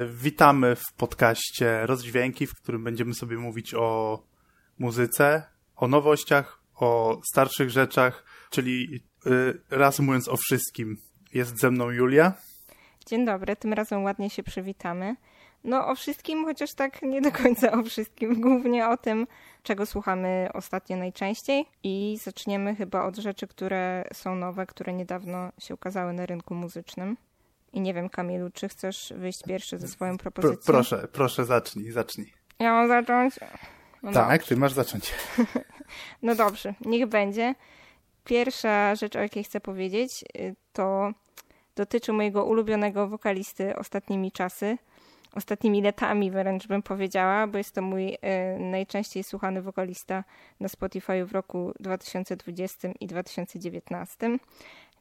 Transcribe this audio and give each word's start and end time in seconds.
Witamy 0.00 0.76
w 0.76 0.92
podcaście 0.92 1.86
Rozdźwięki, 1.86 2.46
w 2.46 2.54
którym 2.54 2.84
będziemy 2.84 3.14
sobie 3.14 3.36
mówić 3.36 3.74
o 3.74 4.22
muzyce, 4.78 5.42
o 5.76 5.88
nowościach, 5.88 6.62
o 6.74 7.20
starszych 7.30 7.70
rzeczach, 7.70 8.24
czyli 8.50 9.02
y, 9.26 9.60
reasumując 9.70 10.28
o 10.28 10.36
wszystkim. 10.36 10.96
Jest 11.34 11.60
ze 11.60 11.70
mną 11.70 11.90
Julia. 11.90 12.32
Dzień 13.06 13.26
dobry, 13.26 13.56
tym 13.56 13.72
razem 13.72 14.04
ładnie 14.04 14.30
się 14.30 14.42
przywitamy. 14.42 15.16
No 15.64 15.88
o 15.88 15.94
wszystkim, 15.94 16.44
chociaż 16.44 16.74
tak 16.74 17.02
nie 17.02 17.20
do 17.20 17.32
końca 17.32 17.72
o 17.72 17.82
wszystkim. 17.82 18.40
Głównie 18.40 18.88
o 18.88 18.96
tym, 18.96 19.26
czego 19.62 19.86
słuchamy 19.86 20.48
ostatnio 20.54 20.96
najczęściej 20.96 21.66
i 21.82 22.18
zaczniemy 22.22 22.74
chyba 22.74 23.04
od 23.04 23.16
rzeczy, 23.16 23.46
które 23.46 24.04
są 24.12 24.34
nowe, 24.34 24.66
które 24.66 24.92
niedawno 24.92 25.52
się 25.58 25.74
ukazały 25.74 26.12
na 26.12 26.26
rynku 26.26 26.54
muzycznym. 26.54 27.16
I 27.72 27.80
nie 27.80 27.94
wiem, 27.94 28.08
Kamilu, 28.08 28.50
czy 28.50 28.68
chcesz 28.68 29.12
wyjść 29.16 29.42
pierwszy 29.42 29.78
ze 29.78 29.88
swoją 29.88 30.18
propozycją? 30.18 30.56
Pro, 30.56 30.72
proszę, 30.74 31.08
proszę, 31.12 31.44
zacznij, 31.44 31.90
zacznij. 31.90 32.32
Ja 32.58 32.72
mam 32.72 32.88
zacząć? 32.88 33.34
No 34.02 34.12
tak, 34.12 34.30
dobrze. 34.30 34.48
ty 34.48 34.56
masz 34.56 34.72
zacząć. 34.72 35.14
no 36.22 36.34
dobrze, 36.34 36.74
niech 36.80 37.06
będzie. 37.06 37.54
Pierwsza 38.24 38.94
rzecz, 38.94 39.16
o 39.16 39.18
jakiej 39.18 39.44
chcę 39.44 39.60
powiedzieć, 39.60 40.24
y, 40.36 40.54
to 40.72 41.12
dotyczy 41.76 42.12
mojego 42.12 42.44
ulubionego 42.44 43.08
wokalisty 43.08 43.76
ostatnimi 43.76 44.32
czasy, 44.32 44.78
ostatnimi 45.34 45.82
latami 45.82 46.30
wręcz 46.30 46.66
bym 46.66 46.82
powiedziała, 46.82 47.46
bo 47.46 47.58
jest 47.58 47.74
to 47.74 47.82
mój 47.82 48.14
y, 48.14 48.18
najczęściej 48.58 49.24
słuchany 49.24 49.62
wokalista 49.62 50.24
na 50.60 50.68
Spotify 50.68 51.24
w 51.24 51.32
roku 51.32 51.72
2020 51.80 52.88
i 53.00 53.06
2019 53.06 54.38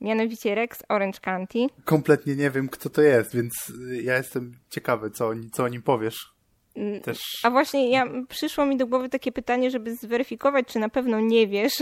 mianowicie 0.01 0.55
Rex 0.55 0.83
Orange 0.89 1.19
County. 1.19 1.59
Kompletnie 1.85 2.35
nie 2.35 2.51
wiem, 2.51 2.69
kto 2.69 2.89
to 2.89 3.01
jest, 3.01 3.35
więc 3.35 3.53
y, 3.69 4.01
ja 4.03 4.17
jestem 4.17 4.59
ciekawy, 4.69 5.11
co, 5.11 5.31
co 5.51 5.63
o 5.63 5.67
nim 5.67 5.81
powiesz. 5.81 6.33
Mm, 6.75 7.01
Też... 7.01 7.19
A 7.43 7.49
właśnie 7.49 7.91
ja, 7.91 8.05
przyszło 8.29 8.65
mi 8.65 8.77
do 8.77 8.87
głowy 8.87 9.09
takie 9.09 9.31
pytanie, 9.31 9.71
żeby 9.71 9.95
zweryfikować, 9.95 10.67
czy 10.67 10.79
na 10.79 10.89
pewno 10.89 11.19
nie 11.19 11.47
wiesz, 11.47 11.73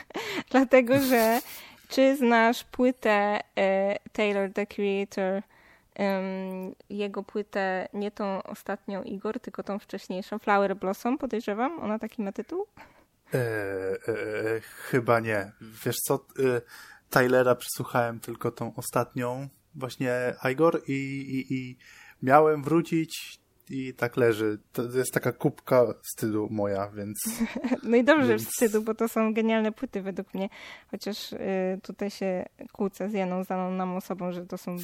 dlatego 0.50 0.98
że 0.98 1.40
czy 1.88 2.16
znasz 2.16 2.64
płytę 2.64 3.40
e, 3.58 3.96
Taylor 4.12 4.52
the 4.52 4.66
Creator, 4.66 5.42
um, 5.98 6.74
jego 6.90 7.22
płytę, 7.22 7.88
nie 7.92 8.10
tą 8.10 8.42
ostatnią 8.42 9.02
Igor, 9.02 9.40
tylko 9.40 9.62
tą 9.62 9.78
wcześniejszą, 9.78 10.38
Flower 10.38 10.76
Blossom, 10.76 11.18
podejrzewam? 11.18 11.80
Ona 11.80 11.98
taki 11.98 12.22
ma 12.22 12.32
tytuł? 12.32 12.66
E, 13.34 13.38
e, 13.38 14.60
chyba 14.60 15.20
nie. 15.20 15.52
Wiesz 15.60 15.96
co, 15.96 16.14
e, 16.14 16.60
Tylera 17.16 17.54
przesłuchałem 17.54 18.20
tylko 18.20 18.50
tą 18.50 18.74
ostatnią, 18.74 19.48
właśnie 19.74 20.34
Igor 20.52 20.82
i, 20.86 20.92
i, 20.92 21.54
i 21.54 21.76
miałem 22.22 22.62
wrócić 22.62 23.38
i 23.70 23.94
tak 23.94 24.16
leży. 24.16 24.58
To 24.72 24.82
jest 24.82 25.12
taka 25.12 25.32
kubka 25.32 25.86
wstydu 26.02 26.48
moja, 26.50 26.88
więc... 26.88 27.18
No 27.90 27.96
i 27.96 28.04
dobrze 28.04 28.28
więc... 28.28 28.48
wstydu, 28.48 28.82
bo 28.82 28.94
to 28.94 29.08
są 29.08 29.34
genialne 29.34 29.72
płyty 29.72 30.02
według 30.02 30.34
mnie. 30.34 30.48
Chociaż 30.90 31.32
y, 31.32 31.38
tutaj 31.82 32.10
się 32.10 32.44
kłócę 32.72 33.10
z 33.10 33.12
jedną 33.12 33.44
znaną 33.44 33.70
nam 33.70 33.96
osobą, 33.96 34.32
że 34.32 34.46
to 34.46 34.58
są 34.58 34.76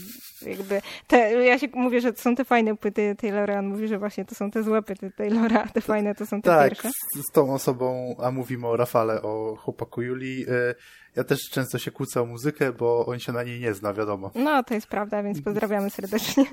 jakby... 0.46 0.82
Te, 1.06 1.44
ja 1.44 1.58
się 1.58 1.68
mówię, 1.74 2.00
że 2.00 2.12
to 2.12 2.20
są 2.20 2.36
te 2.36 2.44
fajne 2.44 2.76
płyty 2.76 3.16
Taylora, 3.18 3.58
on 3.58 3.66
mówi, 3.66 3.88
że 3.88 3.98
właśnie 3.98 4.24
to 4.24 4.34
są 4.34 4.50
te 4.50 4.62
złe 4.62 4.82
płyty 4.82 5.10
Taylora, 5.10 5.66
te 5.66 5.80
fajne 5.80 6.14
to 6.14 6.26
są 6.26 6.42
te 6.42 6.50
tak, 6.50 6.68
pierwsze. 6.68 6.88
Z, 6.88 7.28
z 7.28 7.32
tą 7.32 7.54
osobą, 7.54 8.16
a 8.22 8.30
mówimy 8.30 8.66
o 8.66 8.76
Rafale, 8.76 9.22
o 9.22 9.56
chłopaku 9.56 10.02
Julii. 10.02 10.42
Y, 10.48 10.74
ja 11.16 11.24
też 11.24 11.50
często 11.50 11.78
się 11.78 11.90
kłócę 11.90 12.20
o 12.20 12.26
muzykę, 12.26 12.72
bo 12.72 13.06
on 13.06 13.18
się 13.18 13.32
na 13.32 13.42
niej 13.42 13.60
nie 13.60 13.74
zna, 13.74 13.94
wiadomo. 13.94 14.30
No, 14.34 14.62
to 14.62 14.74
jest 14.74 14.86
prawda, 14.86 15.22
więc 15.22 15.42
pozdrawiamy 15.42 15.90
serdecznie. 15.90 16.44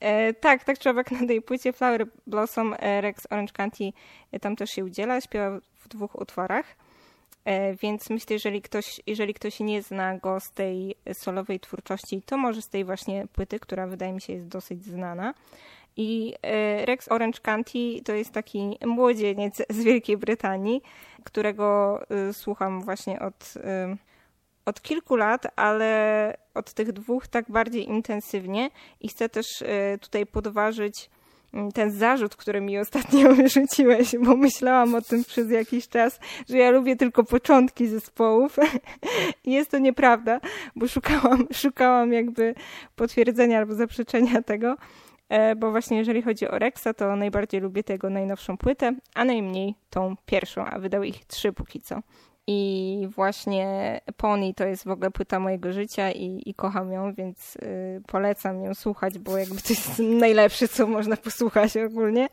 e, 0.00 0.34
tak, 0.34 0.64
tak 0.64 0.78
człowiek 0.78 1.10
na 1.10 1.26
tej 1.26 1.42
płycie 1.42 1.72
Flower 1.72 2.06
Blossom 2.26 2.74
e, 2.78 3.00
Rex 3.00 3.26
Orange 3.30 3.52
County 3.52 3.92
e, 4.32 4.40
tam 4.40 4.56
też 4.56 4.70
się 4.70 4.84
udziela, 4.84 5.20
śpiewa 5.20 5.60
w 5.76 5.88
dwóch 5.88 6.20
utworach. 6.20 6.66
E, 7.44 7.74
więc 7.74 8.10
myślę, 8.10 8.34
jeżeli 8.34 8.62
ktoś, 8.62 9.00
jeżeli 9.06 9.34
ktoś 9.34 9.60
nie 9.60 9.82
zna 9.82 10.18
go 10.18 10.40
z 10.40 10.50
tej 10.50 10.96
solowej 11.12 11.60
twórczości, 11.60 12.22
to 12.22 12.36
może 12.36 12.62
z 12.62 12.68
tej 12.68 12.84
właśnie 12.84 13.26
płyty, 13.32 13.60
która 13.60 13.86
wydaje 13.86 14.12
mi 14.12 14.20
się 14.20 14.32
jest 14.32 14.48
dosyć 14.48 14.84
znana. 14.84 15.34
I 15.96 16.34
e, 16.42 16.86
Rex 16.86 17.08
Orange 17.12 17.38
County 17.42 18.02
to 18.04 18.12
jest 18.12 18.32
taki 18.32 18.78
młodzieniec 18.86 19.62
z 19.70 19.84
Wielkiej 19.84 20.16
Brytanii, 20.16 20.82
którego 21.24 22.00
e, 22.10 22.32
słucham 22.32 22.82
właśnie 22.82 23.20
od, 23.20 23.54
e, 23.56 23.96
od 24.64 24.82
kilku 24.82 25.16
lat, 25.16 25.46
ale 25.56 26.36
od 26.54 26.72
tych 26.72 26.92
dwóch 26.92 27.26
tak 27.26 27.50
bardziej 27.50 27.88
intensywnie 27.88 28.70
i 29.00 29.08
chcę 29.08 29.28
też 29.28 29.46
tutaj 30.00 30.26
podważyć 30.26 31.10
mm, 31.54 31.72
ten 31.72 31.90
zarzut, 31.90 32.36
który 32.36 32.60
mi 32.60 32.78
ostatnio 32.78 33.32
wyrzuciłeś, 33.34 34.16
bo 34.20 34.36
myślałam 34.36 34.94
o 34.94 35.02
tym 35.02 35.24
przez 35.24 35.50
jakiś 35.50 35.88
czas, 35.88 36.20
że 36.48 36.58
ja 36.58 36.70
lubię 36.70 36.96
tylko 36.96 37.24
początki 37.24 37.86
zespołów. 37.86 38.56
Jest 39.44 39.70
to 39.70 39.78
nieprawda, 39.78 40.40
bo 40.76 40.88
szukałam, 40.88 41.46
szukałam 41.52 42.12
jakby 42.12 42.54
potwierdzenia 42.96 43.58
albo 43.58 43.74
zaprzeczenia 43.74 44.42
tego. 44.42 44.76
E, 45.28 45.56
bo 45.56 45.70
właśnie 45.70 45.98
jeżeli 45.98 46.22
chodzi 46.22 46.48
o 46.48 46.58
Rexa, 46.58 46.88
to 46.96 47.16
najbardziej 47.16 47.60
lubię 47.60 47.84
tego 47.84 48.10
najnowszą 48.10 48.56
płytę, 48.56 48.94
a 49.14 49.24
najmniej 49.24 49.74
tą 49.90 50.16
pierwszą, 50.26 50.64
a 50.64 50.78
wydał 50.78 51.02
ich 51.02 51.24
trzy 51.24 51.52
póki 51.52 51.80
co. 51.80 52.00
I 52.46 53.08
właśnie 53.14 54.00
Pony 54.16 54.54
to 54.54 54.66
jest 54.66 54.84
w 54.84 54.90
ogóle 54.90 55.10
płyta 55.10 55.40
mojego 55.40 55.72
życia 55.72 56.10
i, 56.10 56.42
i 56.46 56.54
kocham 56.54 56.92
ją, 56.92 57.14
więc 57.14 57.56
y, 57.56 58.02
polecam 58.06 58.64
ją 58.64 58.74
słuchać, 58.74 59.18
bo 59.18 59.38
jakby 59.38 59.62
to 59.62 59.68
jest 59.68 59.98
najlepsze, 59.98 60.68
co 60.68 60.86
można 60.86 61.16
posłuchać 61.16 61.76
ogólnie. 61.76 62.28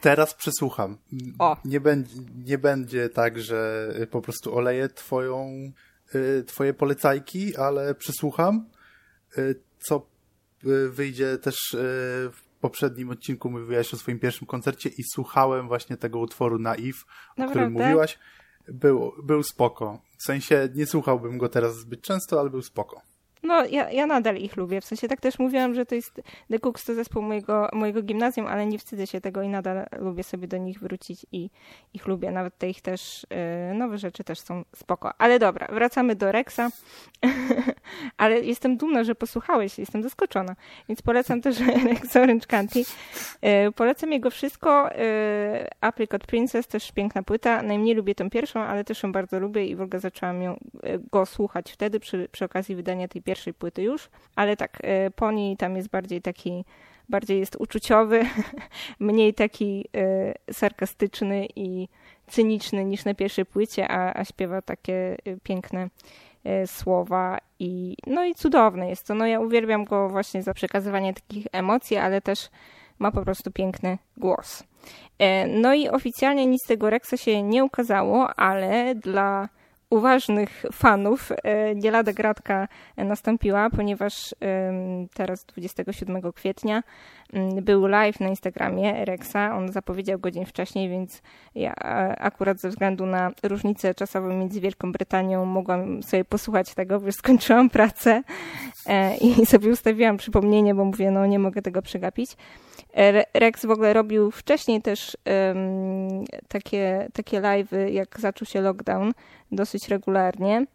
Teraz 0.00 0.34
przesłucham. 0.34 0.98
O. 1.38 1.56
Nie, 1.64 1.80
będzie, 1.80 2.14
nie 2.44 2.58
będzie 2.58 3.08
tak, 3.08 3.38
że 3.38 3.92
po 4.10 4.20
prostu 4.20 4.56
oleję 4.56 4.88
twoją, 4.88 5.48
y, 6.14 6.44
twoje 6.44 6.74
polecajki, 6.74 7.56
ale 7.56 7.94
przesłucham. 7.94 8.68
Y, 9.38 9.60
co 9.78 10.06
wyjdzie 10.90 11.38
też 11.38 11.74
y, 11.74 11.78
w 12.32 12.42
poprzednim 12.60 13.10
odcinku 13.10 13.50
mówiłaś 13.50 13.94
o 13.94 13.96
swoim 13.96 14.18
pierwszym 14.18 14.46
koncercie 14.46 14.88
i 14.88 15.02
słuchałem 15.12 15.68
właśnie 15.68 15.96
tego 15.96 16.18
utworu 16.18 16.58
Naiv, 16.58 16.98
o 17.38 17.48
którym 17.48 17.72
mówiłaś. 17.72 18.18
Był, 18.68 19.12
był 19.22 19.42
spoko. 19.42 20.00
W 20.18 20.22
sensie 20.22 20.68
nie 20.74 20.86
słuchałbym 20.86 21.38
go 21.38 21.48
teraz 21.48 21.76
zbyt 21.76 22.02
często, 22.02 22.40
ale 22.40 22.50
był 22.50 22.62
spoko. 22.62 23.02
No, 23.42 23.64
ja, 23.64 23.90
ja 23.90 24.06
nadal 24.06 24.36
ich 24.36 24.56
lubię. 24.56 24.80
W 24.80 24.84
sensie 24.84 25.08
tak 25.08 25.20
też 25.20 25.38
mówiłam, 25.38 25.74
że 25.74 25.86
to 25.86 25.94
jest 25.94 26.20
The 26.50 26.58
Cooks 26.58 26.84
to 26.84 26.94
zespół 26.94 27.22
mojego, 27.22 27.68
mojego 27.72 28.02
gimnazjum, 28.02 28.46
ale 28.46 28.66
nie 28.66 28.78
wstydzę 28.78 29.06
się 29.06 29.20
tego 29.20 29.42
i 29.42 29.48
nadal 29.48 29.86
lubię 29.98 30.22
sobie 30.22 30.48
do 30.48 30.56
nich 30.56 30.80
wrócić 30.80 31.26
i 31.32 31.50
ich 31.94 32.06
lubię. 32.06 32.30
Nawet 32.30 32.58
te 32.58 32.70
ich 32.70 32.80
też 32.80 33.26
yy, 33.70 33.74
nowe 33.74 33.98
rzeczy 33.98 34.24
też 34.24 34.40
są 34.40 34.64
spoko. 34.76 35.12
Ale 35.18 35.38
dobra, 35.38 35.66
wracamy 35.72 36.16
do 36.16 36.32
Rexa. 36.32 36.60
ale 38.16 38.40
jestem 38.40 38.76
dumna, 38.76 39.04
że 39.04 39.14
posłuchałeś, 39.14 39.78
jestem 39.78 40.02
zaskoczona. 40.02 40.56
Więc 40.88 41.02
polecam 41.02 41.40
też 41.40 41.60
Rex 41.88 42.16
Orange 42.16 42.46
County. 42.46 42.78
Yy, 42.78 43.72
polecam 43.72 44.12
jego 44.12 44.30
wszystko. 44.30 44.88
Yy, 44.88 45.68
Apricot 45.80 46.26
Princess, 46.26 46.66
też 46.66 46.92
piękna 46.92 47.22
płyta. 47.22 47.62
Najmniej 47.62 47.94
lubię 47.94 48.14
tą 48.14 48.30
pierwszą, 48.30 48.60
ale 48.60 48.84
też 48.84 49.02
ją 49.02 49.12
bardzo 49.12 49.38
lubię 49.38 49.66
i 49.66 49.76
w 49.76 49.80
ogóle 49.80 50.00
zaczęłam 50.00 50.42
ją, 50.42 50.58
go 51.12 51.26
słuchać 51.26 51.72
wtedy 51.72 52.00
przy, 52.00 52.28
przy 52.32 52.44
okazji 52.44 52.76
wydania 52.76 53.08
tej 53.08 53.22
pierwszej 53.28 53.54
płyty 53.54 53.82
już, 53.82 54.08
ale 54.36 54.56
tak, 54.56 54.78
e, 54.82 55.10
Pony 55.10 55.56
tam 55.56 55.76
jest 55.76 55.88
bardziej 55.88 56.22
taki, 56.22 56.64
bardziej 57.08 57.38
jest 57.38 57.56
uczuciowy, 57.56 58.26
mniej 59.00 59.34
taki 59.34 59.88
y, 59.96 60.52
sarkastyczny 60.52 61.46
i 61.56 61.88
cyniczny 62.26 62.84
niż 62.84 63.04
na 63.04 63.14
pierwszej 63.14 63.46
płycie, 63.46 63.88
a, 63.88 64.20
a 64.20 64.24
śpiewa 64.24 64.62
takie 64.62 65.16
y, 65.26 65.38
piękne 65.42 65.88
słowa 66.66 67.38
i 67.58 67.96
no 68.06 68.24
i 68.24 68.34
cudowne 68.34 68.88
jest 68.88 69.06
to. 69.06 69.14
No 69.14 69.26
ja 69.26 69.40
uwielbiam 69.40 69.84
go 69.84 70.08
właśnie 70.08 70.42
za 70.42 70.54
przekazywanie 70.54 71.14
takich 71.14 71.46
emocji, 71.52 71.96
ale 71.96 72.20
też 72.20 72.48
ma 72.98 73.12
po 73.12 73.22
prostu 73.22 73.50
piękny 73.50 73.98
głos. 74.16 74.64
No 75.48 75.74
i 75.74 75.88
oficjalnie 75.88 76.46
nic 76.46 76.62
z 76.62 76.66
tego 76.66 76.90
Rexa 76.90 77.16
się 77.16 77.42
nie 77.42 77.64
ukazało, 77.64 78.30
ale 78.36 78.94
dla 78.94 79.48
uważnych 79.90 80.64
fanów 80.72 81.32
e, 81.32 81.74
nie 81.74 81.90
lada 81.90 82.12
gratka 82.12 82.68
nastąpiła, 82.96 83.70
ponieważ 83.70 84.34
teraz 85.14 85.44
27 85.44 86.32
kwietnia 86.32 86.82
był 87.62 87.86
live 87.86 88.20
na 88.20 88.28
Instagramie 88.28 89.04
Rexa. 89.04 89.36
On 89.56 89.72
zapowiedział 89.72 90.18
go 90.18 90.30
dzień 90.30 90.46
wcześniej, 90.46 90.88
więc 90.88 91.22
ja 91.54 91.74
akurat 92.18 92.60
ze 92.60 92.68
względu 92.68 93.06
na 93.06 93.30
różnicę 93.42 93.94
czasową 93.94 94.28
między 94.28 94.60
Wielką 94.60 94.92
Brytanią 94.92 95.44
mogłam 95.44 96.02
sobie 96.02 96.24
posłuchać 96.24 96.74
tego, 96.74 97.00
bo 97.00 97.06
już 97.06 97.14
skończyłam 97.14 97.70
pracę 97.70 98.22
e, 98.86 99.16
i 99.16 99.46
sobie 99.46 99.70
ustawiłam 99.70 100.16
przypomnienie, 100.16 100.74
bo 100.74 100.84
mówię, 100.84 101.10
no 101.10 101.26
nie 101.26 101.38
mogę 101.38 101.62
tego 101.62 101.82
przegapić. 101.82 102.36
Rex 103.34 103.66
w 103.66 103.70
ogóle 103.70 103.92
robił 103.92 104.30
wcześniej 104.30 104.82
też 104.82 105.16
takie, 106.48 107.08
takie 107.12 107.40
live'y, 107.40 107.88
jak 107.88 108.20
zaczął 108.20 108.46
się 108.46 108.60
lockdown, 108.60 109.12
dosyć 109.52 109.88
regularnie. 109.88 110.66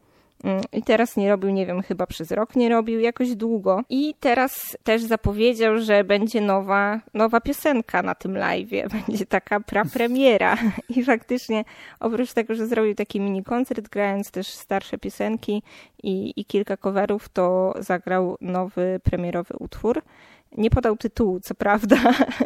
Mm, 0.43 0.61
I 0.73 0.83
teraz 0.83 1.17
nie 1.17 1.29
robił, 1.29 1.49
nie 1.49 1.65
wiem, 1.65 1.81
chyba 1.81 2.07
przez 2.07 2.31
rok 2.31 2.55
nie 2.55 2.69
robił, 2.69 2.99
jakoś 2.99 3.35
długo. 3.35 3.81
I 3.89 4.15
teraz 4.19 4.77
też 4.83 5.01
zapowiedział, 5.01 5.77
że 5.77 6.03
będzie 6.03 6.41
nowa, 6.41 6.99
nowa 7.13 7.41
piosenka 7.41 8.01
na 8.01 8.15
tym 8.15 8.37
live. 8.37 8.69
Będzie 9.07 9.25
taka 9.25 9.59
prapremiera. 9.59 10.57
I 10.89 11.03
faktycznie, 11.03 11.63
oprócz 11.99 12.33
tego, 12.33 12.55
że 12.55 12.67
zrobił 12.67 12.95
taki 12.95 13.19
mini 13.19 13.43
koncert, 13.43 13.89
grając 13.89 14.31
też 14.31 14.47
starsze 14.47 14.97
piosenki 14.97 15.63
i, 16.03 16.33
i 16.35 16.45
kilka 16.45 16.77
coverów, 16.77 17.29
to 17.29 17.73
zagrał 17.79 18.37
nowy 18.41 18.99
premierowy 19.03 19.53
utwór. 19.59 20.01
Nie 20.57 20.69
podał 20.69 20.97
tytułu, 20.97 21.39
co 21.39 21.55
prawda. 21.55 21.97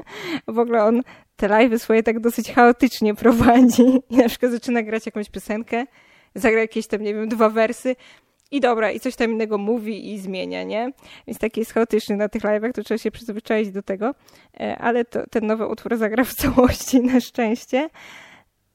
W 0.47 0.59
ogóle 0.59 0.83
on 0.83 1.01
te 1.35 1.47
live 1.47 1.81
swoje 1.81 2.03
tak 2.03 2.19
dosyć 2.19 2.51
chaotycznie 2.51 3.15
prowadzi. 3.15 3.83
I 4.09 4.17
na 4.17 4.29
przykład 4.29 4.51
zaczyna 4.51 4.83
grać 4.83 5.05
jakąś 5.05 5.29
piosenkę, 5.29 5.85
zagra 6.37 6.59
jakieś 6.59 6.87
tam, 6.87 7.01
nie 7.01 7.13
wiem, 7.13 7.29
dwa 7.29 7.49
wersy 7.49 7.95
i 8.51 8.59
dobra, 8.59 8.91
i 8.91 8.99
coś 8.99 9.15
tam 9.15 9.31
innego 9.31 9.57
mówi 9.57 10.13
i 10.13 10.19
zmienia, 10.19 10.63
nie? 10.63 10.91
Więc 11.27 11.39
taki 11.39 11.59
jest 11.59 11.73
chaotyczny 11.73 12.15
na 12.15 12.29
tych 12.29 12.43
live'ach, 12.43 12.71
to 12.71 12.83
trzeba 12.83 12.97
się 12.97 13.11
przyzwyczaić 13.11 13.71
do 13.71 13.81
tego. 13.81 14.15
E, 14.59 14.77
ale 14.77 15.05
to, 15.05 15.27
ten 15.29 15.47
nowy 15.47 15.67
utwór 15.67 15.97
zagra 15.97 16.23
w 16.23 16.33
całości 16.43 17.01
na 17.01 17.19
szczęście. 17.21 17.89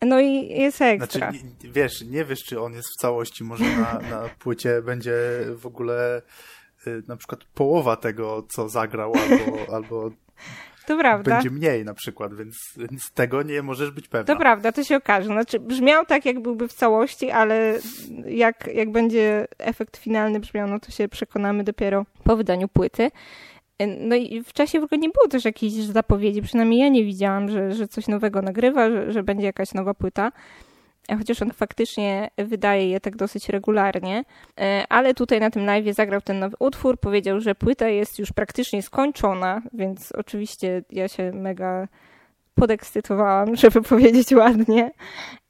No 0.03 0.21
i 0.21 0.49
jest 0.49 0.83
ekstra. 0.83 1.31
Znaczy, 1.31 1.47
wiesz, 1.63 2.03
nie 2.03 2.25
wiesz, 2.25 2.45
czy 2.45 2.61
on 2.61 2.73
jest 2.73 2.89
w 2.89 3.01
całości, 3.01 3.45
może 3.45 3.65
na, 3.65 3.99
na 4.11 4.29
płycie 4.39 4.83
będzie 4.83 5.15
w 5.57 5.67
ogóle 5.67 6.23
y, 6.87 7.03
na 7.09 7.17
przykład 7.17 7.45
połowa 7.45 7.97
tego, 7.97 8.47
co 8.49 8.69
zagrał, 8.69 9.13
albo, 9.17 9.75
albo 9.75 10.11
to 10.87 10.99
prawda. 10.99 11.35
Będzie 11.35 11.51
mniej 11.51 11.85
na 11.85 11.95
przykład, 11.95 12.35
więc, 12.35 12.57
więc 12.77 13.13
tego 13.13 13.43
nie 13.43 13.63
możesz 13.63 13.91
być 13.91 14.09
pewna. 14.09 14.35
To 14.35 14.41
prawda, 14.41 14.73
to 14.73 14.85
się 14.85 14.97
okaże. 14.97 15.27
Znaczy, 15.27 15.61
brzmiał 15.61 16.07
tak, 16.07 16.27
jak 16.27 16.41
byłby 16.41 16.69
w 16.69 16.73
całości, 16.73 17.31
ale 17.31 17.79
jak, 18.27 18.69
jak 18.75 18.93
będzie 18.93 19.47
efekt 19.59 19.97
finalny 19.97 20.41
brzmiał, 20.41 20.69
no 20.69 20.81
to 20.81 20.91
się 20.91 21.09
przekonamy 21.09 21.65
dopiero 21.65 22.07
po 22.25 22.37
wydaniu 22.37 22.69
płyty. 22.69 23.11
No 24.01 24.17
i 24.17 24.43
w 24.43 24.53
czasie 24.53 24.81
w 24.81 24.85
ogóle 24.85 24.99
nie 24.99 25.09
było 25.09 25.29
też 25.29 25.45
jakichś 25.45 25.75
zapowiedzi, 25.75 26.43
przynajmniej 26.43 26.81
ja 26.81 26.89
nie 26.89 27.05
widziałam, 27.05 27.49
że, 27.49 27.73
że 27.73 27.89
coś 27.89 28.09
nowego 28.09 28.43
nagrywa, 28.43 28.91
że, 28.91 29.13
że 29.13 29.23
będzie 29.23 29.47
jakaś 29.47 29.75
nowa 29.75 29.95
płyta 29.95 30.33
chociaż 31.17 31.43
on 31.43 31.53
faktycznie 31.53 32.31
wydaje 32.37 32.89
je 32.89 33.01
tak 33.01 33.17
dosyć 33.17 33.49
regularnie, 33.49 34.25
e, 34.61 34.85
ale 34.89 35.15
tutaj 35.15 35.41
na 35.41 35.51
tym 35.51 35.67
live 35.67 35.95
zagrał 35.95 36.21
ten 36.21 36.39
nowy 36.39 36.57
utwór, 36.59 37.01
powiedział, 37.01 37.41
że 37.41 37.55
płyta 37.55 37.89
jest 37.89 38.19
już 38.19 38.33
praktycznie 38.33 38.83
skończona, 38.83 39.63
więc 39.73 40.13
oczywiście 40.13 40.83
ja 40.91 41.09
się 41.09 41.33
mega 41.33 41.89
podekscytowałam, 42.55 43.57
żeby 43.63 43.83
powiedzieć 43.83 44.33
ładnie. 44.33 44.91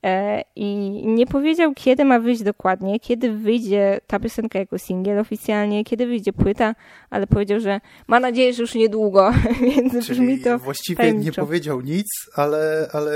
E, 0.05 0.43
I 0.57 0.77
nie 1.07 1.27
powiedział, 1.27 1.73
kiedy 1.75 2.05
ma 2.05 2.21
wyjść 2.21 2.43
dokładnie, 2.43 3.01
kiedy 3.01 3.33
wyjdzie 3.33 4.01
ta 4.07 4.21
piosenka 4.21 4.59
jako 4.59 4.79
singiel 4.79 5.19
oficjalnie, 5.19 5.85
kiedy 5.85 6.07
wyjdzie 6.07 6.33
płyta, 6.33 6.75
ale 7.11 7.27
powiedział, 7.27 7.61
że 7.61 7.81
ma 8.07 8.21
nadzieję, 8.21 8.53
że 8.53 8.63
już 8.63 8.75
niedługo, 8.75 9.33
więc 9.77 9.93
Czyli 9.93 10.21
brzmi 10.21 10.41
to 10.41 10.59
właściwie 10.59 10.97
tajemniczo. 10.97 11.41
nie 11.43 11.47
powiedział 11.47 11.81
nic, 11.81 12.07
ale, 12.35 12.89
ale 12.93 13.13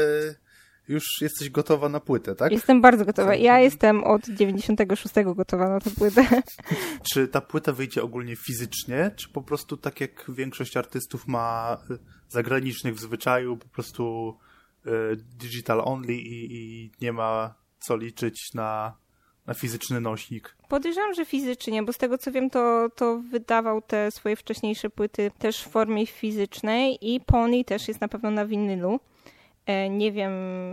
już 0.88 1.05
jesteś 1.21 1.50
gotowa 1.50 1.88
na 1.88 2.00
płytę, 2.00 2.35
tak? 2.35 2.53
Jestem 2.53 2.81
bardzo 2.81 3.05
gotowa. 3.05 3.35
Ja 3.35 3.59
jestem 3.59 4.05
od 4.05 4.29
96 4.29 5.15
gotowa 5.37 5.69
na 5.69 5.81
tę 5.81 5.91
płytę. 5.91 6.27
Czy 7.12 7.29
ta 7.29 7.41
płyta 7.41 7.73
wyjdzie 7.73 8.03
ogólnie 8.03 8.37
fizycznie, 8.37 9.11
czy 9.17 9.29
po 9.29 9.43
prostu 9.43 9.77
tak 9.77 10.00
jak 10.00 10.25
większość 10.29 10.77
artystów 10.77 11.27
ma 11.27 11.79
y, 11.91 11.99
zagranicznych 12.29 12.94
w 12.94 13.00
zwyczaju, 13.00 13.56
po 13.56 13.69
prostu 13.69 14.37
y, 14.87 14.91
digital 15.17 15.83
only 15.85 16.15
i, 16.15 16.56
i 16.56 16.91
nie 17.00 17.12
ma 17.12 17.55
co 17.79 17.97
liczyć 17.97 18.55
na, 18.55 18.97
na 19.47 19.55
fizyczny 19.55 20.00
nośnik? 20.00 20.56
Podejrzewam, 20.69 21.15
że 21.15 21.25
fizycznie, 21.25 21.82
bo 21.82 21.93
z 21.93 21.99
tego 21.99 22.19
co 22.19 22.32
wiem, 22.32 22.50
to, 22.50 22.89
to 22.97 23.21
wydawał 23.31 23.82
te 23.82 24.11
swoje 24.11 24.37
wcześniejsze 24.37 24.91
płyty 24.91 25.31
też 25.39 25.62
w 25.62 25.69
formie 25.69 26.06
fizycznej 26.06 26.99
i 27.15 27.21
Pony 27.21 27.65
też 27.65 27.89
jest 27.89 28.00
na 28.00 28.09
pewno 28.09 28.31
na 28.31 28.47
winylu. 28.47 29.00
E, 29.67 29.91
nie 29.91 30.13
wiem, 30.13 30.33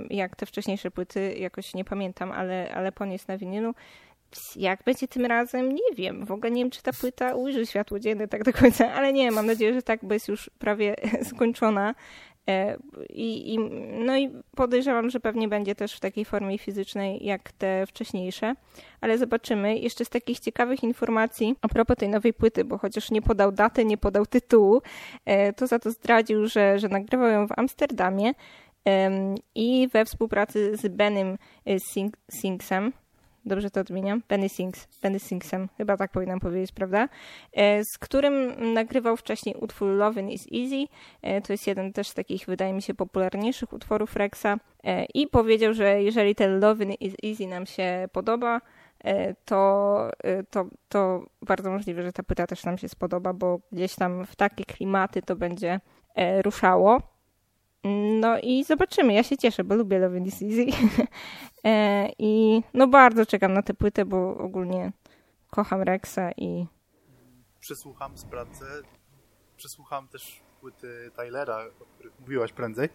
jak 0.10 0.36
te 0.36 0.45
wcześniejsze 0.45 0.92
płyty, 0.92 1.36
jakoś 1.40 1.74
nie 1.74 1.86
pamiętam, 1.86 2.31
ale, 2.31 2.74
ale 2.75 2.92
Pon 2.92 3.12
jest 3.12 3.28
na 3.28 3.38
winylu. 3.38 3.74
Jak 4.56 4.84
będzie 4.84 5.07
tym 5.07 5.25
razem? 5.25 5.75
Nie 5.75 5.95
wiem. 5.95 6.25
W 6.25 6.31
ogóle 6.31 6.51
nie 6.51 6.62
wiem, 6.62 6.72
czy 6.72 6.81
ta 6.81 6.94
płyta 6.94 7.36
ujrzy 7.36 7.66
światło 7.66 8.00
dzienne 8.00 8.28
tak 8.28 8.44
do 8.44 8.54
końca, 8.54 8.94
ale 8.94 9.13
nie, 9.13 9.31
mam 9.31 9.45
nadzieję, 9.45 9.74
że 9.74 9.81
tak, 9.81 10.00
bo 10.04 10.13
jest 10.13 10.28
już 10.28 10.50
prawie 10.60 10.95
skończona. 11.30 11.95
E, 12.50 12.78
I, 13.10 13.54
i, 13.54 13.60
no 14.06 14.18
i 14.18 14.30
podejrzewam, 14.56 15.10
że 15.10 15.19
pewnie 15.19 15.48
będzie 15.48 15.75
też 15.75 15.94
w 15.94 16.00
takiej 16.00 16.25
formie 16.25 16.57
fizycznej 16.57 17.25
jak 17.25 17.51
te 17.51 17.86
wcześniejsze, 17.88 18.56
ale 19.01 19.18
zobaczymy. 19.18 19.78
Jeszcze 19.78 20.06
z 20.06 20.10
takich 20.10 20.40
ciekawych 20.40 20.84
informacji 20.84 21.56
a 21.62 21.68
propos 21.68 21.98
tej 21.98 22.10
nowej 22.10 22.34
płyty, 22.34 22.66
bo 22.66 22.78
chociaż 22.78 23.12
nie 23.12 23.22
podał 23.22 23.51
daty, 23.51 23.86
nie 23.86 23.98
podał 23.98 24.25
tytułu, 24.25 24.81
e, 25.25 25.54
to 25.54 25.68
za 25.68 25.80
to 25.80 25.92
zdradził, 25.92 26.48
że, 26.48 26.80
że 26.80 26.90
nagrywał 26.90 27.30
ją 27.30 27.48
w 27.48 27.51
Amsterdamie 27.57 28.34
i 29.56 29.88
we 29.94 30.06
współpracy 30.06 30.77
z 30.77 30.88
Benym 30.88 31.38
y, 31.68 31.77
Sing 31.80 32.18
Singsem, 32.31 32.94
dobrze 33.45 33.69
to 33.69 33.81
odmieniam? 33.81 34.21
Benny 34.30 34.50
Sings, 34.50 34.88
Benny 35.01 35.19
Singsem, 35.19 35.69
chyba 35.77 35.97
tak 35.97 36.12
powinnam 36.12 36.39
powiedzieć, 36.39 36.71
prawda? 36.71 37.09
E, 37.53 37.83
z 37.83 37.97
którym 37.97 38.53
nagrywał 38.74 39.18
wcześniej 39.18 39.56
utwór 39.56 39.88
Lovin' 39.88 40.31
is 40.31 40.47
Easy. 40.53 40.88
E, 41.21 41.41
to 41.41 41.53
jest 41.53 41.68
jeden 41.68 41.94
też 41.94 42.07
z 42.07 42.13
takich, 42.13 42.45
wydaje 42.45 42.74
mi 42.74 42.81
się, 42.81 42.94
popularniejszych 42.94 43.74
utworów 43.74 44.15
Rexa. 44.15 44.57
E, 44.83 45.06
I 45.13 45.27
powiedział, 45.27 45.74
że 45.74 46.03
jeżeli 46.03 46.35
ten 46.35 46.59
Lovin' 46.59 46.95
is 47.00 47.13
Easy 47.25 47.47
nam 47.47 47.65
się 47.65 48.07
podoba, 48.12 48.62
to, 49.45 50.12
to, 50.50 50.65
to 50.89 51.25
bardzo 51.41 51.71
możliwe, 51.71 52.03
że 52.03 52.13
ta 52.13 52.24
płyta 52.24 52.47
też 52.47 52.65
nam 52.65 52.77
się 52.77 52.89
spodoba, 52.89 53.33
bo 53.33 53.59
gdzieś 53.71 53.95
tam 53.95 54.25
w 54.25 54.35
takie 54.35 54.65
klimaty 54.65 55.21
to 55.21 55.35
będzie 55.35 55.80
ruszało. 56.44 57.01
No 58.21 58.39
i 58.39 58.63
zobaczymy. 58.63 59.13
Ja 59.13 59.24
się 59.24 59.38
cieszę, 59.38 59.63
bo 59.63 59.75
lubię 59.75 60.00
Love 60.00 60.19
is 60.19 60.41
Easy. 60.41 60.65
E, 61.65 62.09
I 62.19 62.62
no 62.74 62.88
bardzo 62.88 63.25
czekam 63.25 63.53
na 63.53 63.62
tę 63.62 63.74
płytę, 63.74 64.06
bo 64.06 64.38
ogólnie 64.38 64.91
kocham 65.50 65.81
Rexa 65.81 66.31
i... 66.38 66.65
Przesłucham, 67.59 68.18
sprawdzę. 68.18 68.65
Przesłucham 69.57 70.07
też 70.07 70.41
płyty 70.62 71.12
Tylera, 71.15 71.65
o 71.80 71.85
których 71.85 72.19
mówiłaś 72.19 72.53
prędzej. 72.53 72.89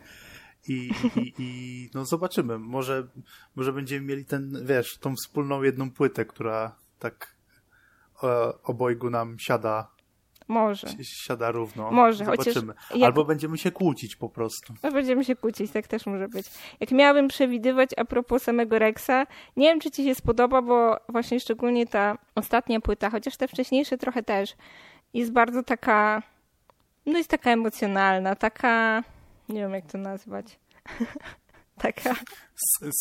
I, 0.69 0.91
i, 1.17 1.35
i 1.39 1.91
no 1.95 2.05
zobaczymy. 2.05 2.59
Może, 2.59 3.09
może 3.57 3.73
będziemy 3.73 4.07
mieli 4.07 4.25
ten, 4.25 4.67
wiesz, 4.67 4.99
tą 4.99 5.15
wspólną 5.15 5.63
jedną 5.63 5.91
płytę, 5.91 6.25
która 6.25 6.77
tak 6.99 7.37
e, 8.23 8.63
obojgu 8.63 9.11
nam 9.11 9.39
siada 9.39 9.91
może. 10.49 10.87
Siada 11.03 11.51
równo. 11.51 11.91
Może, 11.91 12.25
Zobaczymy. 12.25 12.75
Jak... 12.95 13.03
Albo 13.03 13.25
będziemy 13.25 13.59
się 13.59 13.71
kłócić 13.71 14.17
po 14.17 14.29
prostu. 14.29 14.75
No 14.83 14.93
będziemy 14.93 15.25
się 15.25 15.37
kłócić, 15.37 15.71
tak 15.71 15.87
też 15.87 16.07
może 16.07 16.29
być. 16.29 16.47
Jak 16.81 16.91
miałabym 16.91 17.29
przewidywać 17.29 17.91
a 17.97 18.05
propos 18.05 18.43
samego 18.43 18.79
Rexa, 18.79 19.27
nie 19.57 19.69
wiem, 19.69 19.81
czy 19.81 19.91
ci 19.91 20.05
się 20.05 20.15
spodoba, 20.15 20.63
bo 20.63 20.97
właśnie 21.09 21.41
szczególnie 21.41 21.87
ta 21.87 22.19
ostatnia 22.35 22.81
płyta, 22.81 23.11
chociaż 23.11 23.37
te 23.37 23.49
wcześniejsze 23.49 23.99
trochę 23.99 24.23
też, 24.23 24.57
jest 25.15 25.33
bardzo 25.33 25.63
taka, 25.63 26.23
no 27.07 27.19
jest 27.19 27.31
taka 27.31 27.51
emocjonalna, 27.51 28.35
taka, 28.35 29.03
nie 29.49 29.61
wiem 29.61 29.75
jak 29.75 29.87
to 29.87 29.99
nazwać. 29.99 30.59
taka... 31.79 32.15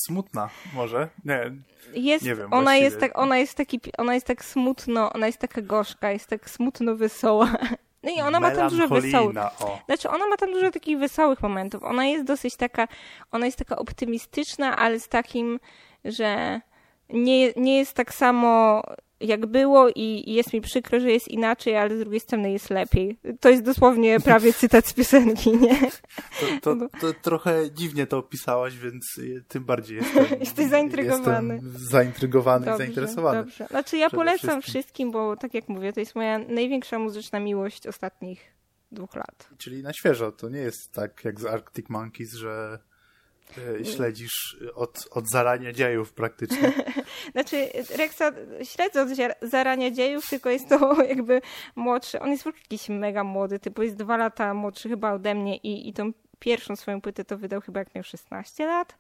smutna 0.06 0.50
może? 0.74 1.10
Nie, 1.26 1.52
jest, 1.94 2.26
nie 2.26 2.36
wiem. 2.36 2.54
Ona 2.54 2.64
właściwie. 2.64 2.86
jest, 2.86 3.00
tak, 3.00 3.18
ona, 3.18 3.38
jest 3.38 3.56
taki, 3.56 3.80
ona 3.98 4.14
jest 4.14 4.28
tak 4.28 4.46
smutno, 4.46 5.14
ona 5.14 5.28
jest 5.28 5.40
taka 5.40 5.62
gorzka, 5.62 6.12
jest 6.12 6.28
tak 6.28 6.50
smutno 6.50 6.96
wesoła. 6.96 7.52
No 8.04 8.14
i 8.14 8.22
ona 8.22 8.40
ma 8.40 8.52
tam 8.52 8.70
dużo 8.70 8.88
wesołych. 8.88 9.38
O. 9.38 9.80
Znaczy, 9.86 10.10
ona 10.10 10.28
ma 10.28 10.38
tam 10.38 10.52
dużo 10.52 10.72
takich 10.72 11.00
wesołych 11.00 11.42
momentów. 11.42 11.84
Ona 11.84 12.06
jest 12.06 12.26
dosyć 12.26 12.56
taka, 12.56 12.88
ona 13.32 13.46
jest 13.46 13.58
taka 13.58 13.76
optymistyczna, 13.76 14.78
ale 14.78 15.00
z 15.00 15.08
takim, 15.08 15.60
że 16.06 16.62
nie, 17.10 17.54
nie 17.56 17.78
jest 17.78 17.94
tak 17.94 18.14
samo 18.14 18.82
jak 19.20 19.46
było 19.46 19.90
i 19.96 20.34
jest 20.34 20.54
mi 20.54 20.62
przykro, 20.62 21.00
że 21.00 21.12
jest 21.12 21.28
inaczej, 21.28 21.78
ale 21.78 21.96
z 21.96 22.00
drugiej 22.00 22.20
strony 22.20 22.52
jest 22.52 22.70
lepiej. 22.70 23.20
To 23.40 23.50
jest 23.50 23.64
dosłownie 23.64 24.20
prawie 24.20 24.54
cytat 24.62 24.88
z 24.88 24.94
piosenki, 24.94 25.58
nie? 25.58 25.80
To, 26.62 26.76
to, 26.76 26.88
to 27.02 27.14
trochę 27.22 27.72
dziwnie 27.72 28.08
to 28.08 28.18
opisałaś, 28.18 28.78
więc 28.78 29.20
tym 29.48 29.66
bardziej 29.66 29.98
jestem, 29.98 30.26
Jesteś 30.40 30.68
zaintrygowany. 30.68 31.54
Jestem 31.54 31.74
zaintrygowany 31.78 32.66
dobrze, 32.66 32.84
i 32.84 32.86
zainteresowany. 32.86 33.40
Dobrze. 33.40 33.68
Znaczy 33.68 33.98
ja 33.98 34.10
polecam 34.10 34.62
wszystkim. 34.62 34.62
wszystkim, 34.62 35.12
bo 35.12 35.38
tak 35.38 35.54
jak 35.54 35.70
mówię, 35.70 35.94
to 35.94 36.00
jest 36.00 36.16
moja 36.16 36.40
największa 36.40 37.00
muzyczna 37.00 37.40
miłość 37.40 37.88
ostatnich 37.88 38.58
dwóch 38.92 39.16
lat. 39.16 39.50
Czyli 39.58 39.84
na 39.84 39.94
świeżo, 39.94 40.32
to 40.32 40.50
nie 40.50 40.60
jest 40.60 40.92
tak 40.92 41.26
jak 41.26 41.40
z 41.40 41.46
Arctic 41.46 41.90
Monkeys, 41.90 42.34
że 42.34 42.80
śledzisz 43.84 44.58
od, 44.76 45.08
od 45.12 45.30
zarania 45.30 45.74
dziejów 45.74 46.14
praktycznie. 46.14 46.74
znaczy, 47.32 47.70
Rexa 47.98 48.24
śledzę 48.64 49.02
od 49.02 49.10
zarania 49.42 49.92
dziejów, 49.92 50.30
tylko 50.30 50.50
jest 50.50 50.70
to 50.70 50.96
jakby 51.10 51.42
młodszy. 51.76 52.20
On 52.20 52.32
jest 52.32 52.46
jakiś 52.46 52.90
mega 52.90 53.24
młody, 53.24 53.60
typu 53.60 53.82
jest 53.82 53.96
dwa 53.96 54.18
lata 54.18 54.54
młodszy 54.54 54.90
chyba 54.90 55.14
ode 55.14 55.36
mnie 55.36 55.58
i, 55.58 55.90
i 55.90 55.94
tą 55.94 56.12
pierwszą 56.40 56.76
swoją 56.76 57.02
płytę 57.02 57.26
to 57.26 57.38
wydał 57.38 57.62
chyba 57.62 57.80
jak 57.80 57.96
miał 57.96 58.04
16 58.04 58.66
lat. 58.66 58.98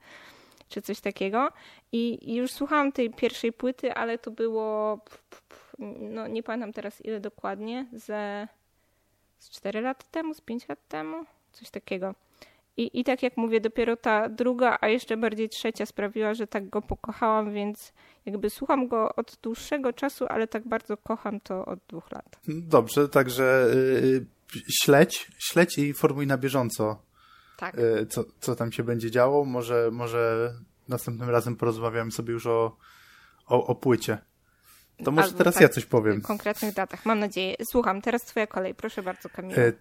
czy 0.69 0.81
coś 0.81 1.01
takiego. 1.01 1.51
I, 1.91 2.31
i 2.31 2.35
już 2.35 2.51
słuchałam 2.51 2.91
tej 2.91 3.09
pierwszej 3.09 3.53
płyty, 3.53 3.93
ale 3.93 4.17
to 4.17 4.31
było, 4.31 4.99
no 5.99 6.27
nie 6.27 6.43
pamiętam 6.43 6.73
teraz 6.73 7.05
ile 7.05 7.19
dokładnie, 7.19 7.85
ze 7.93 8.47
z 9.39 9.49
4 9.49 9.81
lata 9.81 10.05
temu, 10.11 10.33
z 10.33 10.41
5 10.41 10.67
lat 10.69 10.87
temu, 10.87 11.25
coś 11.51 11.69
takiego. 11.69 12.15
I, 12.77 12.99
I 12.99 13.03
tak 13.03 13.23
jak 13.23 13.37
mówię, 13.37 13.61
dopiero 13.61 13.97
ta 13.97 14.29
druga, 14.29 14.77
a 14.81 14.87
jeszcze 14.87 15.17
bardziej 15.17 15.49
trzecia 15.49 15.85
sprawiła, 15.85 16.33
że 16.33 16.47
tak 16.47 16.69
go 16.69 16.81
pokochałam, 16.81 17.53
więc 17.53 17.93
jakby 18.25 18.49
słucham 18.49 18.87
go 18.87 19.15
od 19.15 19.37
dłuższego 19.41 19.93
czasu, 19.93 20.25
ale 20.29 20.47
tak 20.47 20.67
bardzo 20.67 20.97
kocham 20.97 21.39
to 21.39 21.65
od 21.65 21.79
dwóch 21.87 22.11
lat. 22.11 22.39
Dobrze, 22.47 23.09
także 23.09 23.67
yy, 24.03 24.25
śledź, 24.81 25.31
śledź 25.37 25.77
i 25.77 25.93
formuj 25.93 26.27
na 26.27 26.37
bieżąco, 26.37 27.01
tak. 27.57 27.75
yy, 27.77 28.05
co, 28.05 28.23
co 28.39 28.55
tam 28.55 28.71
się 28.71 28.83
będzie 28.83 29.11
działo. 29.11 29.45
Może, 29.45 29.89
może 29.91 30.53
następnym 30.87 31.29
razem 31.29 31.55
porozmawiamy 31.55 32.11
sobie 32.11 32.33
już 32.33 32.45
o, 32.45 32.77
o, 33.47 33.67
o 33.67 33.75
płycie. 33.75 34.17
To 35.03 35.11
może 35.11 35.27
Albo 35.27 35.37
teraz 35.37 35.53
tak, 35.53 35.61
ja 35.61 35.69
coś 35.69 35.85
powiem. 35.85 36.21
W 36.21 36.27
konkretnych 36.27 36.73
datach, 36.73 37.05
mam 37.05 37.19
nadzieję. 37.19 37.55
Słucham, 37.71 38.01
teraz 38.01 38.21
twoja 38.21 38.47
kolej. 38.47 38.75
Proszę 38.75 39.03
bardzo, 39.03 39.29
Kamil. 39.29 39.59
E, 39.59 39.73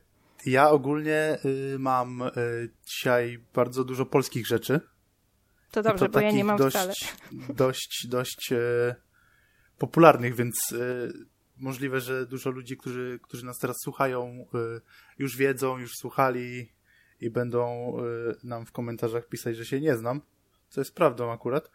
ja 0.46 0.70
ogólnie 0.70 1.38
y, 1.44 1.78
mam 1.78 2.22
y, 2.22 2.30
dzisiaj 2.86 3.44
bardzo 3.54 3.84
dużo 3.84 4.06
polskich 4.06 4.46
rzeczy. 4.46 4.80
To 5.70 5.82
dobrze, 5.82 6.06
to 6.06 6.12
bo 6.12 6.20
ja 6.20 6.30
nie 6.30 6.44
mam 6.44 6.58
dość, 6.58 6.76
wcale. 6.76 6.92
Dość, 7.48 8.06
dość 8.08 8.52
e, 8.52 8.94
popularnych, 9.78 10.34
więc 10.34 10.54
e, 10.72 10.76
możliwe, 11.56 12.00
że 12.00 12.26
dużo 12.26 12.50
ludzi, 12.50 12.76
którzy, 12.76 13.18
którzy 13.22 13.46
nas 13.46 13.58
teraz 13.58 13.76
słuchają, 13.84 14.46
e, 14.54 14.80
już 15.18 15.36
wiedzą, 15.36 15.78
już 15.78 15.92
słuchali 16.00 16.72
i 17.20 17.30
będą 17.30 17.92
nam 18.44 18.66
w 18.66 18.72
komentarzach 18.72 19.28
pisać, 19.28 19.56
że 19.56 19.64
się 19.64 19.80
nie 19.80 19.96
znam, 19.96 20.20
co 20.68 20.80
jest 20.80 20.94
prawdą 20.94 21.32
akurat. 21.32 21.70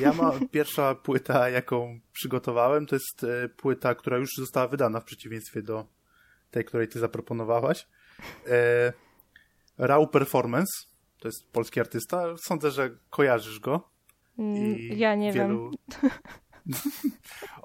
Ja 0.00 0.12
mam 0.12 0.48
pierwsza 0.48 0.94
płyta, 0.94 1.48
jaką 1.48 2.00
przygotowałem, 2.12 2.86
to 2.86 2.96
jest 2.96 3.26
płyta, 3.56 3.94
która 3.94 4.18
już 4.18 4.30
została 4.38 4.68
wydana 4.68 5.00
w 5.00 5.04
przeciwieństwie 5.04 5.62
do 5.62 5.86
tej, 6.52 6.64
której 6.64 6.88
ty 6.88 6.98
zaproponowałaś. 6.98 7.88
Raw 9.78 10.10
Performance 10.10 10.72
to 11.22 11.28
jest 11.28 11.52
polski 11.52 11.80
artysta. 11.80 12.24
Sądzę, 12.44 12.70
że 12.70 12.90
kojarzysz 13.10 13.60
go. 13.60 13.90
Mm, 14.38 14.76
ja 14.78 15.14
nie 15.14 15.32
wielu... 15.32 15.70
wiem. 15.70 16.10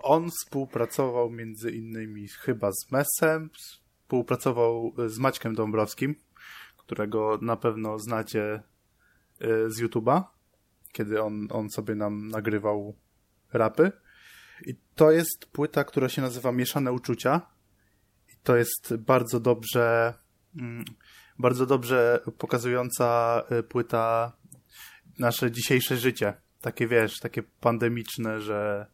On 0.03 0.29
współpracował 0.29 1.29
między 1.29 1.71
innymi 1.71 2.27
chyba 2.27 2.71
z 2.71 2.91
Messem, 2.91 3.49
współpracował 3.57 4.93
z 5.07 5.19
Maćkiem 5.19 5.55
Dąbrowskim, 5.55 6.15
którego 6.77 7.39
na 7.41 7.55
pewno 7.55 7.99
znacie 7.99 8.63
y, 9.41 9.71
z 9.71 9.81
YouTube'a, 9.81 10.23
kiedy 10.91 11.21
on, 11.21 11.47
on 11.51 11.69
sobie 11.69 11.95
nam 11.95 12.27
nagrywał 12.27 12.95
rapy. 13.53 13.91
I 14.65 14.75
to 14.95 15.11
jest 15.11 15.45
płyta, 15.51 15.83
która 15.83 16.09
się 16.09 16.21
nazywa 16.21 16.51
Mieszane 16.51 16.91
Uczucia. 16.91 17.56
To 18.47 18.55
jest 18.55 18.95
bardzo 18.95 19.39
dobrze 19.39 20.13
mm, 20.59 20.85
bardzo 21.39 21.65
dobrze 21.65 22.19
pokazująca 22.37 23.43
y, 23.51 23.63
płyta 23.63 24.31
nasze 25.19 25.51
dzisiejsze 25.51 25.97
życie. 25.97 26.33
Takie 26.61 26.87
wiesz, 26.87 27.19
takie 27.19 27.43
pandemiczne, 27.43 28.41
że 28.41 28.87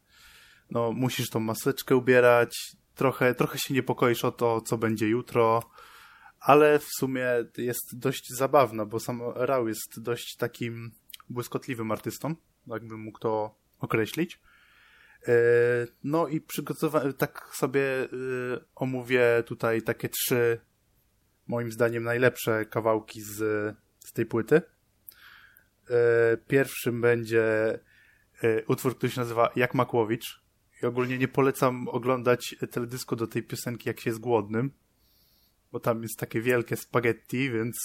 no 0.71 0.91
musisz 0.91 1.29
tą 1.29 1.39
maseczkę 1.39 1.95
ubierać, 1.95 2.55
trochę, 2.95 3.35
trochę 3.35 3.57
się 3.59 3.73
niepokoisz 3.73 4.25
o 4.25 4.31
to, 4.31 4.61
co 4.61 4.77
będzie 4.77 5.07
jutro, 5.07 5.69
ale 6.39 6.79
w 6.79 6.87
sumie 6.97 7.27
jest 7.57 7.99
dość 7.99 8.29
zabawna, 8.29 8.85
bo 8.85 8.99
sam 8.99 9.21
Rał 9.35 9.67
jest 9.67 10.01
dość 10.01 10.35
takim 10.35 10.91
błyskotliwym 11.29 11.91
artystą, 11.91 12.35
jakbym 12.67 12.99
mógł 12.99 13.19
to 13.19 13.55
określić. 13.79 14.39
Y, 15.27 15.87
no 16.03 16.27
i 16.27 16.41
przygotowałem, 16.41 17.13
tak 17.13 17.49
sobie 17.53 18.03
y, 18.03 18.07
omówię 18.75 19.43
tutaj 19.45 19.81
takie 19.81 20.09
trzy 20.09 20.59
moim 21.47 21.71
zdaniem 21.71 22.03
najlepsze 22.03 22.65
kawałki 22.65 23.21
z, 23.21 23.37
z 23.99 24.13
tej 24.13 24.25
płyty. 24.25 24.61
E, 25.89 26.37
pierwszym 26.37 27.01
będzie 27.01 27.43
e, 28.43 28.65
utwór, 28.67 28.97
który 28.97 29.11
się 29.11 29.21
nazywa 29.21 29.51
Jak 29.55 29.73
Makłowicz. 29.73 30.43
I 30.83 30.85
ogólnie 30.85 31.17
nie 31.17 31.27
polecam 31.27 31.87
oglądać 31.87 32.55
teledysku 32.71 33.15
do 33.15 33.27
tej 33.27 33.43
piosenki, 33.43 33.89
jak 33.89 33.99
się 33.99 34.09
jest 34.09 34.19
głodnym, 34.19 34.71
bo 35.71 35.79
tam 35.79 36.03
jest 36.03 36.19
takie 36.19 36.41
wielkie 36.41 36.75
spaghetti, 36.75 37.51
więc 37.51 37.75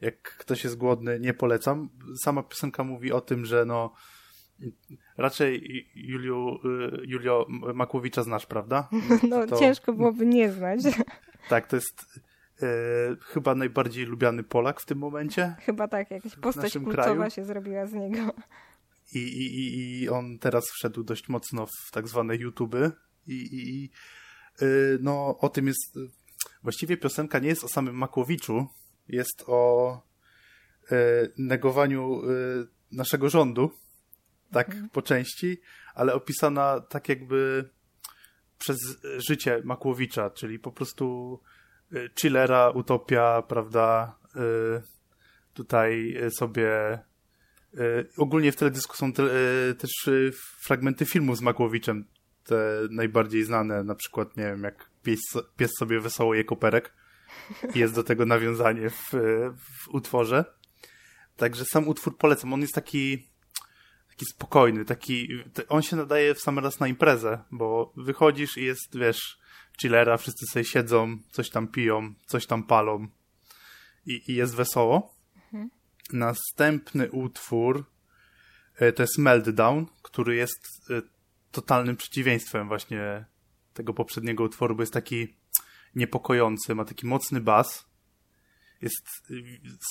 jak 0.00 0.22
ktoś 0.22 0.64
jest 0.64 0.76
głodny, 0.76 1.20
nie 1.20 1.34
polecam. 1.34 1.88
Sama 2.22 2.42
piosenka 2.42 2.84
mówi 2.84 3.12
o 3.12 3.20
tym, 3.20 3.44
że 3.44 3.64
no 3.64 3.94
raczej 5.16 5.86
Juliu, 5.94 6.58
y, 6.64 7.06
Julio 7.06 7.46
Makłowicza 7.74 8.22
znasz, 8.22 8.46
prawda? 8.46 8.88
No 9.30 9.46
to... 9.46 9.58
ciężko 9.58 9.92
byłoby 9.92 10.26
nie 10.26 10.52
znać. 10.52 10.80
Tak, 11.48 11.66
to 11.66 11.76
jest 11.76 12.06
e, 12.62 12.66
chyba 13.20 13.54
najbardziej 13.54 14.04
lubiany 14.06 14.42
Polak 14.42 14.80
w 14.80 14.86
tym 14.86 14.98
momencie. 14.98 15.54
Chyba 15.60 15.88
tak, 15.88 16.10
jakaś 16.10 16.36
postać 16.36 16.72
kultowa 16.72 17.02
kraju. 17.02 17.30
się 17.30 17.44
zrobiła 17.44 17.86
z 17.86 17.92
niego. 17.92 18.32
I, 19.14 19.18
i, 19.18 20.02
I 20.02 20.08
on 20.08 20.38
teraz 20.38 20.64
wszedł 20.70 21.02
dość 21.02 21.28
mocno 21.28 21.66
w 21.66 21.90
tak 21.92 22.08
zwane 22.08 22.36
YouTube. 22.36 22.74
I, 23.26 23.32
i, 23.34 23.84
i 23.84 23.90
no 25.00 25.38
o 25.38 25.48
tym 25.48 25.66
jest... 25.66 25.98
Właściwie 26.62 26.96
piosenka 26.96 27.38
nie 27.38 27.48
jest 27.48 27.64
o 27.64 27.68
samym 27.68 27.94
Makłowiczu, 27.94 28.66
jest 29.08 29.44
o 29.46 30.02
negowaniu 31.38 32.22
naszego 32.92 33.30
rządu, 33.30 33.70
tak 34.52 34.68
mhm. 34.68 34.88
po 34.88 35.02
części, 35.02 35.60
ale 35.94 36.14
opisana 36.14 36.80
tak 36.80 37.08
jakby 37.08 37.70
przez 38.58 38.78
życie 39.16 39.62
Makłowicza, 39.64 40.30
czyli 40.30 40.58
po 40.58 40.72
prostu 40.72 41.38
Y, 41.92 42.10
chillera, 42.20 42.70
utopia, 42.70 43.42
prawda? 43.42 44.16
Y, 44.36 44.82
tutaj 45.54 46.16
sobie 46.38 46.98
y, 47.74 48.08
ogólnie 48.16 48.52
w 48.52 48.56
teledysku 48.56 48.96
są 48.96 49.12
te, 49.12 49.22
też 49.78 49.90
fragmenty 50.64 51.06
filmu 51.06 51.34
z 51.34 51.40
Makłowiczem, 51.40 52.04
te 52.44 52.56
najbardziej 52.90 53.44
znane, 53.44 53.84
na 53.84 53.94
przykład, 53.94 54.36
nie 54.36 54.44
wiem, 54.44 54.62
jak 54.62 54.90
pies, 55.02 55.20
pies 55.56 55.70
sobie 55.78 56.00
wesoło 56.00 56.34
je 56.34 56.44
koperek. 56.44 56.92
Jest 57.74 57.94
do 57.94 58.02
tego 58.02 58.26
nawiązanie 58.26 58.90
w, 58.90 59.10
w 59.56 59.88
utworze. 59.88 60.44
Także 61.36 61.64
sam 61.64 61.88
utwór 61.88 62.18
polecam. 62.18 62.52
On 62.52 62.60
jest 62.60 62.74
taki 62.74 63.29
taki 64.20 64.32
spokojny, 64.32 64.84
taki 64.84 65.28
on 65.68 65.82
się 65.82 65.96
nadaje 65.96 66.34
w 66.34 66.40
sam 66.40 66.58
raz 66.58 66.80
na 66.80 66.88
imprezę, 66.88 67.44
bo 67.50 67.92
wychodzisz 67.96 68.56
i 68.56 68.64
jest, 68.64 68.98
wiesz, 68.98 69.38
chillera, 69.80 70.16
wszyscy 70.16 70.46
sobie 70.46 70.64
siedzą, 70.64 71.18
coś 71.30 71.50
tam 71.50 71.68
piją, 71.68 72.14
coś 72.26 72.46
tam 72.46 72.62
palą 72.62 73.08
i, 74.06 74.22
i 74.32 74.34
jest 74.34 74.56
wesoło. 74.56 75.14
Mhm. 75.36 75.70
Następny 76.12 77.10
utwór 77.10 77.84
e, 78.76 78.92
to 78.92 79.02
jest 79.02 79.18
Meltdown, 79.18 79.86
który 80.02 80.36
jest 80.36 80.68
e, 80.90 81.02
totalnym 81.50 81.96
przeciwieństwem 81.96 82.68
właśnie 82.68 83.24
tego 83.74 83.94
poprzedniego 83.94 84.44
utworu, 84.44 84.74
bo 84.74 84.82
jest 84.82 84.92
taki 84.92 85.34
niepokojący, 85.94 86.74
ma 86.74 86.84
taki 86.84 87.06
mocny 87.06 87.40
bas. 87.40 87.86
Jest, 88.82 89.06
e, 89.30 89.34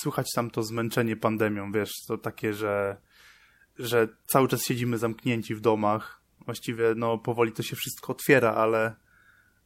słychać 0.00 0.26
tam 0.34 0.50
to 0.50 0.62
zmęczenie 0.62 1.16
pandemią, 1.16 1.72
wiesz, 1.72 1.90
to 2.08 2.18
takie, 2.18 2.54
że, 2.54 2.96
że 3.80 4.08
cały 4.26 4.48
czas 4.48 4.64
siedzimy 4.64 4.98
zamknięci 4.98 5.54
w 5.54 5.60
domach. 5.60 6.20
Właściwie, 6.44 6.94
no, 6.96 7.18
powoli 7.18 7.52
to 7.52 7.62
się 7.62 7.76
wszystko 7.76 8.12
otwiera, 8.12 8.54
ale 8.54 8.96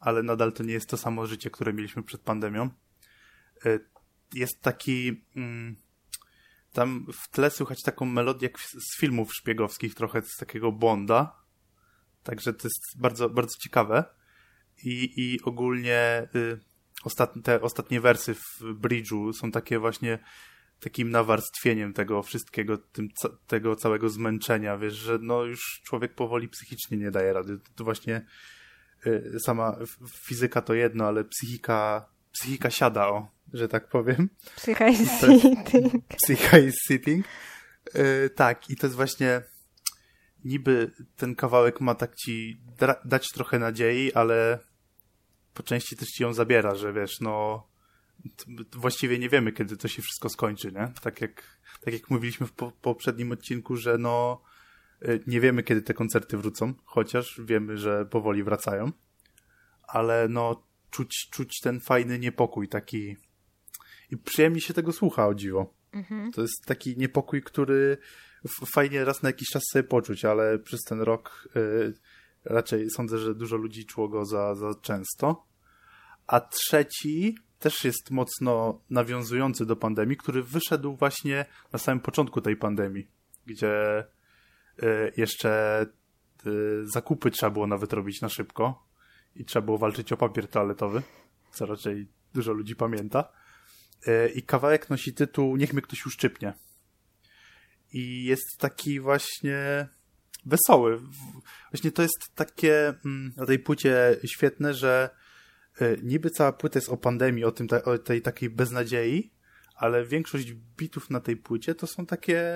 ale 0.05 0.23
nadal 0.23 0.53
to 0.53 0.63
nie 0.63 0.73
jest 0.73 0.89
to 0.89 0.97
samo 0.97 1.27
życie, 1.27 1.51
które 1.51 1.73
mieliśmy 1.73 2.03
przed 2.03 2.21
pandemią. 2.21 2.71
E, 3.67 3.79
jest 4.35 4.61
taki. 4.63 5.25
Mm, 5.37 5.77
tam 6.73 7.07
w 7.13 7.29
tle 7.29 7.51
słychać 7.51 7.83
taką 7.83 8.07
melodię 8.07 8.47
jak 8.47 8.61
z 8.61 8.99
filmów 9.01 9.35
szpiegowskich, 9.35 9.95
trochę 9.95 10.23
z 10.23 10.37
takiego 10.37 10.73
Bonda. 10.73 11.45
Także 12.23 12.53
to 12.53 12.69
jest 12.69 13.01
bardzo, 13.01 13.31
bardzo 13.31 13.55
ciekawe. 13.63 14.05
I, 14.85 15.13
i 15.17 15.43
ogólnie 15.43 16.29
y, 16.35 16.61
ostatnie, 17.05 17.43
te 17.43 17.61
ostatnie 17.61 18.01
wersy 18.01 18.35
w 18.35 18.61
Bridge'u 18.61 19.33
są 19.33 19.51
takie 19.51 19.79
właśnie 19.79 20.19
takim 20.81 21.11
nawarstwieniem 21.11 21.93
tego 21.93 22.23
wszystkiego, 22.23 22.79
tym, 22.79 23.09
tego 23.47 23.77
całego 23.77 24.09
zmęczenia, 24.09 24.79
wiesz, 24.79 24.95
że 24.95 25.19
no 25.23 25.45
już 25.45 25.81
człowiek 25.87 26.15
powoli 26.15 26.49
psychicznie 26.49 26.97
nie 26.97 27.11
daje 27.11 27.33
rady. 27.33 27.59
To 27.77 27.85
właśnie 27.85 28.27
Y, 29.07 29.41
sama 29.41 29.77
fizyka 30.27 30.63
to 30.63 30.75
jedno, 30.75 31.07
ale 31.07 31.25
psychika, 31.25 32.09
psychika 32.33 32.71
siada, 32.71 33.09
o, 33.09 33.29
że 33.53 33.69
tak 33.69 33.89
powiem. 33.89 34.31
Psycha 34.57 34.89
is 34.89 35.11
sitting. 35.21 36.05
Psycha 36.23 36.59
is 36.59 36.75
sitting. 36.89 37.27
tak, 38.35 38.71
i 38.71 38.77
to 38.77 38.87
jest 38.87 38.97
właśnie 38.97 39.43
niby 40.45 40.91
ten 41.17 41.35
kawałek 41.35 41.81
ma 41.81 41.95
tak 41.95 42.15
ci 42.15 42.61
dać 43.05 43.29
trochę 43.31 43.59
nadziei, 43.59 44.13
ale 44.13 44.59
po 45.55 45.63
części 45.63 45.97
też 45.97 46.09
ci 46.09 46.23
ją 46.23 46.33
zabiera, 46.33 46.75
że 46.75 46.93
wiesz, 46.93 47.21
no 47.21 47.67
właściwie 48.73 49.19
nie 49.19 49.29
wiemy, 49.29 49.53
kiedy 49.53 49.77
to 49.77 49.89
się 49.89 50.03
wszystko 50.03 50.29
skończy, 50.29 50.73
nie? 50.73 50.93
Tak 51.03 51.21
jak, 51.21 51.43
tak 51.81 51.95
jak 51.95 52.11
mówiliśmy 52.11 52.47
w 52.47 52.53
po, 52.53 52.73
poprzednim 52.73 53.33
odcinku, 53.33 53.77
że 53.77 53.99
no 53.99 54.43
y, 55.03 55.21
nie 55.27 55.41
wiemy, 55.41 55.63
kiedy 55.63 55.83
te 55.83 55.95
koncerty 55.95 56.37
wrócą, 56.37 56.75
chociaż 56.85 57.41
wiemy, 57.45 57.77
że 57.77 58.07
powoli 58.07 58.43
wracają, 58.43 58.93
ale 59.83 60.29
no 60.29 60.67
czuć, 60.91 61.29
czuć 61.33 61.61
ten 61.63 61.81
fajny 61.81 62.19
niepokój 62.19 62.69
taki 62.69 63.17
i 64.11 64.17
przyjemnie 64.17 64.61
się 64.61 64.75
tego 64.75 64.93
słucha, 64.93 65.27
o 65.27 65.35
dziwo. 65.35 65.75
Mhm. 65.93 66.33
To 66.33 66.43
jest 66.43 66.65
taki 66.67 66.97
niepokój, 66.97 67.43
który 67.43 67.99
fajnie 68.75 69.05
raz 69.05 69.23
na 69.23 69.29
jakiś 69.29 69.49
czas 69.49 69.63
sobie 69.73 69.83
poczuć, 69.83 70.25
ale 70.25 70.59
przez 70.59 70.83
ten 70.83 71.01
rok 71.01 71.49
y, 71.57 71.95
raczej 72.45 72.91
sądzę, 72.91 73.19
że 73.19 73.35
dużo 73.35 73.57
ludzi 73.57 73.87
czuło 73.87 74.09
go 74.09 74.25
za, 74.25 74.55
za 74.55 74.75
często. 74.83 75.47
A 76.27 76.41
trzeci 76.41 77.37
też 77.65 77.85
jest 77.85 78.11
mocno 78.11 78.81
nawiązujący 78.91 79.67
do 79.67 79.77
pandemii, 79.77 80.17
który 80.17 80.43
wyszedł 80.43 80.97
właśnie 80.97 81.45
na 81.73 81.79
samym 81.79 82.01
początku 82.01 82.41
tej 82.41 82.57
pandemii, 82.57 83.09
gdzie 83.47 84.05
y, 84.83 85.13
jeszcze 85.17 85.83
y, 86.47 86.87
zakupy 86.87 87.31
trzeba 87.31 87.51
było 87.51 87.67
nawet 87.67 87.93
robić 87.93 88.21
na 88.21 88.29
szybko 88.29 88.89
i 89.37 89.45
trzeba 89.45 89.65
było 89.65 89.79
walczyć 89.79 90.13
o 90.13 90.17
papier 90.17 90.49
toaletowy, 90.49 91.03
co 91.53 91.67
raczej 91.67 92.09
dużo 92.35 92.53
ludzi 92.53 92.77
pamięta. 92.77 93.33
Y, 94.09 94.33
I 94.35 94.43
kawałek 94.43 94.91
nosi 94.91 95.15
tytuł 95.15 95.57
Niech 95.57 95.73
mnie 95.73 95.83
ktoś 95.83 96.07
uszczypnie. 96.07 96.55
I 97.93 98.25
jest 98.25 98.59
taki 98.59 99.01
właśnie 99.01 99.89
wesoły. 100.47 101.01
Właśnie 101.73 101.93
to 101.93 102.03
jest 102.03 102.35
takie 102.35 102.89
mm, 102.89 103.33
na 103.37 103.47
tej 103.47 103.59
płycie 103.59 104.17
świetne, 104.25 104.75
że 104.75 105.11
E, 105.11 105.24
niby 106.03 106.31
cała 106.31 106.53
płyta 106.53 106.79
jest 106.79 106.89
o 106.89 106.97
pandemii, 106.97 107.45
o, 107.45 107.53
tym, 107.53 107.69
o 107.85 107.99
tej 107.99 108.23
takiej 108.23 108.51
beznadziei, 108.51 109.33
ale 109.75 110.05
większość 110.05 110.53
bitów 110.53 111.11
na 111.11 111.21
tej 111.21 111.37
płycie 111.37 111.75
to 111.75 111.87
są 111.87 112.07
takie, 112.07 112.53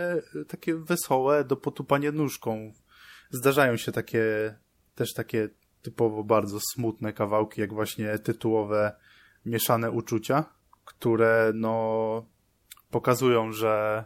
takie 0.48 0.74
wesołe 0.74 1.44
do 1.44 1.56
potupania 1.56 2.12
nóżką. 2.12 2.72
Zdarzają 3.30 3.76
się 3.76 3.92
takie, 3.92 4.54
też 4.94 5.14
takie 5.14 5.48
typowo 5.82 6.24
bardzo 6.24 6.58
smutne 6.74 7.12
kawałki, 7.12 7.60
jak 7.60 7.72
właśnie 7.72 8.18
tytułowe 8.18 8.92
Mieszane 9.46 9.90
Uczucia, 9.90 10.44
które 10.84 11.52
no 11.54 12.26
pokazują, 12.90 13.52
że, 13.52 14.04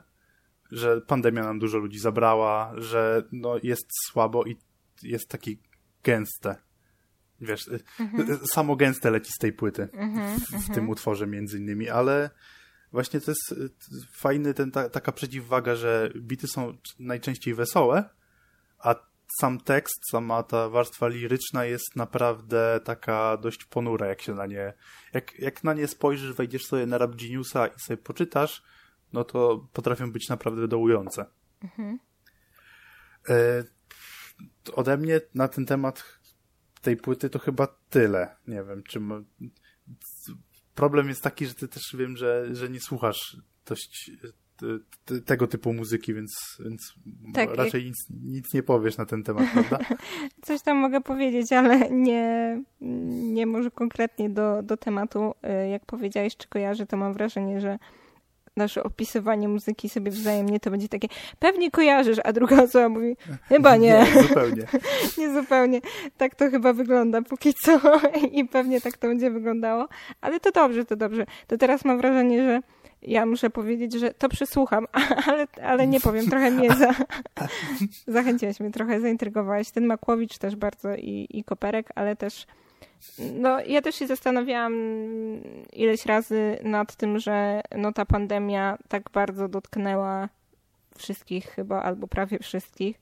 że 0.71 1.00
pandemia 1.00 1.42
nam 1.42 1.59
dużo 1.59 1.78
ludzi 1.78 1.99
zabrała, 1.99 2.73
że 2.76 3.23
no 3.33 3.54
jest 3.62 3.87
słabo 4.07 4.45
i 4.45 4.57
jest 5.02 5.28
taki 5.28 5.59
gęste 6.04 6.71
wiesz, 7.42 7.70
mhm. 8.00 8.38
samo 8.46 8.76
gęste 8.76 9.11
leci 9.11 9.32
z 9.32 9.38
tej 9.38 9.52
płyty 9.52 9.88
mhm, 9.92 10.40
w, 10.40 10.42
w 10.42 10.54
mhm. 10.54 10.75
tym 10.75 10.88
utworze 10.88 11.26
między 11.26 11.58
innymi, 11.58 11.88
ale 11.88 12.30
właśnie 12.92 13.20
to 13.20 13.30
jest 13.30 13.54
fajny 14.12 14.54
ten, 14.54 14.70
ta, 14.70 14.88
taka 14.88 15.12
przeciwwaga, 15.12 15.75
że 15.75 16.12
bity 16.16 16.49
są 16.49 16.76
najczęściej 16.99 17.54
wesołe, 17.54 18.04
a 18.78 18.94
sam 19.40 19.61
tekst, 19.61 20.11
sama 20.11 20.42
ta 20.42 20.68
warstwa 20.68 21.08
liryczna 21.08 21.64
jest 21.64 21.96
naprawdę 21.96 22.80
taka 22.84 23.37
dość 23.37 23.64
ponura, 23.64 24.06
jak 24.06 24.22
się 24.22 24.34
na 24.34 24.46
nie, 24.46 24.72
jak, 25.12 25.38
jak 25.38 25.64
na 25.64 25.75
nie 25.75 25.88
spojrzysz, 25.88 26.32
wejdziesz 26.32 26.66
sobie 26.66 26.87
na 26.87 26.99
Rap 26.99 27.16
Geniusa 27.16 27.66
i 27.66 27.80
sobie 27.80 27.96
poczytasz, 27.96 28.62
no 29.12 29.25
to 29.25 29.68
potrafią 29.72 30.12
być 30.12 30.28
naprawdę 30.28 30.68
dołujące. 30.68 31.25
Mhm. 31.62 31.99
Ode 34.75 34.96
mnie 34.96 35.20
na 35.34 35.49
ten 35.49 35.66
temat 35.66 36.04
tej 36.82 36.96
płyty 36.96 37.30
to 37.30 37.38
chyba 37.38 37.66
tyle. 37.90 38.36
Nie 38.48 38.64
wiem, 38.64 38.82
czy... 38.82 39.00
Problem 40.74 41.08
jest 41.08 41.22
taki, 41.22 41.46
że 41.46 41.54
ty 41.54 41.68
też 41.68 41.82
wiem, 41.94 42.16
że, 42.16 42.54
że 42.54 42.68
nie 42.68 42.80
słuchasz 42.80 43.36
dość 43.66 44.10
tego 45.26 45.46
typu 45.46 45.72
muzyki, 45.72 46.14
więc, 46.14 46.32
więc 46.64 46.94
tak, 47.34 47.54
raczej 47.54 47.84
nic, 47.84 47.96
nic 48.22 48.54
nie 48.54 48.62
powiesz 48.62 48.96
na 48.96 49.06
ten 49.06 49.22
temat, 49.22 49.44
prawda? 49.52 49.78
Coś 50.46 50.62
tam 50.62 50.76
mogę 50.76 51.00
powiedzieć, 51.00 51.52
ale 51.52 51.90
nie, 51.90 52.62
nie 53.32 53.46
może 53.46 53.70
konkretnie 53.70 54.30
do, 54.30 54.62
do 54.62 54.76
tematu. 54.76 55.34
Y, 55.64 55.68
jak 55.68 55.86
powiedziałeś, 55.86 56.36
czy 56.36 56.48
kojarzy, 56.48 56.86
to 56.86 56.96
mam 56.96 57.12
wrażenie, 57.12 57.60
że 57.60 57.78
nasze 58.56 58.82
opisywanie 58.82 59.49
muzyki 59.49 59.88
sobie 59.88 60.11
wzajemnie 60.11 60.61
to 60.61 60.70
będzie 60.70 60.88
takie, 60.88 61.09
pewnie 61.38 61.70
kojarzysz, 61.70 62.18
a 62.24 62.33
druga 62.33 62.62
osoba 62.62 62.88
mówi, 62.88 63.16
chyba 63.48 63.76
nie. 63.83 64.07
Nie, 64.14 64.22
zupełnie. 64.22 64.66
nie 65.18 65.35
zupełnie. 65.35 65.81
Tak 66.16 66.35
to 66.35 66.50
chyba 66.50 66.72
wygląda 66.72 67.22
póki 67.22 67.55
co 67.55 67.81
i 68.33 68.44
pewnie 68.44 68.81
tak 68.81 68.96
to 68.98 69.09
będzie 69.09 69.31
wyglądało, 69.31 69.88
ale 70.20 70.40
to 70.40 70.53
dobrze, 70.53 70.85
to 70.85 70.96
dobrze. 70.96 71.26
To 71.46 71.59
teraz 71.59 71.85
mam 71.85 71.98
wrażenie, 71.98 72.42
że 72.42 72.61
ja 73.03 73.26
muszę 73.26 73.50
powiedzieć, 73.50 73.92
że 73.92 74.14
to 74.14 74.29
przysłucham, 74.29 74.87
ale, 75.26 75.46
ale 75.62 75.87
nie 75.87 76.00
powiem, 76.00 76.26
trochę 76.26 76.50
mnie 76.50 76.68
za, 76.74 76.94
zachęciłeś 78.07 78.61
mnie, 78.61 78.70
trochę 78.70 79.00
zaintrygowałeś. 79.00 79.70
Ten 79.70 79.87
Makłowicz 79.87 80.38
też 80.38 80.57
bardzo 80.57 80.94
i, 80.94 81.26
i 81.31 81.44
Koperek, 81.44 81.88
ale 81.94 82.16
też 82.16 82.46
no, 83.18 83.60
ja 83.60 83.82
też 83.82 83.94
się 83.94 84.06
zastanawiałam 84.06 84.74
ileś 85.72 86.06
razy 86.06 86.58
nad 86.62 86.96
tym, 86.96 87.18
że 87.18 87.60
no, 87.76 87.92
ta 87.92 88.06
pandemia 88.06 88.78
tak 88.88 89.10
bardzo 89.10 89.48
dotknęła 89.48 90.28
wszystkich 90.96 91.46
chyba, 91.46 91.82
albo 91.82 92.08
prawie 92.08 92.38
wszystkich, 92.38 93.00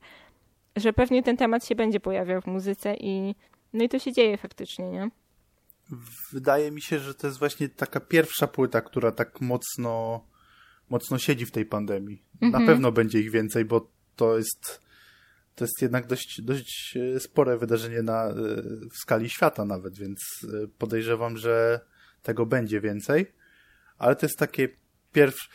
że 0.75 0.93
pewnie 0.93 1.23
ten 1.23 1.37
temat 1.37 1.65
się 1.65 1.75
będzie 1.75 1.99
pojawiał 1.99 2.41
w 2.41 2.47
muzyce 2.47 2.95
i 2.95 3.35
no 3.73 3.83
i 3.83 3.89
to 3.89 3.99
się 3.99 4.13
dzieje 4.13 4.37
faktycznie, 4.37 4.89
nie? 4.89 5.09
Wydaje 6.31 6.71
mi 6.71 6.81
się, 6.81 6.99
że 6.99 7.13
to 7.13 7.27
jest 7.27 7.39
właśnie 7.39 7.69
taka 7.69 7.99
pierwsza 7.99 8.47
płyta, 8.47 8.81
która 8.81 9.11
tak 9.11 9.41
mocno 9.41 10.25
mocno 10.89 11.19
siedzi 11.19 11.45
w 11.45 11.51
tej 11.51 11.65
pandemii. 11.65 12.23
Mhm. 12.41 12.63
Na 12.63 12.71
pewno 12.71 12.91
będzie 12.91 13.19
ich 13.19 13.31
więcej, 13.31 13.65
bo 13.65 13.91
to 14.15 14.37
jest 14.37 14.81
to 15.55 15.63
jest 15.63 15.81
jednak 15.81 16.07
dość, 16.07 16.41
dość 16.41 16.97
e, 16.97 17.19
spore 17.19 17.57
wydarzenie 17.57 18.01
na, 18.01 18.27
e, 18.27 18.33
w 18.91 18.97
skali 18.97 19.29
świata 19.29 19.65
nawet, 19.65 19.97
więc 19.97 20.19
e, 20.43 20.67
podejrzewam, 20.77 21.37
że 21.37 21.79
tego 22.23 22.45
będzie 22.45 22.81
więcej, 22.81 23.31
ale 23.97 24.15
to 24.15 24.25
jest 24.25 24.39
takie 24.39 24.69
pierwszy, 25.13 25.49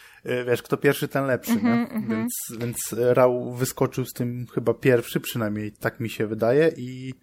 wiesz, 0.47 0.63
kto 0.63 0.77
pierwszy, 0.77 1.09
ten 1.09 1.27
lepszy, 1.27 1.53
mm 1.53 1.63
-hmm, 1.63 1.65
nie? 1.65 1.97
Mm 1.97 2.05
-hmm. 2.05 2.11
Więc, 2.11 2.33
więc 2.61 2.95
Rał 2.99 3.53
wyskoczył 3.55 4.05
z 4.05 4.13
tym 4.13 4.47
chyba 4.55 4.75
pierwszy, 4.75 5.21
przynajmniej 5.21 5.73
tak 5.73 6.01
mi 6.01 6.11
się 6.11 6.27
wydaje 6.27 6.73
i 6.77 7.15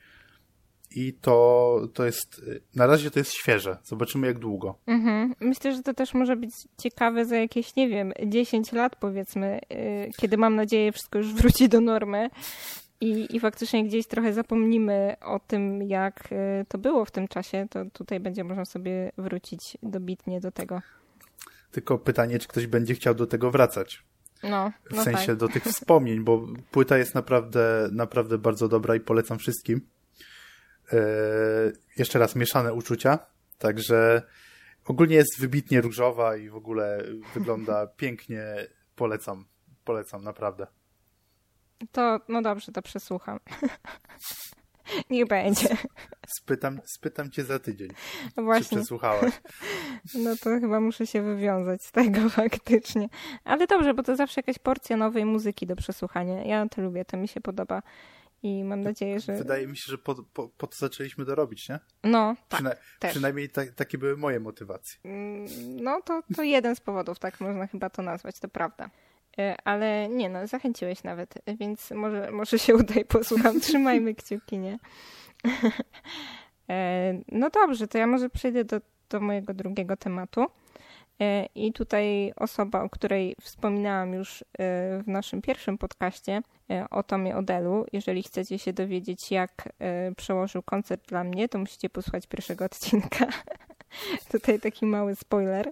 i 0.96 1.14
to, 1.14 1.80
to 1.94 2.06
jest, 2.06 2.42
na 2.76 2.88
razie 2.88 3.12
to 3.12 3.20
jest 3.20 3.34
świeże. 3.34 3.78
Zobaczymy 3.84 4.28
jak 4.28 4.40
długo. 4.40 4.76
Mhm. 4.88 5.36
Myślę, 5.40 5.76
że 5.76 5.84
to 5.84 5.94
też 5.94 6.14
może 6.14 6.36
być 6.36 6.52
ciekawe 6.78 7.26
za 7.26 7.36
jakieś, 7.36 7.76
nie 7.76 7.90
wiem, 7.90 8.14
10 8.26 8.72
lat 8.72 8.96
powiedzmy, 8.96 9.60
yy, 9.70 9.78
kiedy 10.18 10.38
mam 10.38 10.56
nadzieję 10.56 10.92
wszystko 10.92 11.18
już 11.18 11.34
wróci 11.34 11.70
do 11.70 11.82
normy 11.82 12.30
i, 13.02 13.36
i 13.36 13.40
faktycznie 13.40 13.86
gdzieś 13.86 14.08
trochę 14.08 14.34
zapomnimy 14.34 15.16
o 15.22 15.40
tym, 15.40 15.82
jak 15.82 16.32
yy, 16.32 16.66
to 16.68 16.78
było 16.78 17.06
w 17.06 17.12
tym 17.12 17.28
czasie, 17.28 17.68
to 17.70 17.86
tutaj 17.94 18.20
będzie 18.20 18.44
można 18.44 18.66
sobie 18.66 19.12
wrócić 19.18 19.78
dobitnie 19.84 20.40
do 20.40 20.52
tego. 20.52 20.82
Tylko 21.72 21.98
pytanie, 21.98 22.40
czy 22.40 22.48
ktoś 22.48 22.68
będzie 22.68 22.94
chciał 22.94 23.16
do 23.16 23.28
tego 23.28 23.52
wracać. 23.52 24.04
No, 24.44 24.72
w 24.92 24.96
no 24.96 25.04
sensie 25.04 25.28
tak. 25.28 25.36
do 25.36 25.48
tych 25.48 25.64
wspomnień, 25.64 26.24
bo 26.24 26.48
płyta 26.72 26.98
jest 26.98 27.16
naprawdę, 27.16 27.90
naprawdę 27.92 28.38
bardzo 28.38 28.68
dobra 28.68 28.96
i 28.96 29.00
polecam 29.00 29.38
wszystkim. 29.38 29.82
E, 30.94 30.98
jeszcze 31.98 32.20
raz 32.20 32.36
mieszane 32.36 32.74
uczucia, 32.74 33.20
także 33.58 34.22
ogólnie 34.86 35.16
jest 35.16 35.40
wybitnie 35.40 35.82
różowa 35.82 36.38
i 36.38 36.50
w 36.50 36.56
ogóle 36.56 37.04
wygląda 37.34 37.88
pięknie. 37.98 38.44
Polecam, 38.96 39.46
polecam 39.84 40.24
naprawdę. 40.24 40.68
To, 41.92 42.20
no 42.30 42.42
dobrze, 42.42 42.72
to 42.72 42.82
przesłucham. 42.82 43.40
Niech 45.10 45.28
będzie. 45.28 45.68
Spytam, 46.28 46.82
spytam 46.86 47.32
cię 47.32 47.44
za 47.44 47.60
tydzień. 47.60 47.90
No 48.38 48.44
właśnie. 48.44 48.70
Czy 48.70 48.76
przesłuchałaś? 48.76 49.34
No 50.24 50.36
to 50.36 50.50
chyba 50.60 50.80
muszę 50.80 51.08
się 51.08 51.22
wywiązać 51.22 51.84
z 51.84 51.92
tego 51.92 52.30
faktycznie. 52.30 53.10
Ale 53.44 53.68
dobrze, 53.68 53.94
bo 53.94 54.04
to 54.04 54.16
zawsze 54.16 54.40
jakaś 54.40 54.60
porcja 54.60 54.98
nowej 54.98 55.26
muzyki 55.26 55.68
do 55.68 55.76
przesłuchania. 55.76 56.44
Ja 56.44 56.70
to 56.70 56.82
lubię, 56.82 57.06
to 57.06 57.18
mi 57.18 57.28
się 57.28 57.42
podoba. 57.42 57.82
I 58.44 58.64
mam 58.64 58.82
nadzieję, 58.82 59.20
że. 59.20 59.38
Wydaje 59.38 59.68
mi 59.68 59.78
się, 59.78 59.92
że 59.92 59.98
po, 59.98 60.16
po, 60.16 60.50
po 60.50 60.68
to 60.68 60.76
zaczęliśmy 60.76 61.26
to 61.26 61.36
robić, 61.36 61.70
nie? 61.70 61.80
No, 62.04 62.36
tak. 62.50 62.60
Przyna. 62.60 62.76
Przynajmniej 63.00 63.50
ta, 63.50 63.62
takie 63.76 63.98
były 63.98 64.18
moje 64.18 64.40
motywacje. 64.40 65.00
Mm, 65.04 65.48
no, 65.84 66.02
to, 66.02 66.22
to 66.36 66.44
jeden 66.44 66.76
z 66.76 66.80
powodów, 66.80 67.20
tak 67.20 67.42
można 67.42 67.68
chyba 67.68 67.90
to 67.90 68.02
nazwać, 68.02 68.40
to 68.40 68.48
prawda. 68.48 68.90
E, 69.40 69.56
ale 69.64 70.10
nie, 70.10 70.30
no, 70.30 70.48
zachęciłeś 70.48 71.04
nawet, 71.04 71.34
więc 71.60 71.92
może, 71.92 72.32
może 72.32 72.60
się 72.60 72.76
uda 72.82 72.94
i 72.94 73.06
posłucham. 73.06 73.60
Trzymajmy 73.60 74.16
kciuki, 74.16 74.58
nie? 74.58 74.80
E, 76.70 77.14
no 77.28 77.50
dobrze, 77.50 77.88
to 77.88 77.98
ja 77.98 78.08
może 78.08 78.30
przejdę 78.30 78.64
do, 78.66 78.82
do 79.10 79.20
mojego 79.20 79.54
drugiego 79.54 79.98
tematu. 79.98 80.46
E, 81.22 81.46
I 81.56 81.74
tutaj 81.74 82.34
osoba, 82.36 82.84
o 82.84 82.90
której 82.90 83.36
wspominałam 83.42 84.14
już 84.14 84.42
e, 84.42 84.46
w 85.04 85.08
naszym 85.08 85.42
pierwszym 85.42 85.78
podcaście 85.78 86.42
e, 86.72 86.86
o 86.90 87.04
Tomie 87.04 87.38
Odelu. 87.38 87.86
Jeżeli 87.94 88.24
chcecie 88.24 88.60
się 88.60 88.74
dowiedzieć, 88.74 89.32
jak 89.32 89.70
przełożył 90.18 90.64
koncert 90.64 91.08
dla 91.08 91.24
mnie, 91.24 91.50
to 91.50 91.60
musicie 91.60 91.90
posłuchać 91.90 92.28
pierwszego 92.28 92.66
odcinka. 92.66 93.28
Tutaj 94.32 94.60
taki 94.60 94.86
mały 94.86 95.16
spoiler. 95.16 95.72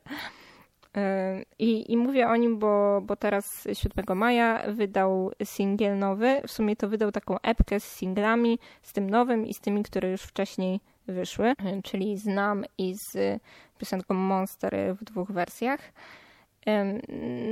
I, 1.60 1.92
I 1.92 1.98
mówię 1.98 2.28
o 2.28 2.36
nim, 2.36 2.60
bo, 2.60 3.02
bo 3.02 3.16
teraz 3.16 3.68
7 3.74 4.18
maja 4.18 4.64
wydał 4.68 5.32
singiel 5.44 5.98
nowy. 5.98 6.42
W 6.48 6.52
sumie 6.52 6.76
to 6.76 6.90
wydał 6.90 7.12
taką 7.12 7.40
epkę 7.40 7.80
z 7.80 7.84
singlami, 7.84 8.60
z 8.82 8.94
tym 8.94 9.10
nowym 9.10 9.46
i 9.46 9.54
z 9.54 9.60
tymi, 9.60 9.84
które 9.84 10.12
już 10.12 10.22
wcześniej 10.22 10.80
wyszły, 11.08 11.54
czyli 11.84 12.18
Znam 12.18 12.66
i 12.78 12.96
z 12.96 13.42
piosenką 13.78 14.14
Monster 14.14 14.96
w 15.00 15.04
dwóch 15.04 15.32
wersjach. 15.32 15.80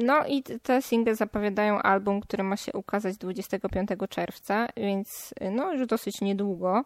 No 0.03 0.25
i 0.27 0.43
te 0.43 0.81
single 0.81 1.15
zapowiadają 1.15 1.81
album, 1.81 2.21
który 2.21 2.43
ma 2.43 2.57
się 2.57 2.71
ukazać 2.73 3.17
25 3.17 3.89
czerwca, 4.09 4.67
więc 4.77 5.33
no 5.51 5.73
już 5.73 5.88
dosyć 5.88 6.21
niedługo. 6.21 6.83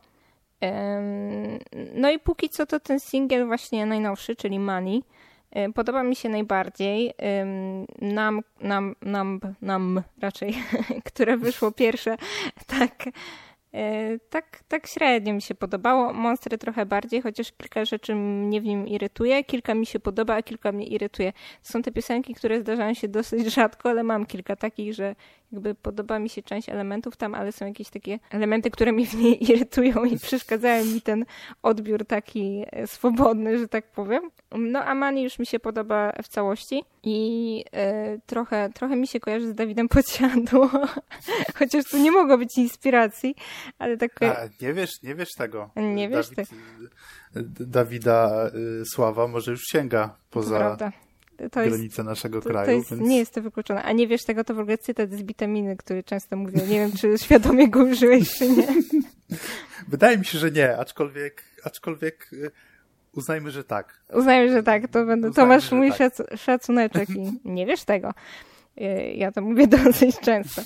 No 1.95 2.11
i 2.11 2.19
póki 2.19 2.49
co 2.49 2.65
to 2.65 2.79
ten 2.79 2.99
singiel 2.99 3.45
właśnie 3.45 3.85
najnowszy, 3.85 4.35
czyli 4.35 4.59
Money, 4.59 5.03
podoba 5.75 6.03
mi 6.03 6.15
się 6.15 6.29
najbardziej. 6.29 7.13
Nam, 8.01 8.41
nam, 8.61 8.95
nam, 9.01 9.39
nam 9.61 10.01
raczej, 10.21 10.55
które 11.05 11.37
wyszło 11.37 11.71
pierwsze, 11.71 12.17
tak 12.79 13.05
tak, 14.29 14.63
tak 14.67 14.87
średnio 14.87 15.33
mi 15.33 15.41
się 15.41 15.55
podobało. 15.55 16.13
Monstry 16.13 16.57
trochę 16.57 16.85
bardziej, 16.85 17.21
chociaż 17.21 17.51
kilka 17.51 17.85
rzeczy 17.85 18.15
mnie 18.15 18.61
w 18.61 18.65
nim 18.65 18.87
irytuje. 18.87 19.43
Kilka 19.43 19.73
mi 19.73 19.85
się 19.85 19.99
podoba, 19.99 20.35
a 20.35 20.43
kilka 20.43 20.71
mnie 20.71 20.87
irytuje. 20.87 21.33
Są 21.61 21.81
te 21.81 21.91
piosenki, 21.91 22.33
które 22.33 22.59
zdarzają 22.59 22.93
się 22.93 23.07
dosyć 23.07 23.53
rzadko, 23.53 23.89
ale 23.89 24.03
mam 24.03 24.25
kilka 24.25 24.55
takich, 24.55 24.93
że 24.93 25.15
jakby 25.53 25.75
podoba 25.75 26.19
mi 26.19 26.29
się 26.29 26.43
część 26.43 26.69
elementów 26.69 27.17
tam, 27.17 27.35
ale 27.35 27.51
są 27.51 27.65
jakieś 27.65 27.89
takie 27.89 28.19
elementy, 28.29 28.71
które 28.71 28.91
mnie 28.91 29.05
w 29.05 29.13
niej 29.13 29.43
irytują 29.51 30.03
i 30.03 30.19
przeszkadzają 30.19 30.85
mi 30.85 31.01
ten 31.01 31.25
odbiór 31.63 32.05
taki 32.05 32.65
e, 32.71 32.87
swobodny, 32.87 33.59
że 33.59 33.67
tak 33.67 33.91
powiem. 33.91 34.21
No 34.51 34.83
a 34.83 34.95
Mani 34.95 35.23
już 35.23 35.39
mi 35.39 35.45
się 35.45 35.59
podoba 35.59 36.13
w 36.23 36.27
całości 36.27 36.83
i 37.03 37.65
e, 37.71 38.17
trochę, 38.25 38.69
trochę 38.73 38.95
mi 38.95 39.07
się 39.07 39.19
kojarzy 39.19 39.47
z 39.47 39.55
Dawidem 39.55 39.89
Podsiadło, 39.89 40.69
chociaż 41.59 41.85
tu 41.85 41.97
nie 41.97 42.11
mogło 42.11 42.37
być 42.37 42.57
inspiracji, 42.57 43.35
ale 43.79 43.97
tak... 43.97 44.23
A, 44.23 44.35
nie 44.61 44.73
wiesz, 44.73 44.91
nie 45.03 45.15
wiesz 45.15 45.33
tego. 45.37 45.69
Nie 45.75 46.09
wiesz 46.09 46.29
Dawid, 46.29 46.49
tego. 46.49 46.61
Dawida 47.59 48.49
y, 48.81 48.85
Sława 48.85 49.27
może 49.27 49.51
już 49.51 49.61
sięga 49.71 50.15
poza... 50.29 50.57
Prawda 50.57 50.91
to 51.37 51.49
granice 51.49 51.83
jest, 51.83 51.97
naszego 51.97 52.41
to, 52.41 52.49
kraju. 52.49 52.65
To 52.65 52.71
jest, 52.71 52.89
więc... 52.89 53.09
Nie 53.09 53.17
jest 53.17 53.33
to 53.33 53.41
wykluczone. 53.41 53.83
A 53.83 53.91
nie 53.91 54.07
wiesz 54.07 54.23
tego, 54.23 54.43
to 54.43 54.55
w 54.55 54.59
ogóle 54.59 54.77
cytat 54.77 55.11
z 55.11 55.23
witaminy, 55.23 55.77
który 55.77 56.03
często 56.03 56.35
mówię. 56.35 56.61
Nie 56.67 56.79
wiem, 56.79 56.91
czy 56.91 57.17
świadomie 57.23 57.69
go 57.69 57.83
użyłeś, 57.83 58.37
czy 58.37 58.49
nie. 58.49 58.67
Wydaje 59.87 60.17
mi 60.17 60.25
się, 60.25 60.37
że 60.37 60.51
nie, 60.51 60.77
aczkolwiek, 60.77 61.43
aczkolwiek 61.63 62.33
y, 62.33 62.51
uznajmy, 63.13 63.51
że 63.51 63.63
tak. 63.63 64.03
Uznajmy, 64.13 64.51
że 64.51 64.63
tak. 64.63 64.87
To, 64.87 65.05
będę, 65.05 65.31
to 65.31 65.45
masz 65.45 65.71
mój 65.71 65.91
tak. 65.91 66.13
szacuneczek 66.37 67.09
i 67.09 67.39
nie 67.55 67.65
wiesz 67.65 67.83
tego. 67.83 68.13
Y, 68.81 69.13
ja 69.15 69.31
to 69.31 69.41
mówię 69.41 69.67
dosyć 69.67 70.19
często. 70.19 70.61
Y, 70.61 70.65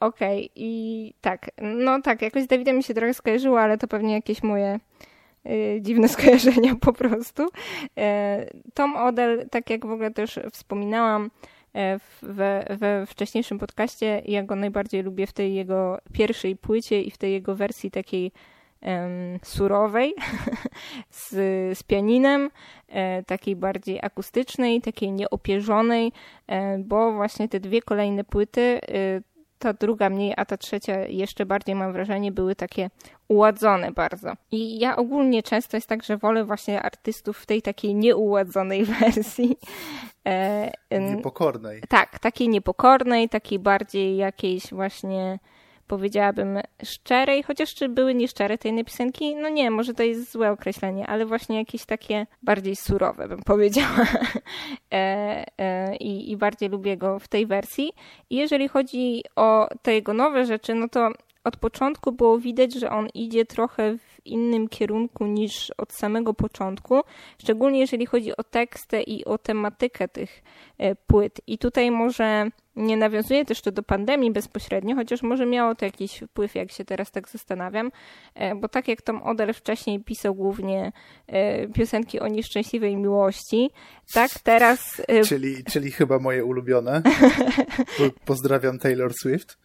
okej, 0.00 0.46
okay. 0.46 0.48
i 0.54 1.14
tak, 1.20 1.50
no 1.62 2.02
tak, 2.02 2.22
jakoś 2.22 2.42
z 2.42 2.46
Dawidem 2.46 2.76
mi 2.76 2.82
się 2.82 2.94
trochę 2.94 3.14
skojarzyło, 3.14 3.60
ale 3.60 3.78
to 3.78 3.88
pewnie 3.88 4.14
jakieś 4.14 4.42
moje 4.42 4.80
dziwne 5.80 6.08
skojarzenia 6.14 6.74
po 6.74 6.92
prostu. 6.92 7.48
E, 7.98 8.46
Tom 8.74 8.96
Odell, 8.96 9.48
tak 9.50 9.70
jak 9.70 9.86
w 9.86 9.90
ogóle 9.90 10.10
też 10.10 10.40
wspominałam 10.52 11.30
e, 11.74 12.00
we, 12.22 12.66
we 12.70 13.06
wcześniejszym 13.06 13.58
podcaście, 13.58 14.22
ja 14.24 14.42
go 14.42 14.56
najbardziej 14.56 15.02
lubię 15.02 15.26
w 15.26 15.32
tej 15.32 15.54
jego 15.54 15.98
pierwszej 16.12 16.56
płycie 16.56 17.02
i 17.02 17.10
w 17.10 17.18
tej 17.18 17.32
jego 17.32 17.54
wersji 17.54 17.90
takiej 17.90 18.32
surowej, 19.42 20.14
z, 21.10 21.30
z 21.78 21.82
pianinem, 21.82 22.50
e, 22.88 23.22
takiej 23.22 23.56
bardziej 23.56 23.98
akustycznej, 24.02 24.80
takiej 24.80 25.12
nieopierzonej, 25.12 26.12
bo 26.78 27.12
właśnie 27.12 27.48
te 27.48 27.60
dwie 27.60 27.82
kolejne 27.82 28.24
płyty 28.24 28.60
e, 28.60 29.20
ta 29.62 29.72
druga 29.72 30.10
mniej, 30.10 30.34
a 30.36 30.44
ta 30.44 30.56
trzecia 30.56 30.98
jeszcze 31.06 31.46
bardziej 31.46 31.74
mam 31.74 31.92
wrażenie 31.92 32.32
były 32.32 32.54
takie 32.54 32.90
uładzone 33.28 33.92
bardzo. 33.92 34.32
I 34.50 34.78
ja 34.78 34.96
ogólnie 34.96 35.42
często 35.42 35.76
jest 35.76 35.86
tak, 35.86 36.02
że 36.02 36.16
wolę 36.16 36.44
właśnie 36.44 36.82
artystów 36.82 37.38
w 37.38 37.46
tej 37.46 37.62
takiej 37.62 37.94
nieuładzonej 37.94 38.84
wersji. 39.00 39.56
E, 40.26 40.70
niepokornej. 40.90 41.82
Tak, 41.88 42.18
takiej 42.18 42.48
niepokornej, 42.48 43.28
takiej 43.28 43.58
bardziej 43.58 44.16
jakiejś 44.16 44.74
właśnie 44.74 45.38
powiedziałabym 45.92 46.58
szczerej, 46.84 47.42
chociaż 47.42 47.74
czy 47.74 47.88
były 47.88 48.14
nieszczere 48.14 48.58
te 48.58 48.68
inne 48.68 48.84
piosenki? 48.84 49.36
No 49.36 49.48
nie, 49.48 49.70
może 49.70 49.94
to 49.94 50.02
jest 50.02 50.32
złe 50.32 50.50
określenie, 50.50 51.06
ale 51.06 51.26
właśnie 51.26 51.56
jakieś 51.56 51.84
takie 51.84 52.26
bardziej 52.42 52.76
surowe 52.76 53.28
bym 53.28 53.42
powiedziała 53.42 54.06
e, 54.92 55.44
e, 55.58 55.96
i, 55.96 56.30
i 56.30 56.36
bardziej 56.36 56.68
lubię 56.68 56.96
go 56.96 57.18
w 57.18 57.28
tej 57.28 57.46
wersji. 57.46 57.92
I 58.30 58.36
jeżeli 58.36 58.68
chodzi 58.68 59.22
o 59.36 59.68
te 59.82 59.94
jego 59.94 60.14
nowe 60.14 60.46
rzeczy, 60.46 60.74
no 60.74 60.88
to 60.88 61.10
od 61.44 61.56
początku 61.56 62.12
było 62.12 62.38
widać, 62.38 62.74
że 62.74 62.90
on 62.90 63.08
idzie 63.14 63.44
trochę 63.44 63.98
w 63.98 64.26
innym 64.26 64.68
kierunku 64.68 65.26
niż 65.26 65.70
od 65.70 65.92
samego 65.92 66.34
początku, 66.34 67.00
szczególnie 67.38 67.80
jeżeli 67.80 68.06
chodzi 68.06 68.36
o 68.36 68.42
tekstę 68.42 69.02
i 69.02 69.24
o 69.24 69.38
tematykę 69.38 70.08
tych 70.08 70.42
e, 70.78 70.94
płyt. 70.94 71.40
I 71.46 71.58
tutaj 71.58 71.90
może 71.90 72.50
nie 72.76 72.96
nawiązuje 72.96 73.44
też 73.44 73.60
to 73.60 73.72
do 73.72 73.82
pandemii 73.82 74.32
bezpośrednio, 74.32 74.96
chociaż 74.96 75.22
może 75.22 75.46
miało 75.46 75.74
to 75.74 75.84
jakiś 75.84 76.18
wpływ, 76.18 76.54
jak 76.54 76.72
się 76.72 76.84
teraz 76.84 77.10
tak 77.10 77.28
zastanawiam, 77.28 77.90
e, 78.34 78.54
bo 78.54 78.68
tak 78.68 78.88
jak 78.88 79.02
Tom 79.02 79.22
Odell 79.22 79.54
wcześniej 79.54 80.04
pisał 80.04 80.34
głównie 80.34 80.92
e, 81.26 81.68
piosenki 81.68 82.20
o 82.20 82.28
nieszczęśliwej 82.28 82.96
miłości, 82.96 83.70
tak 84.12 84.30
teraz... 84.30 85.02
Czyli, 85.24 85.64
czyli 85.64 85.90
chyba 85.90 86.18
moje 86.18 86.44
ulubione. 86.44 87.02
Pozdrawiam 88.24 88.78
Taylor 88.78 89.12
Swift. 89.14 89.58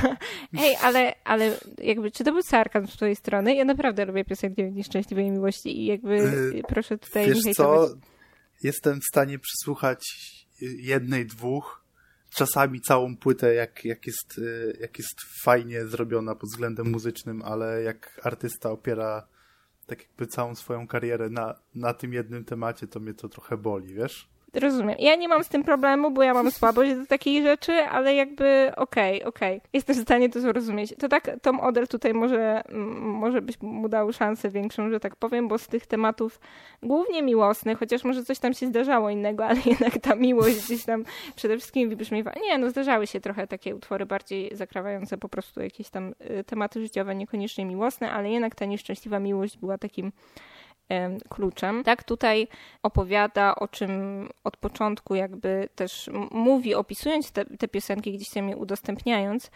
Hej, 0.54 0.76
ale, 0.82 1.14
ale 1.24 1.58
jakby, 1.78 2.10
czy 2.10 2.24
to 2.24 2.32
był 2.32 2.42
sarkazm 2.42 2.86
z 2.86 2.96
twojej 2.96 3.16
strony? 3.16 3.54
Ja 3.54 3.64
naprawdę 3.64 4.04
lubię 4.04 4.24
piosenki 4.24 4.64
o 4.64 4.68
nieszczęśliwej 4.68 5.30
miłości 5.30 5.80
i 5.80 5.86
jakby 5.86 6.16
yy, 6.54 6.62
proszę 6.68 6.98
tutaj 6.98 7.26
Wiesz 7.26 7.42
co? 7.56 7.88
Jestem 8.62 9.00
w 9.00 9.04
stanie 9.04 9.38
przysłuchać 9.38 10.04
jednej, 10.60 11.26
dwóch, 11.26 11.83
czasami 12.36 12.80
całą 12.80 13.16
płytę, 13.16 13.54
jak, 13.54 13.84
jak, 13.84 14.06
jest, 14.06 14.38
y, 14.38 14.78
jak 14.80 14.98
jest 14.98 15.20
fajnie 15.44 15.86
zrobiona 15.86 16.34
pod 16.34 16.50
względem 16.50 16.90
muzycznym, 16.90 17.42
ale 17.42 17.82
jak 17.82 18.20
artysta 18.22 18.70
opiera 18.70 19.28
tak 19.86 20.02
jakby 20.02 20.26
całą 20.26 20.54
swoją 20.54 20.86
karierę 20.86 21.30
na, 21.30 21.54
na 21.74 21.94
tym 21.94 22.12
jednym 22.12 22.44
temacie, 22.44 22.86
to 22.86 23.00
mnie 23.00 23.14
to 23.14 23.28
trochę 23.28 23.56
boli, 23.56 23.94
wiesz? 23.94 24.33
Rozumiem. 24.54 24.96
Ja 24.98 25.16
nie 25.16 25.28
mam 25.28 25.44
z 25.44 25.48
tym 25.48 25.64
problemu, 25.64 26.10
bo 26.10 26.22
ja 26.22 26.34
mam 26.34 26.50
słabość 26.60 26.94
do 26.94 27.06
takich 27.06 27.42
rzeczy, 27.42 27.72
ale 27.72 28.14
jakby 28.14 28.72
okej, 28.76 29.16
okay, 29.16 29.28
okej. 29.28 29.56
Okay. 29.58 29.68
Jestem 29.72 29.96
w 29.96 30.02
stanie 30.02 30.28
to 30.28 30.40
zrozumieć. 30.40 30.94
To 30.98 31.08
tak, 31.08 31.30
Tom 31.42 31.60
Odell 31.60 31.88
tutaj 31.88 32.14
może, 32.14 32.62
może 33.00 33.42
byś 33.42 33.60
mu 33.60 33.88
dał 33.88 34.12
szansę 34.12 34.50
większą, 34.50 34.90
że 34.90 35.00
tak 35.00 35.16
powiem, 35.16 35.48
bo 35.48 35.58
z 35.58 35.66
tych 35.66 35.86
tematów 35.86 36.40
głównie 36.82 37.22
miłosnych, 37.22 37.78
chociaż 37.78 38.04
może 38.04 38.24
coś 38.24 38.38
tam 38.38 38.54
się 38.54 38.66
zdarzało 38.66 39.10
innego, 39.10 39.46
ale 39.46 39.60
jednak 39.72 39.98
ta 39.98 40.14
miłość 40.14 40.64
gdzieś 40.64 40.84
tam 40.84 41.04
przede 41.36 41.56
wszystkim 41.56 41.88
wybrzmiewa. 41.88 42.32
Nie, 42.42 42.58
no 42.58 42.70
zdarzały 42.70 43.06
się 43.06 43.20
trochę 43.20 43.46
takie 43.46 43.76
utwory 43.76 44.06
bardziej 44.06 44.56
zakrawające 44.56 45.18
po 45.18 45.28
prostu 45.28 45.60
jakieś 45.60 45.90
tam 45.90 46.14
y, 46.40 46.44
tematy 46.44 46.80
życiowe, 46.80 47.14
niekoniecznie 47.14 47.64
miłosne, 47.64 48.12
ale 48.12 48.30
jednak 48.30 48.54
ta 48.54 48.64
nieszczęśliwa 48.64 49.20
miłość 49.20 49.58
była 49.58 49.78
takim 49.78 50.12
kluczem. 51.28 51.84
Tak, 51.84 52.04
tutaj 52.04 52.48
opowiada 52.82 53.54
o 53.54 53.68
czym 53.68 54.28
od 54.44 54.56
początku 54.56 55.14
jakby 55.14 55.68
też 55.74 56.10
mówi, 56.30 56.74
opisując 56.74 57.32
te, 57.32 57.44
te 57.44 57.68
piosenki, 57.68 58.12
gdzieś 58.12 58.30
tam 58.30 58.48
je 58.48 58.56
udostępniając, 58.56 59.50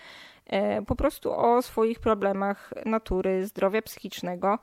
e, 0.47 0.83
po 0.83 0.97
prostu 0.97 1.33
o 1.33 1.62
swoich 1.62 2.01
problemach 2.01 2.75
natury, 2.87 3.47
zdrowia 3.47 3.83
psychicznego 3.83 4.59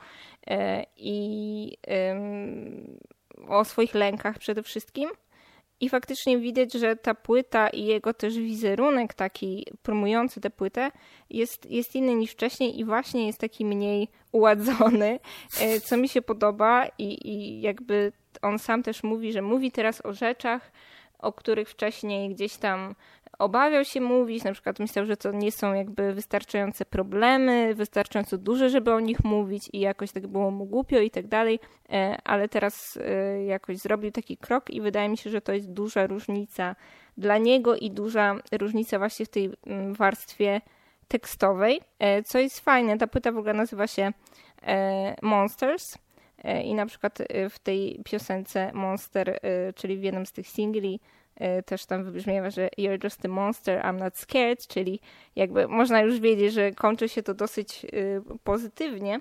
e, 0.47 0.85
i 0.97 1.77
o 3.47 3.65
swoich 3.65 3.93
lękach 3.93 4.39
przede 4.39 4.63
wszystkim. 4.63 5.09
I 5.79 5.89
faktycznie 5.89 6.37
widać, 6.37 6.73
że 6.73 6.95
ta 6.95 7.15
płyta 7.15 7.69
i 7.69 7.85
jego 7.85 8.13
też 8.13 8.37
wizerunek 8.37 9.13
taki 9.13 9.65
promujący 9.83 10.41
tę 10.41 10.49
płytę 10.49 10.91
jest, 11.29 11.71
jest 11.71 11.95
inny 11.95 12.15
niż 12.15 12.31
wcześniej 12.31 12.79
i 12.79 12.85
właśnie 12.85 13.27
jest 13.27 13.39
taki 13.39 13.65
mniej 13.65 14.07
uładzony, 14.31 15.19
e, 15.61 15.79
co 15.79 15.97
mi 15.97 16.09
się 16.09 16.21
podoba 16.21 16.87
i, 16.97 17.27
i 17.29 17.61
jakby 17.61 18.11
on 18.41 18.59
sam 18.59 18.83
też 18.83 19.03
mówi, 19.03 19.33
że 19.33 19.41
mówi 19.41 19.71
teraz 19.71 20.05
o 20.05 20.13
rzeczach, 20.13 20.71
o 21.19 21.33
których 21.33 21.69
wcześniej 21.69 22.29
gdzieś 22.29 22.57
tam 22.57 22.95
obawiał 23.39 23.85
się 23.85 24.01
mówić, 24.01 24.43
na 24.43 24.51
przykład 24.51 24.79
myślał, 24.79 25.05
że 25.05 25.17
to 25.17 25.31
nie 25.31 25.51
są 25.51 25.73
jakby 25.73 26.13
wystarczające 26.13 26.85
problemy, 26.85 27.75
wystarczająco 27.75 28.37
duże, 28.37 28.69
żeby 28.69 28.93
o 28.93 28.99
nich 28.99 29.23
mówić 29.23 29.69
i 29.73 29.79
jakoś 29.79 30.11
tak 30.11 30.27
było 30.27 30.51
mu 30.51 30.65
głupio 30.65 30.99
i 30.99 31.11
tak 31.11 31.27
dalej, 31.27 31.59
e, 31.89 32.17
ale 32.23 32.49
teraz 32.49 32.97
e, 32.97 33.43
jakoś 33.45 33.77
zrobił 33.77 34.11
taki 34.11 34.37
krok 34.37 34.69
i 34.69 34.81
wydaje 34.81 35.09
mi 35.09 35.17
się, 35.17 35.29
że 35.29 35.41
to 35.41 35.53
jest 35.53 35.71
duża 35.71 36.07
różnica 36.07 36.75
dla 37.17 37.37
niego 37.37 37.75
i 37.75 37.91
duża 37.91 38.35
różnica 38.51 38.99
właśnie 38.99 39.25
w 39.25 39.29
tej 39.29 39.51
mm, 39.65 39.93
warstwie 39.93 40.61
tekstowej, 41.07 41.81
e, 41.99 42.23
co 42.23 42.39
jest 42.39 42.59
fajne. 42.59 42.97
Ta 42.97 43.07
płyta 43.07 43.31
w 43.31 43.37
ogóle 43.37 43.53
nazywa 43.53 43.87
się 43.87 44.11
Monsters, 45.21 45.97
I 46.63 46.73
na 46.73 46.85
przykład 46.85 47.19
w 47.49 47.59
tej 47.59 48.01
piosence 48.05 48.71
Monster, 48.73 49.39
czyli 49.75 49.97
w 49.97 50.03
jednym 50.03 50.25
z 50.25 50.31
tych 50.31 50.47
singli, 50.47 50.99
też 51.65 51.85
tam 51.85 52.03
wybrzmiewa, 52.03 52.49
że 52.49 52.69
You're 52.77 53.03
just 53.03 53.25
a 53.25 53.27
monster, 53.27 53.81
I'm 53.81 53.99
not 53.99 54.17
scared, 54.17 54.67
czyli 54.67 54.99
jakby 55.35 55.67
można 55.67 56.01
już 56.01 56.19
wiedzieć, 56.19 56.53
że 56.53 56.71
kończy 56.71 57.09
się 57.09 57.23
to 57.23 57.33
dosyć 57.33 57.85
pozytywnie. 58.43 59.19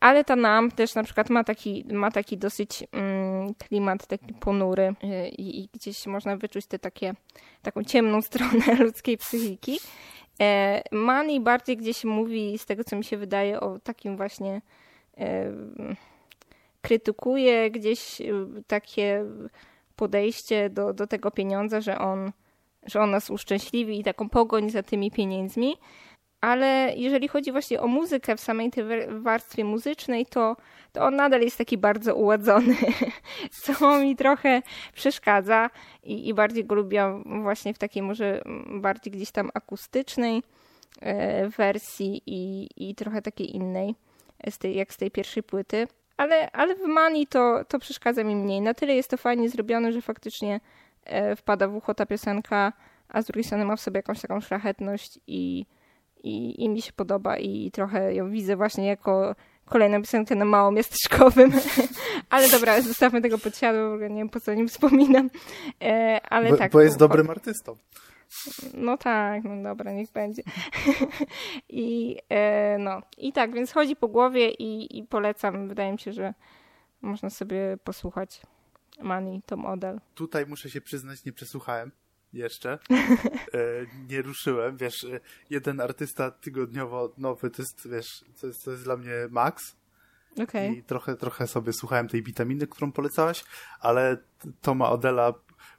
Ale 0.00 0.24
ta 0.24 0.36
nam 0.36 0.70
też 0.70 0.94
na 0.94 1.02
przykład 1.02 1.30
ma 1.30 1.44
taki, 1.44 1.84
ma 1.92 2.10
taki 2.10 2.38
dosyć 2.38 2.84
mm, 2.92 3.54
klimat 3.54 4.06
taki 4.06 4.34
ponury 4.34 4.94
y, 5.04 5.28
i, 5.28 5.60
i, 5.60 5.68
gdzieś 5.74 6.06
można 6.06 6.36
wyczuć 6.36 6.66
te 6.66 6.78
takie, 6.78 7.14
taką 7.62 7.84
ciemną 7.84 8.22
stronę 8.30 8.74
ludzkiej 8.78 9.18
psychiki. 9.18 9.78
E, 10.40 10.82
Mani 10.92 11.40
bardziej 11.40 11.76
gdzieś 11.76 12.04
mówi, 12.04 12.58
z 12.58 12.66
tego 12.66 12.84
co 12.84 12.96
mi 12.96 13.04
się 13.04 13.16
wydaje, 13.16 13.60
o 13.60 13.78
takim 13.78 14.16
właśnie 14.16 14.62
e, 15.18 15.52
krytykuje 16.82 17.70
gdzieś 17.70 18.22
takie 18.66 19.24
podejście 20.00 20.70
do, 20.70 20.92
do 20.92 21.06
tego 21.06 21.30
pieniądza, 21.30 21.80
że 21.80 21.98
on, 21.98 22.32
że 22.86 23.00
on 23.00 23.10
nas 23.10 23.30
uszczęśliwi 23.30 24.00
i 24.00 24.04
taką 24.04 24.28
pogoń 24.28 24.70
za 24.70 24.82
tymi 24.82 25.10
pieniędzmi 25.10 25.76
ale 26.40 26.92
jeżeli 26.96 27.28
chodzi 27.28 27.52
właśnie 27.52 27.80
o 27.80 27.86
muzykę 27.86 28.36
w 28.36 28.40
samej 28.40 28.70
tej 28.70 28.84
warstwie 29.08 29.64
muzycznej, 29.64 30.26
to, 30.26 30.56
to 30.92 31.04
on 31.04 31.16
nadal 31.16 31.40
jest 31.40 31.58
taki 31.58 31.78
bardzo 31.78 32.14
uładzony, 32.14 32.76
co 33.62 33.98
mi 33.98 34.16
trochę 34.16 34.62
przeszkadza 34.94 35.70
i, 36.02 36.28
i 36.28 36.34
bardziej 36.34 36.64
go 36.64 36.74
lubię 36.74 37.22
właśnie 37.42 37.74
w 37.74 37.78
takiej 37.78 38.02
może 38.02 38.42
bardziej 38.66 39.12
gdzieś 39.12 39.30
tam 39.30 39.50
akustycznej 39.54 40.42
e, 41.00 41.48
wersji 41.48 42.22
i, 42.26 42.68
i 42.76 42.94
trochę 42.94 43.22
takiej 43.22 43.56
innej, 43.56 43.94
z 44.50 44.58
tej, 44.58 44.74
jak 44.76 44.92
z 44.92 44.96
tej 44.96 45.10
pierwszej 45.10 45.42
płyty. 45.42 45.86
Ale, 46.20 46.50
ale 46.52 46.74
w 46.74 46.86
Mani 46.86 47.26
to, 47.26 47.64
to 47.68 47.78
przeszkadza 47.78 48.24
mi 48.24 48.36
mniej. 48.36 48.60
Na 48.60 48.74
tyle 48.74 48.94
jest 48.94 49.10
to 49.10 49.16
fajnie 49.16 49.48
zrobione, 49.48 49.92
że 49.92 50.02
faktycznie 50.02 50.60
e, 51.04 51.36
wpada 51.36 51.68
w 51.68 51.76
ucho 51.76 51.94
ta 51.94 52.06
piosenka, 52.06 52.72
a 53.08 53.22
z 53.22 53.26
drugiej 53.26 53.44
strony 53.44 53.64
ma 53.64 53.76
w 53.76 53.80
sobie 53.80 53.98
jakąś 53.98 54.20
taką 54.20 54.40
szlachetność 54.40 55.18
i 55.26 55.66
i, 56.24 56.64
i 56.64 56.68
mi 56.68 56.82
się 56.82 56.92
podoba 56.92 57.36
i 57.38 57.70
trochę 57.70 58.14
ją 58.14 58.30
widzę 58.30 58.56
właśnie 58.56 58.86
jako 58.86 59.34
kolejną 59.64 60.02
piosenkę 60.02 60.34
na 60.34 60.44
małomiasteczkowym. 60.44 61.52
ale 62.30 62.48
dobra, 62.48 62.80
zostawmy 62.80 63.22
tego 63.22 63.38
podsiadu, 63.38 63.96
nie 63.96 64.08
wiem 64.16 64.28
po 64.28 64.40
co 64.40 64.52
o 64.52 64.54
nim 64.54 64.68
wspominam. 64.68 65.30
E, 65.82 66.20
ale 66.28 66.50
bo, 66.50 66.56
tak. 66.56 66.72
Bo 66.72 66.80
jest 66.80 66.98
dobrym 66.98 67.30
artystą. 67.30 67.76
No 68.74 68.96
tak, 68.96 69.44
no 69.44 69.62
dobra, 69.62 69.92
niech 69.92 70.12
będzie. 70.12 70.42
I 71.68 72.16
e, 72.28 72.78
no, 72.78 73.02
i 73.18 73.32
tak, 73.32 73.54
więc 73.54 73.72
chodzi 73.72 73.96
po 73.96 74.08
głowie 74.08 74.50
i, 74.50 74.98
i 74.98 75.04
polecam. 75.04 75.68
Wydaje 75.68 75.92
mi 75.92 75.98
się, 75.98 76.12
że 76.12 76.34
można 77.02 77.30
sobie 77.30 77.78
posłuchać 77.84 78.42
Money, 79.02 79.42
to 79.46 79.56
model. 79.56 80.00
Tutaj 80.14 80.46
muszę 80.46 80.70
się 80.70 80.80
przyznać, 80.80 81.24
nie 81.24 81.32
przesłuchałem 81.32 81.92
jeszcze. 82.32 82.78
E, 83.54 83.86
nie 84.08 84.22
ruszyłem, 84.22 84.76
wiesz, 84.76 85.04
e, 85.04 85.20
jeden 85.50 85.80
artysta 85.80 86.30
tygodniowo 86.30 87.12
nowy 87.18 87.50
to 87.50 87.62
jest, 87.62 87.88
wiesz, 87.90 88.24
to 88.40 88.46
jest, 88.46 88.64
to 88.64 88.70
jest 88.70 88.84
dla 88.84 88.96
mnie 88.96 89.12
max. 89.30 89.76
Okay. 90.42 90.72
I 90.72 90.82
trochę, 90.82 91.16
trochę 91.16 91.46
sobie 91.46 91.72
słuchałem 91.72 92.08
tej 92.08 92.22
witaminy, 92.22 92.66
którą 92.66 92.92
polecałaś, 92.92 93.44
ale 93.80 94.16
Toma 94.60 94.90
Odela, 94.90 95.34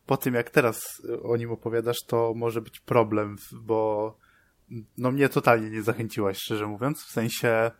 po 0.05 0.17
tym 0.17 0.33
jak 0.33 0.49
teraz 0.49 0.81
o 1.23 1.37
nim 1.37 1.51
opowiadasz, 1.51 1.97
to 2.07 2.33
może 2.35 2.61
być 2.61 2.79
problem, 2.79 3.35
bo 3.53 4.17
no 4.97 5.11
mnie 5.11 5.29
totalnie 5.29 5.69
nie 5.69 5.81
zachęciłaś, 5.81 6.37
szczerze 6.37 6.67
mówiąc. 6.67 7.03
W 7.03 7.11
sensie 7.11 7.71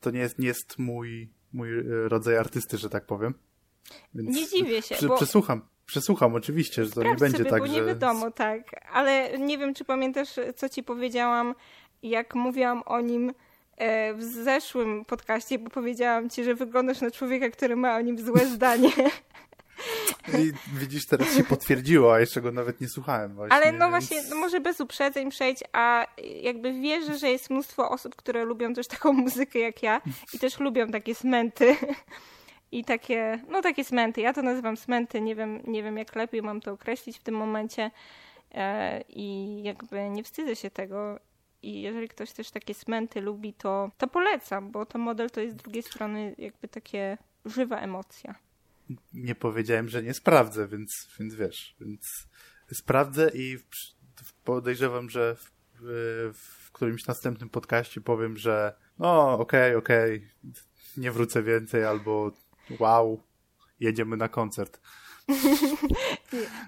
to 0.00 0.10
nie 0.10 0.20
jest, 0.20 0.38
nie 0.38 0.46
jest 0.46 0.78
mój, 0.78 1.28
mój 1.52 1.68
rodzaj 2.08 2.36
artysty, 2.36 2.78
że 2.78 2.90
tak 2.90 3.06
powiem. 3.06 3.34
Więc 4.14 4.36
nie 4.36 4.48
dziwię 4.48 4.82
się. 4.82 4.94
Przy, 4.94 5.08
bo... 5.08 5.16
Przesłucham, 5.16 5.62
przesłucham 5.86 6.34
oczywiście, 6.34 6.84
że 6.84 6.90
to 6.90 7.02
nie 7.02 7.16
będzie 7.16 7.38
sobie, 7.38 7.50
tak, 7.50 7.60
bo 7.60 7.66
że... 7.66 7.72
nie 7.72 7.82
wiadomo, 7.82 8.30
tak. 8.30 8.62
Ale 8.92 9.38
nie 9.38 9.58
wiem, 9.58 9.74
czy 9.74 9.84
pamiętasz, 9.84 10.28
co 10.56 10.68
ci 10.68 10.82
powiedziałam, 10.82 11.54
jak 12.02 12.34
mówiłam 12.34 12.82
o 12.86 13.00
nim 13.00 13.32
e, 13.76 14.14
w 14.14 14.22
zeszłym 14.22 15.04
podcaście, 15.04 15.58
bo 15.58 15.70
powiedziałam 15.70 16.30
ci, 16.30 16.44
że 16.44 16.54
wyglądasz 16.54 17.00
na 17.00 17.10
człowieka, 17.10 17.50
który 17.50 17.76
ma 17.76 17.96
o 17.96 18.00
nim 18.00 18.18
złe 18.18 18.46
zdanie. 18.56 18.92
I 20.28 20.52
widzisz, 20.78 21.06
teraz 21.06 21.36
się 21.36 21.44
potwierdziło, 21.44 22.14
a 22.14 22.20
jeszcze 22.20 22.40
go 22.40 22.52
nawet 22.52 22.80
nie 22.80 22.88
słuchałem. 22.88 23.34
Właśnie, 23.34 23.56
Ale 23.56 23.72
no 23.72 23.90
więc... 23.90 23.90
właśnie, 23.90 24.30
no 24.30 24.36
może 24.36 24.60
bez 24.60 24.80
uprzedzeń 24.80 25.30
przejść, 25.30 25.62
a 25.72 26.06
jakby 26.42 26.72
wierzę, 26.72 27.18
że 27.18 27.30
jest 27.30 27.50
mnóstwo 27.50 27.90
osób, 27.90 28.16
które 28.16 28.44
lubią 28.44 28.74
też 28.74 28.86
taką 28.86 29.12
muzykę 29.24 29.58
jak 29.58 29.82
ja 29.82 30.00
i 30.32 30.38
też 30.38 30.60
lubią 30.60 30.88
takie 30.90 31.14
smenty 31.14 31.76
i 32.72 32.84
takie, 32.84 33.38
no 33.48 33.62
takie 33.62 33.84
smenty. 33.84 34.20
Ja 34.20 34.32
to 34.32 34.42
nazywam 34.42 34.76
smenty, 34.76 35.20
nie 35.20 35.34
wiem, 35.34 35.62
nie 35.66 35.82
wiem 35.82 35.98
jak 35.98 36.16
lepiej 36.16 36.42
mam 36.42 36.60
to 36.60 36.72
określić 36.72 37.18
w 37.18 37.22
tym 37.22 37.34
momencie 37.34 37.90
e, 38.54 39.00
i 39.08 39.62
jakby 39.62 40.10
nie 40.10 40.24
wstydzę 40.24 40.56
się 40.56 40.70
tego. 40.70 41.20
I 41.62 41.82
jeżeli 41.82 42.08
ktoś 42.08 42.32
też 42.32 42.50
takie 42.50 42.74
smenty 42.74 43.20
lubi, 43.20 43.54
to, 43.54 43.90
to 43.98 44.06
polecam, 44.06 44.70
bo 44.70 44.86
to 44.86 44.98
model 44.98 45.30
to 45.30 45.40
jest 45.40 45.54
z 45.54 45.62
drugiej 45.62 45.82
strony 45.82 46.34
jakby 46.38 46.68
takie 46.68 47.18
żywa 47.44 47.78
emocja. 47.78 48.34
Nie 49.12 49.34
powiedziałem, 49.34 49.88
że 49.88 50.02
nie 50.02 50.14
sprawdzę, 50.14 50.68
więc, 50.68 51.08
więc 51.20 51.34
wiesz, 51.34 51.76
więc 51.80 52.28
sprawdzę 52.72 53.30
i 53.34 53.58
podejrzewam, 54.44 55.10
że 55.10 55.36
w, 55.36 56.32
w 56.34 56.72
którymś 56.72 57.06
następnym 57.06 57.48
podcaście 57.48 58.00
powiem, 58.00 58.36
że 58.36 58.76
no 58.98 59.32
okej, 59.32 59.76
okay, 59.76 59.76
okej, 59.76 60.16
okay, 60.16 60.62
nie 60.96 61.12
wrócę 61.12 61.42
więcej 61.42 61.84
albo 61.84 62.32
wow, 62.78 63.22
jedziemy 63.80 64.16
na 64.16 64.28
koncert. 64.28 64.80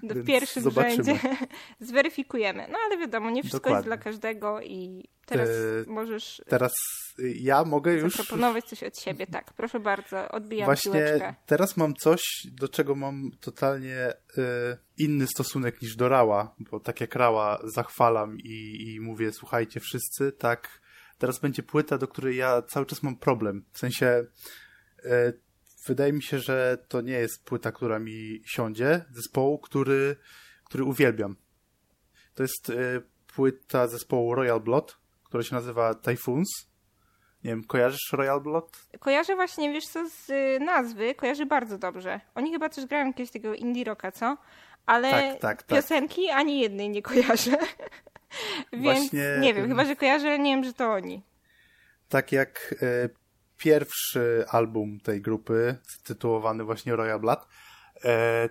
W 0.03 0.25
pierwszym 0.25 0.63
zobaczymy. 0.63 1.03
rzędzie 1.03 1.19
zweryfikujemy. 1.79 2.67
No 2.71 2.77
ale 2.85 2.97
wiadomo, 2.97 3.29
nie 3.29 3.43
wszystko 3.43 3.59
Dokładnie. 3.59 3.77
jest 3.77 3.87
dla 3.87 3.97
każdego 3.97 4.61
i 4.61 5.09
teraz 5.25 5.49
e, 5.49 5.53
możesz... 5.87 6.41
Teraz 6.47 6.71
ja 7.35 7.63
mogę 7.63 7.93
już... 7.93 8.15
Zaproponować 8.15 8.65
coś 8.65 8.83
od 8.83 8.99
siebie, 8.99 9.27
tak. 9.27 9.53
Proszę 9.53 9.79
bardzo, 9.79 10.29
odbijam 10.29 10.65
Właśnie 10.65 10.91
piłeczkę. 10.91 11.35
teraz 11.45 11.77
mam 11.77 11.93
coś, 11.93 12.21
do 12.51 12.67
czego 12.69 12.95
mam 12.95 13.31
totalnie 13.41 14.13
y, 14.37 14.43
inny 14.97 15.27
stosunek 15.27 15.81
niż 15.81 15.95
do 15.95 16.09
Rała, 16.09 16.55
bo 16.59 16.79
tak 16.79 17.01
jak 17.01 17.15
Rała 17.15 17.59
zachwalam 17.63 18.37
i, 18.39 18.85
i 18.87 18.99
mówię, 18.99 19.31
słuchajcie 19.31 19.79
wszyscy, 19.79 20.31
tak 20.31 20.81
teraz 21.17 21.39
będzie 21.39 21.63
płyta, 21.63 21.97
do 21.97 22.07
której 22.07 22.37
ja 22.37 22.61
cały 22.61 22.85
czas 22.85 23.03
mam 23.03 23.17
problem. 23.17 23.65
W 23.71 23.79
sensie... 23.79 24.25
Y, 25.05 25.46
wydaje 25.87 26.13
mi 26.13 26.23
się, 26.23 26.39
że 26.39 26.77
to 26.87 27.01
nie 27.01 27.13
jest 27.13 27.45
płyta, 27.45 27.71
która 27.71 27.99
mi 27.99 28.41
siądzie, 28.45 29.05
zespołu, 29.11 29.59
który, 29.59 30.15
który 30.63 30.83
uwielbiam. 30.83 31.35
To 32.33 32.43
jest 32.43 32.69
y, 32.69 33.01
płyta 33.35 33.87
zespołu 33.87 34.35
Royal 34.35 34.61
Blood, 34.61 34.97
która 35.23 35.43
się 35.43 35.55
nazywa 35.55 35.93
Typhoons. 35.93 36.49
Nie 37.43 37.49
wiem, 37.49 37.63
kojarzysz 37.63 38.13
Royal 38.13 38.41
Blood? 38.41 38.87
Kojarzę 38.99 39.35
właśnie, 39.35 39.73
wiesz 39.73 39.85
co, 39.85 40.09
z 40.09 40.29
y, 40.29 40.59
nazwy, 40.65 41.15
kojarzę 41.15 41.45
bardzo 41.45 41.77
dobrze. 41.77 42.21
Oni 42.35 42.51
chyba 42.51 42.69
też 42.69 42.85
grają 42.85 43.07
jakiegoś 43.07 43.31
tego 43.31 43.53
indie 43.53 43.83
rocka, 43.83 44.11
co? 44.11 44.37
Ale 44.85 45.11
tak, 45.11 45.41
tak, 45.41 45.63
tak. 45.63 45.65
piosenki 45.67 46.29
ani 46.29 46.59
jednej 46.59 46.89
nie 46.89 47.01
kojarzę. 47.01 47.57
Więc 48.71 48.83
właśnie, 48.83 49.37
nie 49.39 49.53
wiem, 49.53 49.67
chyba, 49.67 49.85
że 49.85 49.95
kojarzę, 49.95 50.27
ale 50.27 50.39
nie 50.39 50.55
wiem, 50.55 50.63
że 50.63 50.73
to 50.73 50.91
oni. 50.91 51.23
Tak 52.09 52.31
jak 52.31 52.75
y, 52.81 53.09
pierwszy 53.57 54.45
album 54.49 54.99
tej 54.99 55.21
grupy, 55.21 55.77
tytułowany 56.03 56.63
właśnie 56.63 56.95
Royal 56.95 57.19
Blood, 57.19 57.47
e, 58.03 58.49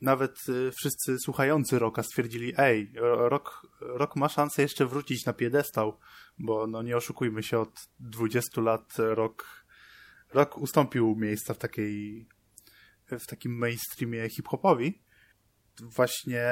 nawet 0.00 0.38
e, 0.48 0.72
wszyscy 0.72 1.16
słuchający 1.24 1.78
rocka 1.78 2.02
stwierdzili, 2.02 2.52
ej, 2.56 2.92
rock, 3.00 3.66
rock 3.80 4.16
ma 4.16 4.28
szansę 4.28 4.62
jeszcze 4.62 4.86
wrócić 4.86 5.26
na 5.26 5.32
piedestał, 5.32 5.98
bo 6.38 6.66
no 6.66 6.82
nie 6.82 6.96
oszukujmy 6.96 7.42
się, 7.42 7.58
od 7.58 7.88
20 8.00 8.60
lat 8.60 8.94
rock, 8.98 9.64
rock 10.34 10.58
ustąpił 10.58 11.16
miejsca 11.16 11.54
w 11.54 11.58
takiej 11.58 12.28
w 13.18 13.26
takim 13.26 13.58
mainstreamie 13.58 14.28
hip-hopowi. 14.28 15.02
Właśnie 15.82 16.48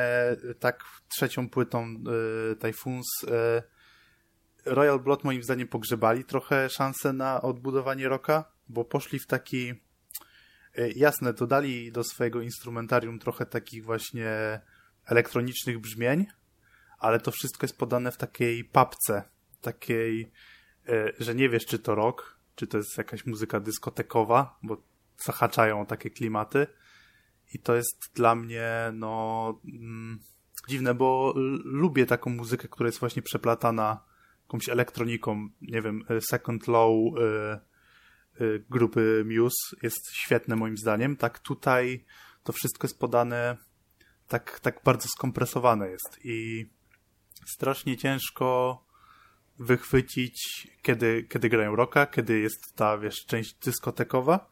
tak 0.59 0.85
trzecią 1.09 1.49
płytą 1.49 1.95
y, 2.53 2.57
Typhoons 2.57 3.07
y, 3.25 3.29
Royal 4.68 5.00
Blood 5.00 5.24
moim 5.24 5.42
zdaniem 5.42 5.68
pogrzebali 5.68 6.24
trochę 6.24 6.70
szansę 6.70 7.12
na 7.12 7.42
odbudowanie 7.42 8.09
rocka, 8.09 8.52
bo 8.68 8.85
poszli 8.85 9.18
w 9.18 9.26
taki 9.26 9.74
e, 10.74 10.90
jasne, 10.90 11.33
dodali 11.33 11.92
do 11.92 12.04
swojego 12.04 12.40
instrumentarium 12.40 13.18
trochę 13.18 13.46
takich 13.46 13.85
właśnie 13.85 14.61
elektronicznych 15.07 15.78
brzmień, 15.78 16.26
ale 16.98 17.20
to 17.20 17.31
wszystko 17.31 17.64
jest 17.64 17.78
podane 17.78 18.12
w 18.12 18.16
takiej 18.16 18.64
papce, 18.64 19.22
takiej, 19.61 20.33
e, 20.88 21.12
że 21.18 21.35
nie 21.35 21.48
wiesz, 21.48 21.66
czy 21.66 21.78
to 21.78 21.94
rock, 21.94 22.38
czy 22.54 22.66
to 22.66 22.76
jest 22.76 22.98
jakaś 22.98 23.26
muzyka 23.26 23.61
dyskotekowa, 23.61 24.59
bo 24.62 24.83
zahaczają 25.24 25.87
takie 25.87 26.11
klimaty. 26.11 26.66
I 27.54 27.59
to 27.59 27.74
jest 27.74 28.11
dla 28.14 28.35
mnie, 28.35 28.72
no, 28.92 29.61
mm, 29.64 30.20
dziwne, 30.68 30.94
bo 30.94 31.35
lubię 31.64 32.07
taką 32.07 32.31
muzykę, 32.31 32.68
która 32.68 32.88
jest 32.88 33.00
właśnie 33.00 33.22
przeplatana 33.22 34.08
jakąś 34.48 34.68
elektroniką, 34.68 35.48
nie 35.61 35.82
wiem, 35.82 36.04
e, 36.08 36.20
Second 36.20 36.68
Low, 36.68 37.14
e, 37.18 37.61
y, 38.40 38.64
grupy 38.70 39.24
Muse 39.26 39.76
jest 39.82 40.11
świetne 40.12 40.56
moim 40.56 40.76
zdaniem. 40.76 41.16
Tak 41.16 41.38
tutaj 41.38 42.04
to 42.44 42.52
wszystko 42.52 42.87
jest 42.87 42.98
podane 42.98 43.56
tak, 44.28 44.61
tak 44.61 44.80
bardzo 44.84 45.08
skompresowane 45.08 45.88
jest 45.88 46.18
i 46.24 46.66
strasznie 47.46 47.96
ciężko 47.96 48.78
wychwycić, 49.58 50.68
kiedy, 50.82 51.26
kiedy 51.28 51.48
grają 51.48 51.76
rocka, 51.76 52.06
kiedy 52.06 52.38
jest 52.38 52.74
ta, 52.74 52.98
wiesz, 52.98 53.26
część 53.26 53.54
dyskotekowa. 53.54 54.50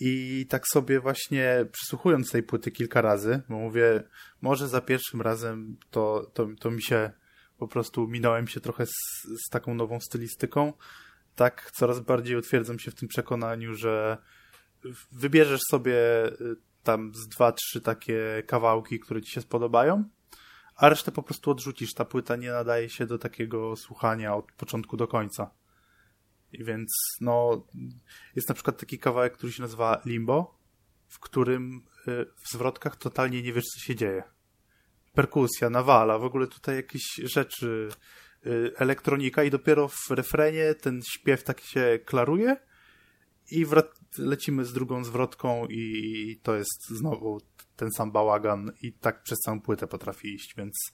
I 0.00 0.46
tak 0.48 0.62
sobie 0.72 1.00
właśnie 1.00 1.66
przysłuchując 1.72 2.30
tej 2.30 2.42
płyty 2.42 2.70
kilka 2.70 3.00
razy, 3.00 3.42
bo 3.48 3.58
mówię, 3.58 4.02
może 4.42 4.68
za 4.68 4.80
pierwszym 4.80 5.22
razem 5.22 5.76
to, 5.90 6.30
to, 6.34 6.48
to 6.60 6.70
mi 6.70 6.82
się 6.82 7.10
po 7.58 7.68
prostu 7.68 8.08
minąłem 8.08 8.48
się 8.48 8.60
trochę 8.60 8.86
z, 8.86 8.94
z 9.46 9.48
taką 9.50 9.74
nową 9.74 10.00
stylistyką. 10.00 10.72
Tak 11.34 11.70
coraz 11.74 12.00
bardziej 12.00 12.36
utwierdzam 12.36 12.78
się 12.78 12.90
w 12.90 12.94
tym 12.94 13.08
przekonaniu, 13.08 13.74
że 13.74 14.18
wybierzesz 15.12 15.60
sobie 15.70 16.26
y, 16.26 16.56
tam 16.82 17.14
z 17.14 17.28
dwa, 17.28 17.52
trzy 17.52 17.80
takie 17.80 18.42
kawałki, 18.46 19.00
które 19.00 19.22
ci 19.22 19.32
się 19.32 19.40
spodobają, 19.40 20.04
a 20.76 20.88
resztę 20.88 21.12
po 21.12 21.22
prostu 21.22 21.50
odrzucisz. 21.50 21.94
Ta 21.94 22.04
płyta 22.04 22.36
nie 22.36 22.50
nadaje 22.50 22.88
się 22.88 23.06
do 23.06 23.18
takiego 23.18 23.76
słuchania 23.76 24.34
od 24.34 24.52
początku 24.52 24.96
do 24.96 25.08
końca. 25.08 25.50
I 26.52 26.64
więc, 26.64 26.90
no, 27.20 27.66
jest 28.36 28.48
na 28.48 28.54
przykład 28.54 28.80
taki 28.80 28.98
kawałek, 28.98 29.32
który 29.32 29.52
się 29.52 29.62
nazywa 29.62 30.02
Limbo, 30.04 30.58
w 31.08 31.18
którym 31.18 31.82
y, 32.08 32.26
w 32.44 32.52
zwrotkach 32.52 32.96
totalnie 32.96 33.42
nie 33.42 33.52
wiesz, 33.52 33.64
co 33.64 33.80
się 33.80 33.94
dzieje. 33.94 34.35
Perkusja, 35.16 35.70
nawala, 35.70 36.18
w 36.18 36.24
ogóle 36.24 36.46
tutaj 36.46 36.76
jakieś 36.76 37.02
rzeczy, 37.24 37.88
y, 38.46 38.72
elektronika 38.76 39.42
i 39.42 39.50
dopiero 39.50 39.88
w 39.88 40.10
refrenie 40.10 40.74
ten 40.74 41.00
śpiew 41.12 41.42
tak 41.42 41.60
się 41.60 41.98
klaruje 42.04 42.56
i 43.50 43.66
lecimy 44.18 44.64
z 44.64 44.72
drugą 44.72 45.04
zwrotką 45.04 45.66
i 45.66 46.40
to 46.42 46.54
jest 46.54 46.88
znowu 46.88 47.40
ten 47.76 47.90
sam 47.92 48.12
bałagan 48.12 48.72
i 48.82 48.92
tak 48.92 49.22
przez 49.22 49.38
całą 49.38 49.60
płytę 49.60 49.86
potrafi 49.86 50.34
iść, 50.34 50.54
więc 50.56 50.92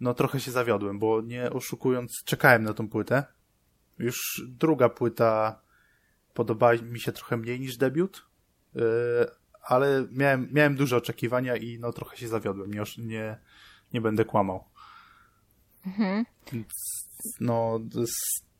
no 0.00 0.14
trochę 0.14 0.40
się 0.40 0.50
zawiodłem, 0.50 0.98
bo 0.98 1.20
nie 1.20 1.50
oszukując, 1.50 2.12
czekałem 2.24 2.62
na 2.62 2.74
tą 2.74 2.88
płytę. 2.88 3.24
Już 3.98 4.42
druga 4.48 4.88
płyta 4.88 5.60
podoba 6.34 6.72
mi 6.74 7.00
się 7.00 7.12
trochę 7.12 7.36
mniej 7.36 7.60
niż 7.60 7.76
debiut, 7.76 8.26
yy, 8.74 8.82
ale 9.66 10.06
miałem, 10.10 10.48
miałem 10.52 10.76
duże 10.76 10.96
oczekiwania 10.96 11.56
i 11.56 11.78
no 11.78 11.92
trochę 11.92 12.16
się 12.16 12.28
zawiodłem, 12.28 12.74
nie, 12.74 12.82
nie, 12.98 13.38
nie 13.92 14.00
będę 14.00 14.24
kłamał. 14.24 14.64
Mhm. 15.86 16.24
No 17.40 17.80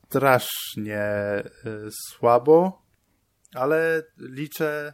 strasznie 0.07 1.03
yy, 1.65 1.89
słabo, 1.91 2.81
ale 3.53 4.03
liczę 4.17 4.93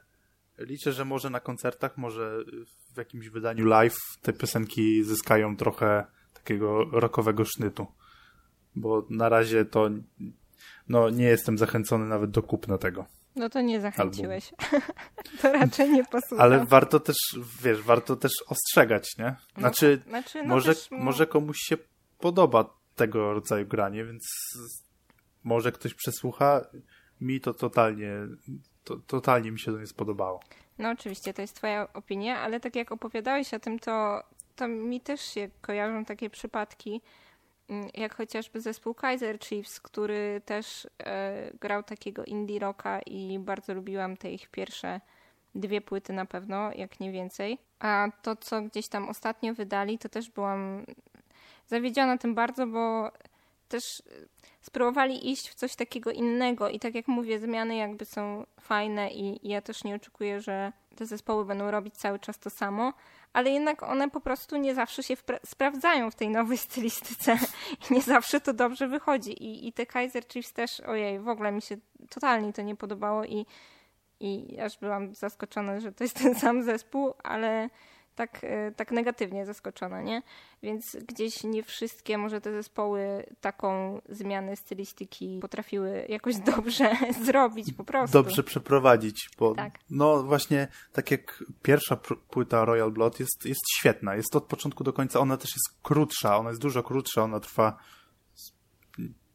liczę, 0.58 0.92
że 0.92 1.06
może 1.06 1.30
na 1.30 1.40
koncertach, 1.40 1.98
może 1.98 2.44
w 2.94 2.98
jakimś 2.98 3.30
wydaniu 3.30 3.66
live 3.66 3.98
te 4.22 4.34
piosenki 4.34 5.04
zyskają 5.04 5.58
trochę 5.58 6.06
takiego 6.34 6.86
rockowego 6.86 7.46
sznytu. 7.46 7.88
Bo 8.76 9.08
na 9.10 9.30
razie 9.30 9.66
to 9.66 9.90
no, 10.90 11.10
nie 11.10 11.26
jestem 11.26 11.58
zachęcony 11.58 12.06
nawet 12.06 12.32
do 12.32 12.44
kupna 12.44 12.78
tego. 12.78 13.06
No 13.36 13.50
to 13.50 13.62
nie 13.62 13.82
zachęciłeś. 13.82 14.54
to 15.42 15.54
raczej 15.54 15.90
nie 15.90 16.04
posłucham. 16.04 16.46
Ale 16.46 16.66
warto 16.66 17.00
też, 17.00 17.16
wiesz, 17.62 17.82
warto 17.82 18.16
też 18.16 18.32
ostrzegać, 18.48 19.18
nie? 19.18 19.26
No 19.26 19.60
znaczy, 19.60 20.02
no, 20.06 20.10
znaczy 20.10 20.44
no 20.44 20.50
może, 20.50 20.76
też... 20.76 20.92
może 20.92 21.28
komuś 21.28 21.58
się 21.60 21.78
podoba 22.20 22.78
tego 22.96 23.34
rodzaju 23.34 23.68
granie, 23.68 24.06
więc 24.06 24.24
może 25.44 25.72
ktoś 25.72 25.94
przesłucha. 25.94 26.62
Mi 27.22 27.42
to 27.42 27.54
totalnie 27.54 28.12
to, 28.84 28.98
totalnie 28.98 29.52
mi 29.52 29.60
się 29.60 29.72
to 29.72 29.80
nie 29.80 29.88
spodobało. 29.88 30.40
No 30.78 30.90
oczywiście, 30.90 31.34
to 31.34 31.42
jest 31.42 31.56
twoja 31.56 31.94
opinia, 31.94 32.40
ale 32.40 32.60
tak 32.60 32.76
jak 32.76 32.92
opowiadałeś 32.92 33.54
o 33.54 33.60
tym, 33.60 33.80
to, 33.80 34.24
to 34.56 34.68
mi 34.68 35.02
też 35.02 35.22
się 35.22 35.50
kojarzą 35.62 36.06
takie 36.06 36.30
przypadki, 36.30 37.02
jak 37.94 38.16
chociażby 38.16 38.62
zespół 38.62 38.94
Kaiser 38.94 39.40
Chiefs, 39.40 39.80
który 39.80 40.42
też 40.46 40.88
e, 41.04 41.52
grał 41.62 41.84
takiego 41.84 42.26
indie 42.26 42.60
rocka 42.60 43.00
i 43.02 43.40
bardzo 43.40 43.74
lubiłam 43.74 44.18
te 44.18 44.32
ich 44.32 44.50
pierwsze 44.50 45.02
dwie 45.56 45.82
płyty 45.82 46.14
na 46.14 46.26
pewno, 46.26 46.74
jak 46.74 47.00
nie 47.00 47.12
więcej. 47.12 47.58
A 47.80 48.08
to, 48.22 48.36
co 48.36 48.62
gdzieś 48.62 48.88
tam 48.88 49.10
ostatnio 49.10 49.54
wydali, 49.54 50.00
to 50.00 50.10
też 50.10 50.30
byłam 50.30 50.86
zawiedziona 51.68 52.18
tym 52.18 52.36
bardzo, 52.36 52.68
bo 52.68 53.12
też 53.68 54.04
spróbowali 54.62 55.32
iść 55.32 55.50
w 55.50 55.56
coś 55.56 55.76
takiego 55.76 56.12
innego 56.12 56.70
i 56.70 56.80
tak 56.80 56.96
jak 56.96 57.08
mówię, 57.08 57.40
zmiany 57.40 57.76
jakby 57.76 58.06
są 58.06 58.46
fajne 58.60 59.12
i, 59.12 59.48
i 59.48 59.50
ja 59.50 59.62
też 59.62 59.84
nie 59.84 59.96
oczekuję, 59.96 60.42
że 60.42 60.72
te 60.96 61.06
zespoły 61.06 61.46
będą 61.46 61.72
robić 61.72 61.98
cały 61.98 62.20
czas 62.20 62.40
to 62.40 62.50
samo, 62.50 62.94
ale 63.34 63.50
jednak 63.50 63.84
one 63.84 64.10
po 64.10 64.22
prostu 64.22 64.58
nie 64.58 64.76
zawsze 64.76 65.04
się 65.04 65.14
sprawdzają 65.46 66.12
w 66.12 66.16
tej 66.16 66.30
nowej 66.30 66.58
stylistyce 66.58 67.38
i 67.90 67.94
nie 67.94 68.02
zawsze 68.02 68.42
to 68.42 68.54
dobrze 68.54 68.88
wychodzi. 68.88 69.32
I, 69.32 69.68
i 69.68 69.74
te 69.74 69.86
Kaiser 69.86 70.28
Chiefs 70.28 70.54
też, 70.54 70.80
ojej, 70.80 71.20
w 71.20 71.28
ogóle 71.28 71.52
mi 71.52 71.62
się 71.62 71.78
totalnie 72.10 72.54
to 72.54 72.62
nie 72.62 72.76
podobało 72.76 73.26
i, 73.26 73.46
i 74.20 74.60
aż 74.60 74.78
byłam 74.78 75.16
zaskoczona, 75.16 75.80
że 75.80 75.92
to 75.92 76.04
jest 76.04 76.18
ten 76.22 76.36
sam 76.36 76.64
zespół, 76.64 77.14
ale 77.24 77.70
tak, 78.16 78.40
e, 78.44 78.72
tak 78.72 78.92
negatywnie 78.92 79.46
zaskoczona, 79.46 80.02
nie? 80.02 80.22
Więc 80.64 80.98
gdzieś 81.08 81.44
nie 81.44 81.64
wszystkie 81.64 82.18
może 82.18 82.42
te 82.42 82.52
zespoły 82.52 83.26
taką 83.42 84.02
zmianę 84.10 84.56
stylistyki 84.56 85.40
potrafiły 85.42 86.06
jakoś 86.10 86.36
dobrze 86.56 86.92
zrobić 87.22 87.74
po 87.74 87.84
prostu. 87.84 88.24
Dobrze 88.24 88.44
przeprowadzić, 88.44 89.30
bo 89.40 89.56
tak. 89.56 89.80
no 89.90 90.24
właśnie 90.24 90.68
tak 90.94 91.12
jak 91.12 91.44
pierwsza 91.62 91.98
płyta 92.30 92.66
Royal 92.66 92.92
Blood 92.92 93.20
jest, 93.20 93.46
jest 93.46 93.62
świetna, 93.78 94.16
jest 94.16 94.36
od 94.36 94.44
początku 94.44 94.84
do 94.84 94.94
końca, 94.94 95.20
ona 95.20 95.38
też 95.38 95.50
jest 95.50 95.82
krótsza, 95.84 96.38
ona 96.38 96.50
jest 96.50 96.62
dużo 96.62 96.84
krótsza, 96.84 97.24
ona 97.24 97.40
trwa 97.40 97.78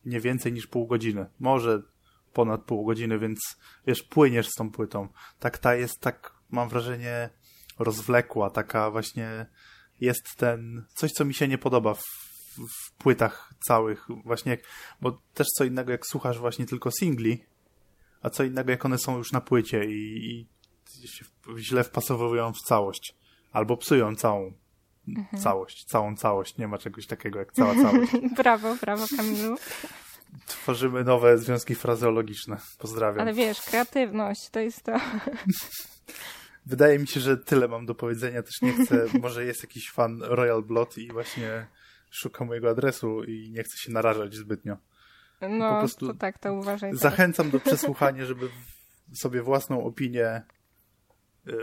nie 0.04 0.20
więcej 0.20 0.52
niż 0.52 0.66
pół 0.66 0.86
godziny, 0.86 1.26
może 1.40 1.82
ponad 2.32 2.62
pół 2.62 2.84
godziny, 2.84 3.18
więc 3.18 3.38
wiesz, 3.86 4.02
płyniesz 4.02 4.48
z 4.48 4.54
tą 4.54 4.70
płytą. 4.70 5.08
Tak 5.38 5.58
ta 5.58 5.74
jest 5.74 6.00
tak, 6.00 6.34
mam 6.50 6.68
wrażenie, 6.68 7.30
rozwlekła, 7.78 8.50
taka 8.50 8.90
właśnie 8.90 9.46
jest 10.00 10.36
ten, 10.36 10.84
coś 10.94 11.12
co 11.12 11.24
mi 11.24 11.34
się 11.34 11.48
nie 11.48 11.58
podoba 11.58 11.94
w, 11.94 12.04
w 12.58 12.92
płytach 12.92 13.54
całych, 13.66 14.06
właśnie, 14.24 14.58
bo 15.00 15.20
też 15.34 15.46
co 15.58 15.64
innego 15.64 15.92
jak 15.92 16.06
słuchasz 16.06 16.38
właśnie 16.38 16.66
tylko 16.66 16.90
singli, 16.90 17.44
a 18.22 18.30
co 18.30 18.44
innego 18.44 18.70
jak 18.70 18.84
one 18.84 18.98
są 18.98 19.18
już 19.18 19.32
na 19.32 19.40
płycie 19.40 19.84
i, 19.84 20.30
i 20.30 20.46
się 21.08 21.24
źle 21.58 21.84
wpasowują 21.84 22.52
w 22.52 22.60
całość, 22.60 23.16
albo 23.52 23.76
psują 23.76 24.14
całą 24.14 24.52
mhm. 25.08 25.42
całość, 25.42 25.84
całą 25.84 26.16
całość, 26.16 26.58
nie 26.58 26.68
ma 26.68 26.78
czegoś 26.78 27.06
takiego 27.06 27.38
jak 27.38 27.52
cała 27.52 27.74
całość. 27.74 28.12
brawo, 28.36 28.76
brawo 28.76 29.06
Kamilu. 29.16 29.56
Tworzymy 30.46 31.04
nowe 31.04 31.38
związki 31.38 31.74
frazeologiczne. 31.74 32.56
Pozdrawiam. 32.78 33.20
Ale 33.20 33.32
wiesz, 33.32 33.62
kreatywność 33.62 34.48
to 34.50 34.60
jest 34.60 34.82
to. 34.82 34.92
wydaje 36.68 36.98
mi 36.98 37.06
się, 37.06 37.20
że 37.20 37.36
tyle 37.36 37.68
mam 37.68 37.86
do 37.86 37.94
powiedzenia. 37.94 38.42
Też 38.42 38.62
nie 38.62 38.72
chcę, 38.72 39.06
może 39.22 39.44
jest 39.44 39.62
jakiś 39.62 39.90
fan 39.90 40.22
Royal 40.22 40.62
Blood 40.62 40.98
i 40.98 41.12
właśnie 41.12 41.66
szuka 42.10 42.44
mojego 42.44 42.70
adresu 42.70 43.24
i 43.24 43.50
nie 43.50 43.62
chcę 43.62 43.78
się 43.78 43.92
narażać 43.92 44.34
zbytnio. 44.34 44.76
No, 45.40 45.70
po 45.70 45.78
prostu 45.78 46.06
to 46.06 46.14
tak, 46.14 46.38
to 46.38 46.54
uważaj. 46.54 46.94
Zachęcam 46.94 47.50
do 47.50 47.60
przesłuchania, 47.66 48.24
żeby 48.24 48.48
sobie 49.14 49.42
własną 49.42 49.84
opinię 49.84 50.42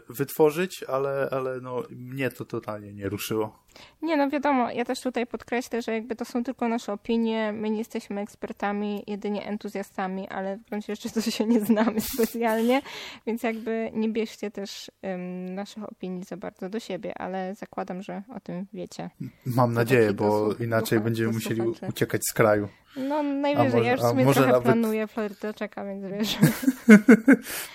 wytworzyć, 0.10 0.84
ale, 0.84 1.30
ale 1.32 1.62
no, 1.62 1.84
mnie 1.90 2.30
to 2.30 2.46
totalnie 2.46 2.94
nie 2.94 3.10
ruszyło. 3.10 3.66
Nie, 4.02 4.18
no 4.18 4.30
wiadomo, 4.30 4.72
ja 4.72 4.86
też 4.86 5.02
tutaj 5.02 5.28
podkreślę, 5.28 5.82
że 5.82 5.92
jakby 5.92 6.16
to 6.16 6.26
są 6.26 6.44
tylko 6.44 6.68
nasze 6.68 6.94
opinie, 6.94 7.54
my 7.54 7.70
nie 7.70 7.78
jesteśmy 7.78 8.22
ekspertami, 8.22 9.04
jedynie 9.08 9.46
entuzjastami, 9.46 10.28
ale 10.28 10.58
w 10.58 10.64
gruncie 10.64 10.96
rzeczy 10.96 11.12
to 11.12 11.22
się 11.22 11.46
nie 11.46 11.60
znamy 11.60 12.02
specjalnie, 12.14 12.82
więc 13.28 13.44
jakby 13.44 13.92
nie 13.94 14.10
bierzcie 14.10 14.52
też 14.52 14.92
um, 15.04 15.56
naszych 15.56 15.84
opinii 15.84 16.24
za 16.24 16.38
bardzo 16.38 16.70
do 16.70 16.80
siebie, 16.80 17.18
ale 17.18 17.56
zakładam, 17.56 18.02
że 18.02 18.24
o 18.36 18.40
tym 18.40 18.66
wiecie. 18.74 19.10
Mam 19.46 19.74
nadzieję, 19.74 20.14
bo 20.14 20.54
inaczej 20.60 21.00
będziemy 21.00 21.34
musieli 21.34 21.62
uciekać 21.90 22.22
z 22.30 22.34
kraju. 22.34 22.68
No 22.98 23.24
najwyżej, 23.24 23.72
może, 23.72 23.86
ja 23.86 23.92
już 23.92 24.02
w 24.02 24.10
sumie 24.10 24.24
trochę 24.24 24.48
nawet... 24.48 24.64
planuję, 24.64 25.08
Floryda 25.08 25.54
czeka, 25.54 25.86
więc 25.86 26.06
wiesz. 26.06 26.38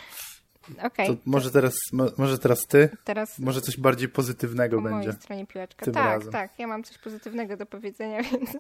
Okay, 0.82 1.06
to 1.06 1.16
może 1.26 1.50
teraz, 1.50 1.74
może 2.18 2.38
teraz 2.38 2.66
ty? 2.66 2.88
Teraz 3.04 3.38
może 3.38 3.60
coś 3.60 3.76
bardziej 3.76 4.08
pozytywnego 4.08 4.76
po 4.76 4.82
będzie. 4.82 4.98
Po 4.98 5.06
mojej 5.06 5.20
stronie 5.22 5.46
piłeczka. 5.46 5.86
tak, 5.86 5.94
razem. 5.94 6.32
tak. 6.32 6.58
Ja 6.58 6.66
mam 6.66 6.84
coś 6.84 6.98
pozytywnego 6.98 7.56
do 7.56 7.66
powiedzenia, 7.66 8.22
więc, 8.32 8.58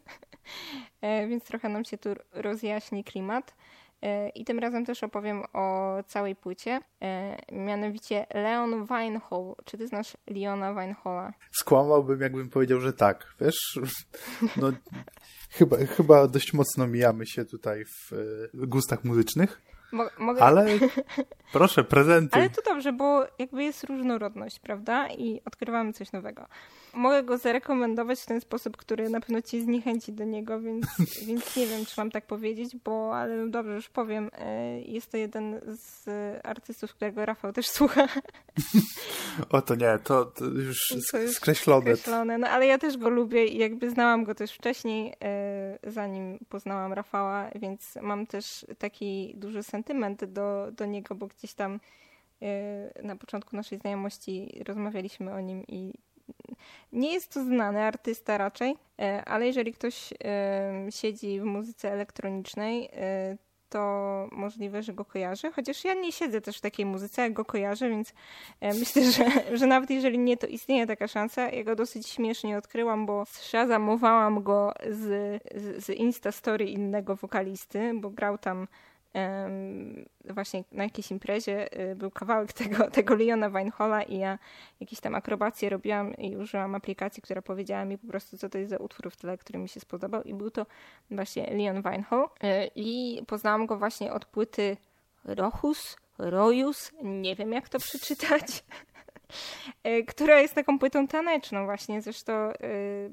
e, 1.00 1.28
więc 1.28 1.44
trochę 1.44 1.68
nam 1.68 1.84
się 1.84 1.98
tu 1.98 2.10
rozjaśni 2.32 3.04
klimat. 3.04 3.54
E, 4.02 4.28
I 4.28 4.44
tym 4.44 4.58
razem 4.58 4.86
też 4.86 5.02
opowiem 5.02 5.42
o 5.52 5.96
całej 6.06 6.36
płycie, 6.36 6.80
e, 7.02 7.36
mianowicie 7.52 8.26
Leon 8.34 8.86
Weinhall. 8.86 9.54
Czy 9.64 9.78
ty 9.78 9.86
znasz 9.86 10.16
Leona 10.26 10.72
Weinhola? 10.74 11.32
Skłamałbym, 11.52 12.20
jakbym 12.20 12.50
powiedział, 12.50 12.80
że 12.80 12.92
tak. 12.92 13.34
Wiesz, 13.40 13.78
no, 14.56 14.72
chyba, 15.58 15.76
chyba 15.76 16.28
dość 16.28 16.52
mocno 16.52 16.86
mijamy 16.86 17.26
się 17.26 17.44
tutaj 17.44 17.84
w 17.84 18.66
gustach 18.66 19.04
muzycznych. 19.04 19.69
Mo 19.92 20.06
mogę... 20.18 20.42
Ale 20.42 20.66
proszę, 21.52 21.84
prezenty. 21.84 22.38
Ale 22.38 22.50
to 22.50 22.62
dobrze, 22.62 22.92
bo 22.92 23.26
jakby 23.38 23.64
jest 23.64 23.84
różnorodność, 23.84 24.58
prawda? 24.58 25.08
I 25.08 25.40
odkrywamy 25.44 25.92
coś 25.92 26.12
nowego. 26.12 26.46
Mogę 26.94 27.22
go 27.22 27.38
zarekomendować 27.38 28.20
w 28.20 28.26
ten 28.26 28.40
sposób, 28.40 28.76
który 28.76 29.10
na 29.10 29.20
pewno 29.20 29.42
ci 29.42 29.60
zniechęci 29.60 30.12
do 30.12 30.24
niego, 30.24 30.60
więc, 30.60 30.86
więc 31.26 31.56
nie 31.56 31.66
wiem, 31.66 31.86
czy 31.86 31.94
mam 31.96 32.10
tak 32.10 32.26
powiedzieć, 32.26 32.76
bo 32.84 33.16
ale 33.16 33.48
dobrze, 33.48 33.74
już 33.74 33.88
powiem. 33.88 34.30
E, 34.38 34.80
jest 34.80 35.10
to 35.10 35.16
jeden 35.16 35.60
z 35.66 36.08
artystów, 36.46 36.94
którego 36.94 37.26
Rafał 37.26 37.52
też 37.52 37.66
słucha. 37.68 38.08
O 39.50 39.62
to 39.62 39.74
nie, 39.74 39.98
to, 40.04 40.24
to 40.24 40.44
już 40.44 40.88
to 40.88 41.00
skreślone. 41.32 41.96
skreślone. 41.96 42.38
No 42.38 42.48
ale 42.48 42.66
ja 42.66 42.78
też 42.78 42.96
go 42.96 43.08
lubię 43.08 43.46
i 43.46 43.58
jakby 43.58 43.90
znałam 43.90 44.24
go 44.24 44.34
też 44.34 44.52
wcześniej, 44.52 45.14
e, 45.24 45.78
zanim 45.82 46.38
poznałam 46.48 46.92
Rafała, 46.92 47.50
więc 47.54 47.98
mam 48.02 48.26
też 48.26 48.66
taki 48.78 49.34
duży 49.36 49.62
sentyment 49.62 50.24
do, 50.24 50.68
do 50.72 50.86
niego, 50.86 51.14
bo 51.14 51.26
gdzieś 51.26 51.54
tam 51.54 51.80
e, 52.42 53.02
na 53.02 53.16
początku 53.16 53.56
naszej 53.56 53.78
znajomości 53.78 54.62
rozmawialiśmy 54.66 55.32
o 55.32 55.40
nim 55.40 55.64
i 55.68 55.94
nie 56.92 57.12
jest 57.12 57.34
to 57.34 57.44
znany 57.44 57.82
artysta 57.82 58.38
raczej, 58.38 58.76
e, 58.98 59.24
ale 59.24 59.46
jeżeli 59.46 59.72
ktoś 59.72 60.12
siedzi 60.90 61.40
w 61.40 61.44
muzyce 61.44 61.92
elektronicznej, 61.92 62.90
to 63.70 64.28
możliwe, 64.32 64.82
że 64.82 64.92
go 64.92 65.04
kojarzę. 65.04 65.50
Chociaż 65.52 65.84
ja 65.84 65.94
nie 65.94 66.12
siedzę 66.12 66.40
też 66.40 66.58
w 66.58 66.60
takiej 66.60 66.86
muzyce, 66.86 67.22
jak 67.22 67.32
go 67.32 67.44
kojarzę, 67.44 67.88
więc 67.88 68.12
e, 68.60 68.74
myślę, 68.80 69.02
że, 69.12 69.56
że 69.56 69.66
nawet 69.66 69.90
jeżeli 69.90 70.18
nie, 70.18 70.36
to 70.36 70.46
istnieje 70.46 70.86
taka 70.86 71.08
szansa. 71.08 71.50
Ja 71.50 71.64
go 71.64 71.76
dosyć 71.76 72.08
śmiesznie 72.08 72.58
odkryłam, 72.58 73.06
bo 73.06 73.24
szazamowałam 73.40 74.42
go 74.42 74.72
z, 74.90 75.42
z, 75.54 75.84
z 75.84 75.90
Insta 75.90 76.32
Story 76.32 76.64
innego 76.64 77.16
wokalisty, 77.16 77.92
bo 77.94 78.10
grał 78.10 78.38
tam 78.38 78.68
właśnie 80.24 80.64
na 80.72 80.84
jakiejś 80.84 81.10
imprezie 81.10 81.80
y, 81.90 81.96
był 81.96 82.10
kawałek 82.10 82.52
tego, 82.62 82.90
tego 82.90 83.14
Leona 83.14 83.50
Weinhola 83.50 84.02
i 84.02 84.18
ja 84.18 84.38
jakieś 84.80 85.00
tam 85.00 85.14
akrobacje 85.14 85.70
robiłam 85.70 86.16
i 86.16 86.36
użyłam 86.36 86.74
aplikacji, 86.74 87.22
która 87.22 87.42
powiedziała 87.42 87.84
mi 87.84 87.98
po 87.98 88.06
prostu, 88.06 88.38
co 88.38 88.48
to 88.48 88.58
jest 88.58 88.70
za 88.70 88.76
utwór 88.76 89.10
w 89.10 89.16
tle, 89.16 89.38
który 89.38 89.58
mi 89.58 89.68
się 89.68 89.80
spodobał 89.80 90.22
i 90.22 90.34
był 90.34 90.50
to 90.50 90.66
właśnie 91.10 91.56
Leon 91.56 91.82
Weinhol 91.82 92.24
y, 92.24 92.70
i 92.74 93.22
poznałam 93.26 93.66
go 93.66 93.78
właśnie 93.78 94.12
od 94.12 94.24
płyty 94.24 94.76
Rochus, 95.24 95.96
Rojus, 96.18 96.92
nie 97.02 97.36
wiem 97.36 97.52
jak 97.52 97.68
to 97.68 97.78
przeczytać. 97.78 98.44
E, 99.84 100.02
która 100.02 100.40
jest 100.40 100.54
taką 100.54 100.78
płytą 100.78 101.06
taneczną 101.06 101.64
właśnie, 101.64 102.02
zresztą 102.02 102.32
e, 102.32 102.54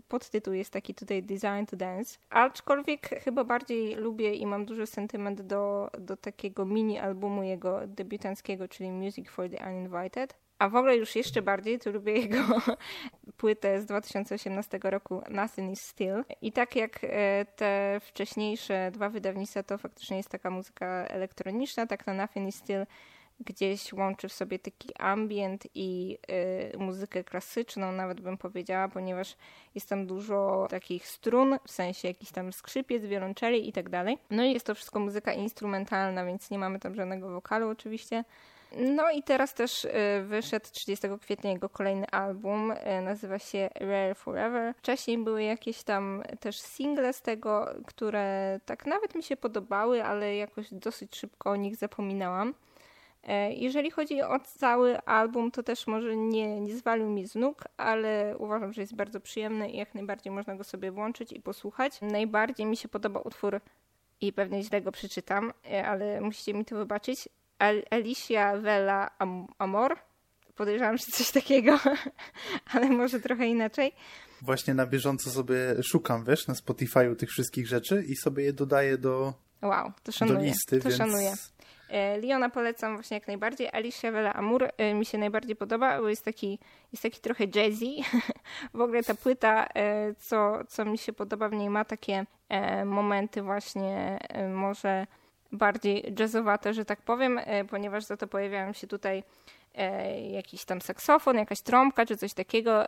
podtytuł 0.08 0.54
jest 0.54 0.74
taki 0.74 0.96
tutaj 0.96 1.24
Design 1.24 1.66
to 1.70 1.78
Dance, 1.78 2.18
aczkolwiek 2.30 3.10
chyba 3.24 3.44
bardziej 3.44 3.96
lubię 3.96 4.34
i 4.34 4.46
mam 4.46 4.66
duży 4.66 4.88
sentyment 4.88 5.42
do, 5.42 5.90
do 6.00 6.18
takiego 6.18 6.66
mini 6.66 7.00
albumu 7.00 7.44
jego 7.44 7.88
debiutanckiego, 7.88 8.68
czyli 8.68 8.92
Music 8.92 9.30
for 9.30 9.50
the 9.50 9.70
Uninvited. 9.70 10.48
A 10.60 10.70
w 10.70 10.76
ogóle 10.76 10.98
już 10.98 11.16
jeszcze 11.16 11.42
bardziej 11.42 11.80
to 11.80 11.92
lubię 11.92 12.14
jego 12.14 12.44
płytę 13.38 13.82
z 13.82 13.86
2018 13.86 14.80
roku 14.84 15.22
Nothing 15.30 15.72
is 15.72 15.82
Still. 15.82 16.24
I 16.42 16.52
tak 16.52 16.76
jak 16.76 17.00
e, 17.04 17.46
te 17.56 18.00
wcześniejsze 18.02 18.92
dwa 18.92 19.10
wydawnictwa, 19.10 19.64
to 19.64 19.78
faktycznie 19.78 20.18
jest 20.18 20.30
taka 20.30 20.50
muzyka 20.50 20.86
elektroniczna, 20.88 21.88
tak 21.88 22.08
na 22.08 22.14
Nothing 22.14 22.50
is 22.50 22.56
Still 22.56 22.86
gdzieś 23.40 23.94
łączy 23.94 24.30
w 24.30 24.34
sobie 24.34 24.60
taki 24.60 24.96
ambient 24.96 25.68
i 25.76 26.18
y, 26.74 26.78
muzykę 26.78 27.24
klasyczną, 27.24 27.92
nawet 27.92 28.22
bym 28.22 28.38
powiedziała, 28.38 28.88
ponieważ 28.88 29.36
jest 29.76 29.90
tam 29.90 30.08
dużo 30.08 30.68
takich 30.70 31.08
strun, 31.08 31.58
w 31.68 31.72
sensie 31.72 32.08
jakiś 32.08 32.32
tam 32.32 32.54
skrzypiec, 32.54 33.06
wiolonczeli 33.06 33.70
i 33.70 33.74
tak 33.74 33.90
dalej. 33.90 34.18
No 34.30 34.44
i 34.44 34.54
jest 34.54 34.66
to 34.66 34.76
wszystko 34.76 35.00
muzyka 35.00 35.34
instrumentalna, 35.34 36.26
więc 36.26 36.52
nie 36.52 36.60
mamy 36.60 36.80
tam 36.80 36.96
żadnego 36.96 37.30
wokalu 37.30 37.70
oczywiście. 37.70 38.24
No 38.76 39.12
i 39.12 39.24
teraz 39.24 39.54
też 39.54 39.86
y, 39.86 39.90
wyszedł 40.24 40.66
30 40.72 41.08
kwietnia 41.22 41.52
jego 41.52 41.70
kolejny 41.70 42.08
album, 42.08 42.72
y, 42.72 43.02
nazywa 43.02 43.40
się 43.40 43.70
Rare 43.76 44.16
Forever. 44.16 44.74
Wcześniej 44.78 45.18
były 45.18 45.44
jakieś 45.44 45.84
tam 45.84 46.24
też 46.40 46.60
single 46.60 47.14
z 47.14 47.22
tego, 47.22 47.74
które 47.86 48.60
tak 48.66 48.86
nawet 48.86 49.16
mi 49.16 49.24
się 49.24 49.38
podobały, 49.38 50.04
ale 50.04 50.36
jakoś 50.36 50.74
dosyć 50.74 51.16
szybko 51.16 51.50
o 51.50 51.56
nich 51.56 51.76
zapominałam. 51.76 52.54
E, 53.24 53.54
jeżeli 53.54 53.92
chodzi 53.92 54.22
o 54.22 54.40
cały 54.40 55.02
album, 55.02 55.52
to 55.52 55.64
też 55.64 55.88
może 55.88 56.18
nie, 56.18 56.62
nie 56.62 56.76
zwalił 56.76 57.10
mi 57.10 57.28
z 57.28 57.36
nóg, 57.36 57.64
ale 57.78 58.36
uważam, 58.38 58.74
że 58.74 58.82
jest 58.82 58.96
bardzo 58.96 59.20
przyjemny 59.20 59.72
i 59.72 59.78
jak 59.78 59.96
najbardziej 59.96 60.34
można 60.34 60.56
go 60.56 60.64
sobie 60.64 60.92
włączyć 60.92 61.32
i 61.32 61.42
posłuchać. 61.42 62.02
Najbardziej 62.02 62.66
mi 62.66 62.78
się 62.78 62.88
podoba 62.88 63.20
utwór 63.20 63.62
i 64.22 64.34
pewnie 64.34 64.64
źle 64.64 64.82
go 64.82 64.92
przeczytam, 64.92 65.54
e, 65.72 65.88
ale 65.88 66.22
musicie 66.22 66.54
mi 66.54 66.66
to 66.66 66.78
wybaczyć. 66.78 67.30
Alicia 67.90 68.58
Vela 68.58 69.10
Amor. 69.58 69.98
Podejrzewam, 70.56 70.98
że 70.98 71.04
coś 71.04 71.32
takiego, 71.32 71.80
ale 72.74 72.90
może 72.90 73.20
trochę 73.20 73.48
inaczej. 73.48 73.92
Właśnie 74.42 74.74
na 74.74 74.86
bieżąco 74.86 75.30
sobie 75.30 75.58
szukam, 75.84 76.26
wiesz, 76.26 76.48
na 76.48 76.54
Spotify'u 76.54 77.16
tych 77.16 77.30
wszystkich 77.30 77.68
rzeczy 77.68 78.04
i 78.08 78.16
sobie 78.16 78.44
je 78.44 78.54
dodaję 78.54 78.98
do, 78.98 79.34
wow, 79.62 79.92
to 80.04 80.12
szanuję, 80.12 80.40
do 80.40 80.46
listy, 80.46 80.80
to 80.80 80.90
więc... 80.90 80.98
szanuję. 80.98 81.34
E, 81.90 82.20
Liona 82.20 82.50
polecam 82.50 82.94
właśnie 82.94 83.18
jak 83.18 83.28
najbardziej. 83.28 83.70
Alicia 83.74 84.12
Vela 84.12 84.34
Amour 84.34 84.70
e, 84.78 84.94
mi 84.94 85.06
się 85.06 85.18
najbardziej 85.18 85.56
podoba, 85.56 86.02
bo 86.02 86.10
jest 86.10 86.26
taki, 86.26 86.60
jest 86.92 87.04
taki 87.04 87.20
trochę 87.20 87.48
jazzy. 87.56 87.96
w 88.74 88.82
ogóle 88.82 89.04
ta 89.04 89.16
płyta, 89.16 89.68
e, 89.76 90.14
co, 90.14 90.60
co 90.68 90.86
mi 90.86 90.98
się 90.98 91.14
podoba 91.14 91.50
w 91.50 91.54
niej, 91.54 91.70
ma 91.70 91.86
takie 91.86 92.26
momenty 92.86 93.42
właśnie 93.42 94.20
może 94.54 95.08
bardziej 95.52 96.14
jazzowate, 96.20 96.74
że 96.74 96.86
tak 96.86 97.02
powiem, 97.02 97.40
ponieważ 97.70 98.04
za 98.04 98.18
to 98.18 98.28
pojawiają 98.28 98.74
się 98.74 98.88
tutaj 98.88 99.24
jakiś 100.32 100.66
tam 100.66 100.82
saksofon, 100.82 101.38
jakaś 101.38 101.62
trąbka 101.62 102.06
czy 102.06 102.18
coś 102.18 102.34
takiego, 102.34 102.86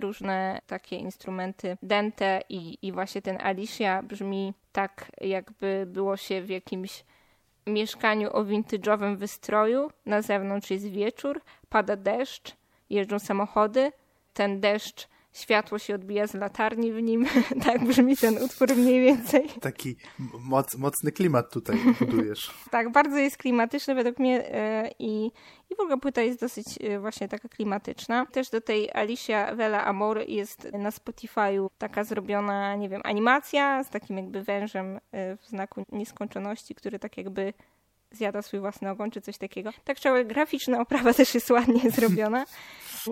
różne 0.00 0.60
takie 0.66 0.96
instrumenty 0.96 1.76
dente 1.82 2.40
i, 2.48 2.78
i 2.82 2.92
właśnie 2.92 3.22
ten 3.22 3.40
Alicia 3.40 4.02
brzmi 4.02 4.54
tak 4.72 5.10
jakby 5.20 5.84
było 5.86 6.16
się 6.16 6.42
w 6.42 6.48
jakimś 6.48 7.04
mieszkaniu 7.68 8.30
o 8.32 8.44
vintage'owym 8.44 9.16
wystroju. 9.16 9.90
Na 10.06 10.22
zewnątrz 10.22 10.70
jest 10.70 10.86
wieczór, 10.86 11.40
pada 11.68 11.96
deszcz, 11.96 12.56
jeżdżą 12.90 13.18
samochody. 13.18 13.92
Ten 14.32 14.60
deszcz 14.60 15.08
światło 15.32 15.78
się 15.78 15.94
odbija 15.94 16.26
z 16.26 16.34
latarni 16.34 16.92
w 16.92 17.02
nim. 17.02 17.26
tak 17.66 17.84
brzmi 17.84 18.16
ten 18.16 18.38
utwór 18.42 18.76
mniej 18.76 19.00
więcej. 19.00 19.48
Taki 19.60 19.96
moc, 20.40 20.76
mocny 20.76 21.12
klimat 21.12 21.52
tutaj 21.52 21.76
budujesz. 21.98 22.54
tak, 22.70 22.92
bardzo 22.92 23.16
jest 23.16 23.36
klimatyczny 23.36 23.94
według 23.94 24.18
mnie 24.18 24.54
e, 24.54 24.90
i, 24.98 25.26
i 25.70 25.76
w 25.76 25.80
ogóle 25.80 25.98
płyta 25.98 26.22
jest 26.22 26.40
dosyć 26.40 26.66
e, 26.80 27.00
właśnie 27.00 27.28
taka 27.28 27.48
klimatyczna. 27.48 28.26
Też 28.26 28.50
do 28.50 28.60
tej 28.60 28.90
Alicia 28.92 29.54
Vela 29.54 29.84
Amor 29.84 30.20
jest 30.28 30.68
na 30.72 30.90
Spotify'u 30.90 31.68
taka 31.78 32.04
zrobiona, 32.04 32.76
nie 32.76 32.88
wiem, 32.88 33.00
animacja 33.04 33.84
z 33.84 33.90
takim 33.90 34.16
jakby 34.16 34.42
wężem 34.42 34.98
e, 35.12 35.36
w 35.36 35.46
znaku 35.46 35.84
nieskończoności, 35.92 36.74
który 36.74 36.98
tak 36.98 37.16
jakby 37.16 37.52
zjada 38.10 38.42
swój 38.42 38.60
własny 38.60 38.90
ogon, 38.90 39.10
czy 39.10 39.20
coś 39.20 39.38
takiego. 39.38 39.70
Tak 39.84 40.00
cała 40.00 40.24
graficzna 40.24 40.80
oprawa 40.80 41.14
też 41.24 41.34
jest 41.34 41.50
ładnie 41.50 41.90
zrobiona. 41.90 42.44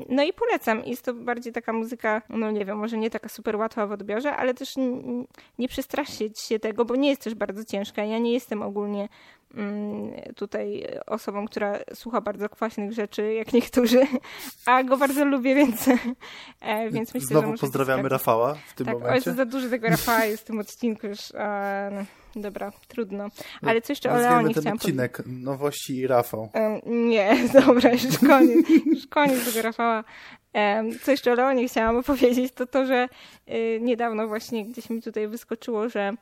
No 0.08 0.22
i 0.22 0.32
polecam. 0.32 0.84
Jest 0.84 1.04
to 1.04 1.14
bardziej 1.14 1.52
taka 1.52 1.72
muzyka, 1.72 2.22
no 2.28 2.50
nie 2.50 2.64
wiem, 2.64 2.78
może 2.78 2.98
nie 2.98 3.10
taka 3.10 3.28
super 3.28 3.56
łatwa 3.56 3.86
w 3.86 3.92
odbiorze, 3.92 4.36
ale 4.36 4.54
też 4.54 4.74
nie 5.58 5.68
przestraszyć 5.68 6.40
się 6.40 6.58
tego, 6.58 6.84
bo 6.84 6.96
nie 6.96 7.08
jest 7.08 7.22
też 7.22 7.34
bardzo 7.34 7.64
ciężka. 7.64 8.04
Ja 8.04 8.18
nie 8.18 8.32
jestem 8.32 8.62
ogólnie 8.62 9.08
tutaj 10.36 10.86
osobą, 11.06 11.46
która 11.46 11.78
słucha 11.94 12.20
bardzo 12.20 12.48
kwaśnych 12.48 12.92
rzeczy, 12.92 13.34
jak 13.34 13.52
niektórzy, 13.52 14.00
a 14.66 14.82
go 14.82 14.96
bardzo 14.96 15.24
lubię, 15.24 15.54
więc, 15.54 15.88
e, 16.60 16.90
więc 16.90 17.14
myślę, 17.14 17.28
Znowu 17.28 17.50
że 17.52 17.58
pozdrawiamy 17.58 18.08
Rafała 18.08 18.54
w 18.54 18.74
tym 18.74 18.86
tak, 18.86 18.94
momencie. 18.94 19.30
O, 19.30 19.34
za 19.34 19.44
dużo 19.44 19.68
tego 19.68 19.88
Rafała 19.88 20.24
jest 20.24 20.42
w 20.42 20.46
tym 20.46 20.58
odcinku 20.58 21.06
już. 21.06 21.34
A, 21.34 21.88
no. 21.90 22.04
Dobra, 22.36 22.72
trudno. 22.88 23.24
No, 23.62 23.70
Ale 23.70 23.82
co 23.82 23.92
jeszcze 23.92 24.12
o 24.12 24.16
Leonie 24.16 24.54
ten 24.54 24.62
chciałam 24.62 24.76
odcinek 24.76 25.16
powiedzieć. 25.16 25.44
Nowości 25.44 25.96
i 25.96 26.06
Rafał. 26.06 26.50
Um, 26.54 27.08
nie, 27.08 27.36
dobra, 27.66 27.92
już 27.92 28.18
koniec. 28.18 28.68
już 28.86 29.06
koniec 29.06 29.44
tego 29.44 29.62
Rafała. 29.62 30.04
Um, 30.54 30.98
co 31.02 31.10
jeszcze 31.10 31.32
o 31.32 31.34
Leonie 31.34 31.68
chciałam 31.68 31.96
opowiedzieć, 31.96 32.52
to 32.52 32.66
to, 32.66 32.86
że 32.86 33.08
y, 33.48 33.78
niedawno 33.82 34.28
właśnie 34.28 34.64
gdzieś 34.64 34.90
mi 34.90 35.02
tutaj 35.02 35.28
wyskoczyło, 35.28 35.88
że 35.88 36.12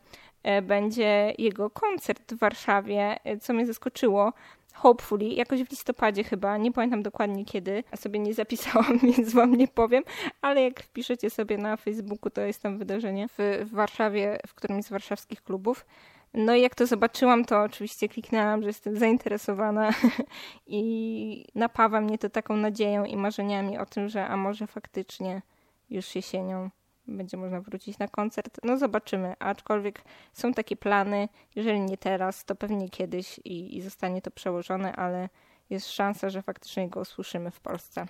będzie 0.63 1.35
jego 1.39 1.71
koncert 1.71 2.35
w 2.35 2.39
Warszawie, 2.39 3.17
y, 3.27 3.39
co 3.39 3.53
mnie 3.53 3.67
zaskoczyło. 3.67 4.33
Hopefully, 4.75 5.25
jakoś 5.25 5.63
w 5.63 5.71
listopadzie 5.71 6.25
chyba, 6.25 6.57
nie 6.57 6.73
pamiętam 6.73 7.03
dokładnie 7.03 7.45
kiedy, 7.45 7.85
a 7.91 7.97
sobie 7.97 8.19
nie 8.19 8.35
zapisałam, 8.35 8.99
więc 9.17 9.35
wam 9.35 9.55
nie 9.55 9.69
powiem, 9.69 10.05
ale 10.43 10.63
jak 10.63 10.83
wpiszecie 10.83 11.31
sobie 11.31 11.59
na 11.59 11.77
Facebooku, 11.77 12.31
to 12.31 12.41
jest 12.41 12.63
tam 12.63 12.79
wydarzenie 12.79 13.29
w, 13.29 13.65
w 13.65 13.71
Warszawie, 13.71 14.39
w 14.47 14.55
którymś 14.55 14.85
z 14.85 14.91
warszawskich 14.91 15.43
klubów. 15.43 15.87
No 16.35 16.55
i 16.55 16.63
jak 16.63 16.75
to 16.75 16.87
zobaczyłam, 16.87 17.45
to 17.45 17.63
oczywiście 17.63 18.09
kliknęłam, 18.09 18.63
że 18.63 18.69
jestem 18.69 18.99
zainteresowana 18.99 19.91
i 20.67 21.47
napawa 21.55 22.01
mnie 22.01 22.19
to 22.19 22.31
taką 22.31 22.57
nadzieją 22.57 23.05
i 23.05 23.17
marzeniami 23.17 23.79
o 23.79 23.87
tym, 23.87 24.09
że 24.09 24.27
a 24.27 24.37
może 24.37 24.67
faktycznie 24.67 25.43
już 25.91 26.15
jesienią 26.15 26.71
będzie 27.07 27.37
można 27.37 27.61
wrócić 27.61 27.99
na 27.99 28.09
koncert. 28.09 28.59
No 28.65 28.79
zobaczymy, 28.79 29.35
aczkolwiek 29.39 30.03
są 30.33 30.53
takie 30.53 30.77
plany, 30.77 31.29
jeżeli 31.55 31.81
nie 31.81 31.99
teraz, 31.99 32.45
to 32.45 32.55
pewnie 32.55 32.89
kiedyś 32.89 33.39
i, 33.39 33.77
i 33.77 33.83
zostanie 33.83 34.23
to 34.23 34.31
przełożone, 34.31 34.97
ale 34.97 35.29
jest 35.71 35.93
szansa, 35.93 36.31
że 36.31 36.43
faktycznie 36.43 36.89
go 36.89 37.01
usłyszymy 37.01 37.51
w 37.51 37.61
Polsce. 37.61 38.07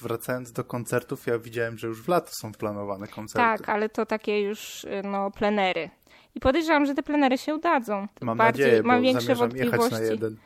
Wracając 0.00 0.52
do 0.52 0.64
koncertów, 0.64 1.26
ja 1.26 1.38
widziałem, 1.38 1.78
że 1.78 1.86
już 1.86 2.02
w 2.02 2.08
lato 2.08 2.30
są 2.32 2.52
planowane 2.52 3.06
koncerty. 3.06 3.58
Tak, 3.58 3.68
ale 3.68 3.88
to 3.88 4.06
takie 4.06 4.40
już 4.40 4.86
no, 5.04 5.30
plenery. 5.30 5.90
I 6.34 6.40
podejrzewam, 6.40 6.86
że 6.86 6.94
te 6.94 7.02
plenery 7.02 7.38
się 7.38 7.54
udadzą. 7.54 8.06
Mam 8.20 8.38
Bardziej, 8.38 8.64
nadzieję, 8.64 8.82
mam 8.82 9.02
większe 9.02 9.34
wątpliwości. 9.34 9.92
na 9.92 10.00
jeden. 10.00 10.36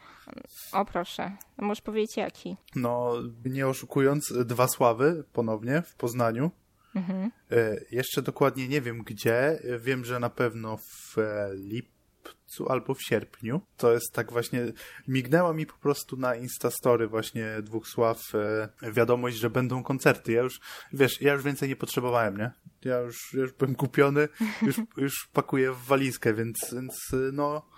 O 0.72 0.84
proszę, 0.84 1.32
możesz 1.56 1.82
powiedzieć 1.82 2.16
jaki? 2.16 2.56
No, 2.76 3.12
nie 3.44 3.68
oszukując, 3.68 4.32
dwa 4.44 4.68
sławy 4.68 5.24
ponownie 5.32 5.82
w 5.82 5.94
Poznaniu. 5.94 6.50
Mhm. 6.94 7.30
E, 7.50 7.80
jeszcze 7.90 8.22
dokładnie 8.22 8.68
nie 8.68 8.80
wiem 8.80 9.02
gdzie. 9.02 9.58
Wiem, 9.80 10.04
że 10.04 10.20
na 10.20 10.30
pewno 10.30 10.76
w 10.76 11.18
e, 11.18 11.50
lipcu 11.54 12.68
albo 12.68 12.94
w 12.94 13.02
sierpniu. 13.02 13.60
To 13.76 13.92
jest 13.92 14.12
tak 14.12 14.32
właśnie, 14.32 14.72
mignęła 15.08 15.52
mi 15.52 15.66
po 15.66 15.78
prostu 15.78 16.16
na 16.16 16.34
Instastory 16.34 17.08
właśnie 17.08 17.46
dwóch 17.62 17.88
sław 17.88 18.18
e, 18.34 18.92
wiadomość, 18.92 19.36
że 19.36 19.50
będą 19.50 19.82
koncerty. 19.82 20.32
Ja 20.32 20.42
już, 20.42 20.60
wiesz, 20.92 21.20
ja 21.20 21.32
już 21.32 21.42
więcej 21.42 21.68
nie 21.68 21.76
potrzebowałem, 21.76 22.36
nie? 22.36 22.50
Ja 22.84 23.00
już, 23.00 23.32
już 23.32 23.52
byłem 23.52 23.74
kupiony, 23.74 24.28
już, 24.62 24.76
już 24.96 25.28
pakuję 25.32 25.72
w 25.72 25.84
walizkę, 25.84 26.34
więc, 26.34 26.74
więc 26.74 27.10
no 27.32 27.74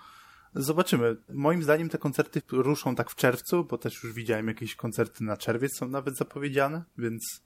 Zobaczymy. 0.59 1.17
Moim 1.29 1.63
zdaniem 1.63 1.89
te 1.89 1.97
koncerty 1.97 2.41
ruszą 2.51 2.95
tak 2.95 3.11
w 3.11 3.15
czerwcu, 3.15 3.65
bo 3.65 3.77
też 3.77 4.03
już 4.03 4.13
widziałem 4.13 4.47
jakieś 4.47 4.75
koncerty 4.75 5.23
na 5.23 5.37
czerwiec 5.37 5.77
są 5.77 5.87
nawet 5.87 6.17
zapowiedziane, 6.17 6.83
więc 6.97 7.41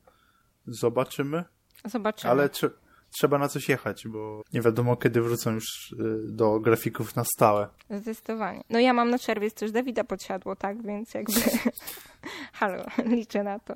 zobaczymy. 0.67 1.43
Zobaczymy. 1.85 2.31
Ale 2.31 2.49
tr 2.49 2.71
trzeba 3.11 3.37
na 3.37 3.47
coś 3.47 3.69
jechać, 3.69 4.07
bo 4.07 4.41
nie 4.53 4.61
wiadomo 4.61 4.97
kiedy 4.97 5.21
wrócą 5.21 5.51
już 5.51 5.91
y, 5.91 5.95
do 6.27 6.59
grafików 6.59 7.15
na 7.15 7.23
stałe. 7.23 7.67
Zdecydowanie. 7.89 8.63
No 8.69 8.79
ja 8.79 8.93
mam 8.93 9.09
na 9.09 9.19
czerwiec 9.19 9.53
też 9.53 9.71
Dawida 9.71 10.03
podsiadło, 10.03 10.55
tak? 10.55 10.83
Więc 10.83 11.13
jakby 11.13 11.33
halo, 12.53 12.83
liczę 13.15 13.43
na 13.43 13.59
to. 13.59 13.73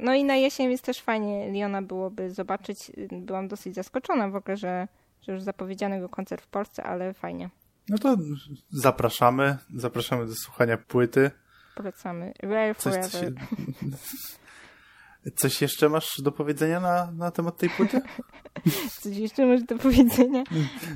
No 0.00 0.14
i 0.14 0.24
na 0.24 0.36
jesień 0.36 0.70
jest 0.70 0.84
też 0.84 1.00
fajnie 1.00 1.52
Liona 1.52 1.82
byłoby 1.82 2.30
zobaczyć. 2.30 2.92
Byłam 3.12 3.48
dosyć 3.48 3.74
zaskoczona 3.74 4.28
w 4.28 4.36
ogóle, 4.36 4.56
że, 4.56 4.88
że 5.22 5.32
już 5.32 5.42
zapowiedziany 5.42 5.98
był 5.98 6.08
koncert 6.08 6.44
w 6.44 6.48
Polsce, 6.48 6.82
ale 6.82 7.14
fajnie. 7.14 7.50
No 7.88 7.98
to 7.98 8.16
zapraszamy. 8.70 9.58
Zapraszamy 9.76 10.26
do 10.26 10.34
słuchania 10.34 10.76
płyty. 10.76 11.30
Polecamy. 11.74 12.32
Rare 12.42 12.74
Forever. 12.74 13.10
Coś, 13.10 13.20
coś 13.20 13.30
jeszcze 15.60 15.88
masz 15.88 16.20
do 16.22 16.32
powiedzenia 16.32 16.80
na, 16.80 17.12
na 17.12 17.30
temat 17.30 17.56
tej 17.56 17.70
płyty? 17.70 18.00
coś 19.02 19.16
jeszcze 19.16 19.46
masz 19.46 19.62
do 19.62 19.78
powiedzenia? 19.78 20.44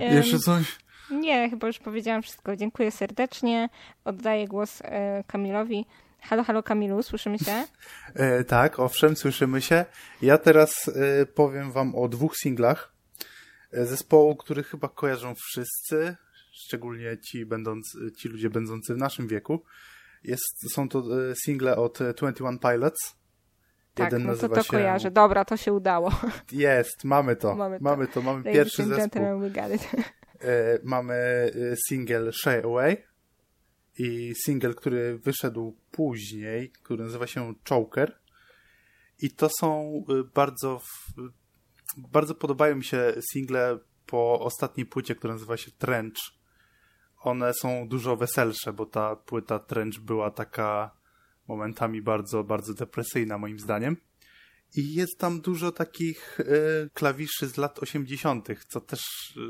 Um, 0.00 0.16
jeszcze 0.16 0.38
coś? 0.38 0.78
Nie, 1.10 1.50
chyba 1.50 1.66
już 1.66 1.78
powiedziałam 1.78 2.22
wszystko. 2.22 2.56
Dziękuję 2.56 2.90
serdecznie. 2.90 3.68
Oddaję 4.04 4.48
głos 4.48 4.80
e, 4.84 5.24
Kamilowi. 5.26 5.86
Halo, 6.20 6.44
halo 6.44 6.62
Kamilu, 6.62 7.02
słyszymy 7.02 7.38
się? 7.38 7.52
E, 8.14 8.44
tak, 8.44 8.78
owszem, 8.78 9.16
słyszymy 9.16 9.62
się. 9.62 9.84
Ja 10.22 10.38
teraz 10.38 10.88
e, 10.88 11.26
powiem 11.26 11.72
wam 11.72 11.94
o 11.94 12.08
dwóch 12.08 12.36
singlach 12.36 12.92
zespołu, 13.72 14.36
który 14.36 14.62
chyba 14.62 14.88
kojarzą 14.88 15.34
wszyscy 15.34 16.16
szczególnie 16.52 17.18
ci, 17.18 17.46
będąc, 17.46 17.96
ci 18.18 18.28
ludzie 18.28 18.50
będący 18.50 18.94
w 18.94 18.96
naszym 18.96 19.28
wieku. 19.28 19.64
Jest, 20.24 20.72
są 20.72 20.88
to 20.88 21.04
single 21.34 21.76
od 21.76 21.98
21 21.98 22.58
Pilots. 22.58 23.21
Tak, 23.94 24.12
Jeden 24.12 24.26
no 24.26 24.36
to 24.36 24.48
to 24.48 24.62
się... 24.62 24.70
kojarzę. 24.70 25.10
Dobra, 25.10 25.44
to 25.44 25.56
się 25.56 25.72
udało. 25.72 26.10
Jest, 26.52 27.04
mamy 27.04 27.36
to. 27.36 27.54
Mamy 27.54 27.78
to, 27.78 27.84
mamy, 27.84 28.08
to, 28.08 28.22
mamy 28.22 28.42
pierwszy 28.42 28.84
zespół. 28.84 29.22
E, 30.44 30.78
mamy 30.82 31.14
e, 31.14 31.76
single 31.88 32.32
Shy 32.32 32.62
Away 32.64 32.96
i 33.98 34.32
single, 34.46 34.74
który 34.74 35.18
wyszedł 35.18 35.76
później, 35.90 36.70
który 36.70 37.04
nazywa 37.04 37.26
się 37.26 37.54
Choker. 37.68 38.18
I 39.18 39.30
to 39.30 39.48
są 39.60 40.04
bardzo 40.34 40.80
bardzo 41.96 42.34
podobają 42.34 42.76
mi 42.76 42.84
się 42.84 43.12
single 43.32 43.78
po 44.06 44.40
ostatniej 44.40 44.86
płycie, 44.86 45.14
która 45.14 45.32
nazywa 45.32 45.56
się 45.56 45.70
Trench 45.70 46.18
one 47.22 47.54
są 47.54 47.88
dużo 47.88 48.16
weselsze, 48.16 48.72
bo 48.72 48.86
ta 48.86 49.16
płyta 49.16 49.58
Trench 49.58 49.98
była 49.98 50.30
taka 50.30 50.90
momentami 51.52 52.02
bardzo, 52.02 52.44
bardzo 52.44 52.74
depresyjna 52.74 53.38
moim 53.38 53.58
zdaniem. 53.58 53.96
I 54.74 54.94
jest 54.94 55.18
tam 55.18 55.40
dużo 55.40 55.72
takich 55.72 56.40
y, 56.40 56.90
klawiszy 56.94 57.46
z 57.46 57.56
lat 57.56 57.78
80., 57.78 58.48
co 58.68 58.80
też 58.80 59.00
y, 59.36 59.40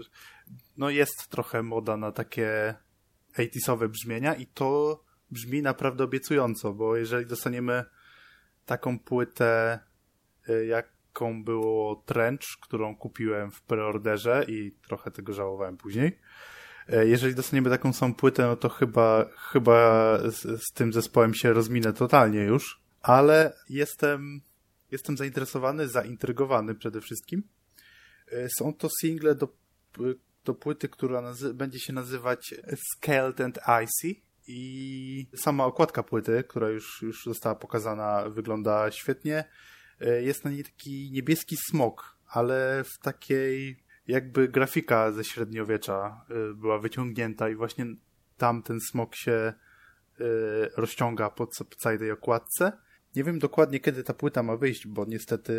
no 0.76 0.90
jest 0.90 1.28
trochę 1.28 1.62
moda 1.62 1.96
na 1.96 2.12
takie 2.12 2.74
80 3.32 3.84
brzmienia 3.84 4.34
i 4.34 4.46
to 4.46 5.02
brzmi 5.30 5.62
naprawdę 5.62 6.04
obiecująco, 6.04 6.72
bo 6.72 6.96
jeżeli 6.96 7.26
dostaniemy 7.26 7.84
taką 8.66 8.98
płytę, 8.98 9.80
y, 10.48 10.66
jaką 10.66 11.44
było 11.44 12.02
Trench, 12.06 12.46
którą 12.62 12.96
kupiłem 12.96 13.50
w 13.50 13.62
preorderze 13.62 14.44
i 14.48 14.72
trochę 14.72 15.10
tego 15.10 15.32
żałowałem 15.32 15.76
później, 15.76 16.18
jeżeli 17.04 17.34
dostaniemy 17.34 17.70
taką 17.70 17.92
samą 17.92 18.14
płytę, 18.14 18.42
no 18.46 18.56
to 18.56 18.68
chyba, 18.68 19.30
chyba 19.36 20.18
z, 20.30 20.62
z 20.62 20.72
tym 20.72 20.92
zespołem 20.92 21.34
się 21.34 21.52
rozminę 21.52 21.92
totalnie 21.92 22.40
już, 22.40 22.82
ale 23.02 23.56
jestem, 23.68 24.40
jestem 24.90 25.16
zainteresowany, 25.16 25.88
zaintrygowany 25.88 26.74
przede 26.74 27.00
wszystkim. 27.00 27.42
E, 28.32 28.48
są 28.58 28.74
to 28.74 28.88
single 29.00 29.34
do, 29.34 29.48
do 30.44 30.54
płyty, 30.54 30.88
która 30.88 31.22
będzie 31.54 31.78
się 31.78 31.92
nazywać 31.92 32.54
Scaled 32.76 33.40
and 33.40 33.58
Icy 33.84 34.20
i 34.46 35.26
sama 35.36 35.64
okładka 35.64 36.02
płyty, 36.02 36.44
która 36.48 36.68
już, 36.68 37.02
już 37.02 37.24
została 37.24 37.54
pokazana, 37.54 38.30
wygląda 38.30 38.90
świetnie. 38.90 39.44
E, 40.00 40.22
jest 40.22 40.44
na 40.44 40.50
niej 40.50 40.64
taki 40.64 41.10
niebieski 41.12 41.56
smok, 41.70 42.16
ale 42.28 42.84
w 42.84 43.02
takiej 43.02 43.82
jakby 44.12 44.48
grafika 44.48 45.12
ze 45.12 45.24
średniowiecza 45.24 46.24
y, 46.50 46.54
była 46.54 46.78
wyciągnięta 46.78 47.48
i 47.48 47.54
właśnie 47.54 47.86
tam 48.36 48.62
ten 48.62 48.80
smok 48.80 49.14
się 49.14 49.52
y, 50.20 50.24
rozciąga 50.76 51.30
po 51.30 51.46
całej 51.78 51.98
tej 51.98 52.10
okładce. 52.10 52.72
Nie 53.16 53.24
wiem 53.24 53.38
dokładnie 53.38 53.80
kiedy 53.80 54.02
ta 54.02 54.14
płyta 54.14 54.42
ma 54.42 54.56
wyjść, 54.56 54.86
bo 54.86 55.04
niestety 55.04 55.54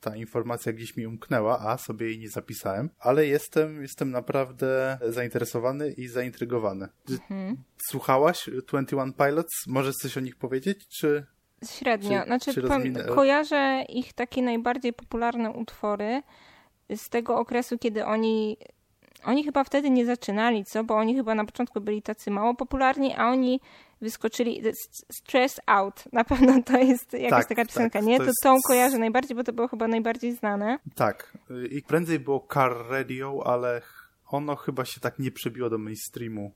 ta 0.00 0.16
informacja 0.16 0.72
gdzieś 0.72 0.96
mi 0.96 1.06
umknęła, 1.06 1.60
a 1.60 1.78
sobie 1.78 2.06
jej 2.06 2.18
nie 2.18 2.28
zapisałem, 2.28 2.90
ale 2.98 3.26
jestem, 3.26 3.82
jestem 3.82 4.10
naprawdę 4.10 4.98
zainteresowany 5.08 5.92
i 5.92 6.08
zaintrygowany. 6.08 6.88
Mhm. 7.10 7.56
Słuchałaś 7.88 8.50
21 8.68 9.12
Pilots? 9.12 9.66
Możesz 9.66 9.94
coś 9.94 10.16
o 10.16 10.20
nich 10.20 10.36
powiedzieć, 10.36 10.88
czy... 10.88 11.26
Średnio. 11.70 12.20
Czy, 12.20 12.26
znaczy, 12.26 12.54
czy 12.54 12.62
kojarzę 13.14 13.84
ich 13.88 14.12
takie 14.12 14.42
najbardziej 14.42 14.92
popularne 14.92 15.50
utwory, 15.50 16.22
z 16.96 17.08
tego 17.08 17.38
okresu, 17.38 17.78
kiedy 17.78 18.04
oni 18.04 18.56
oni 19.24 19.44
chyba 19.44 19.64
wtedy 19.64 19.90
nie 19.90 20.06
zaczynali, 20.06 20.64
co? 20.64 20.84
Bo 20.84 20.96
oni 20.96 21.14
chyba 21.14 21.34
na 21.34 21.44
początku 21.44 21.80
byli 21.80 22.02
tacy 22.02 22.30
mało 22.30 22.54
popularni, 22.54 23.14
a 23.14 23.28
oni 23.28 23.60
wyskoczyli 24.00 24.62
Stress 25.12 25.60
Out. 25.66 26.04
Na 26.12 26.24
pewno 26.24 26.62
to 26.62 26.78
jest 26.78 27.12
jakaś 27.12 27.30
tak, 27.30 27.48
taka 27.48 27.64
piosenka, 27.64 27.98
tak, 27.98 28.08
nie? 28.08 28.18
To, 28.18 28.24
to 28.24 28.26
jest... 28.26 28.42
tą 28.42 28.56
kojarzę 28.66 28.98
najbardziej, 28.98 29.36
bo 29.36 29.44
to 29.44 29.52
było 29.52 29.68
chyba 29.68 29.88
najbardziej 29.88 30.32
znane. 30.32 30.78
Tak. 30.94 31.38
I 31.70 31.82
prędzej 31.82 32.18
było 32.18 32.46
Car 32.54 32.72
Radio, 32.88 33.42
ale 33.46 33.82
ono 34.26 34.56
chyba 34.56 34.84
się 34.84 35.00
tak 35.00 35.18
nie 35.18 35.30
przebiło 35.30 35.70
do 35.70 35.78
mainstreamu. 35.78 36.52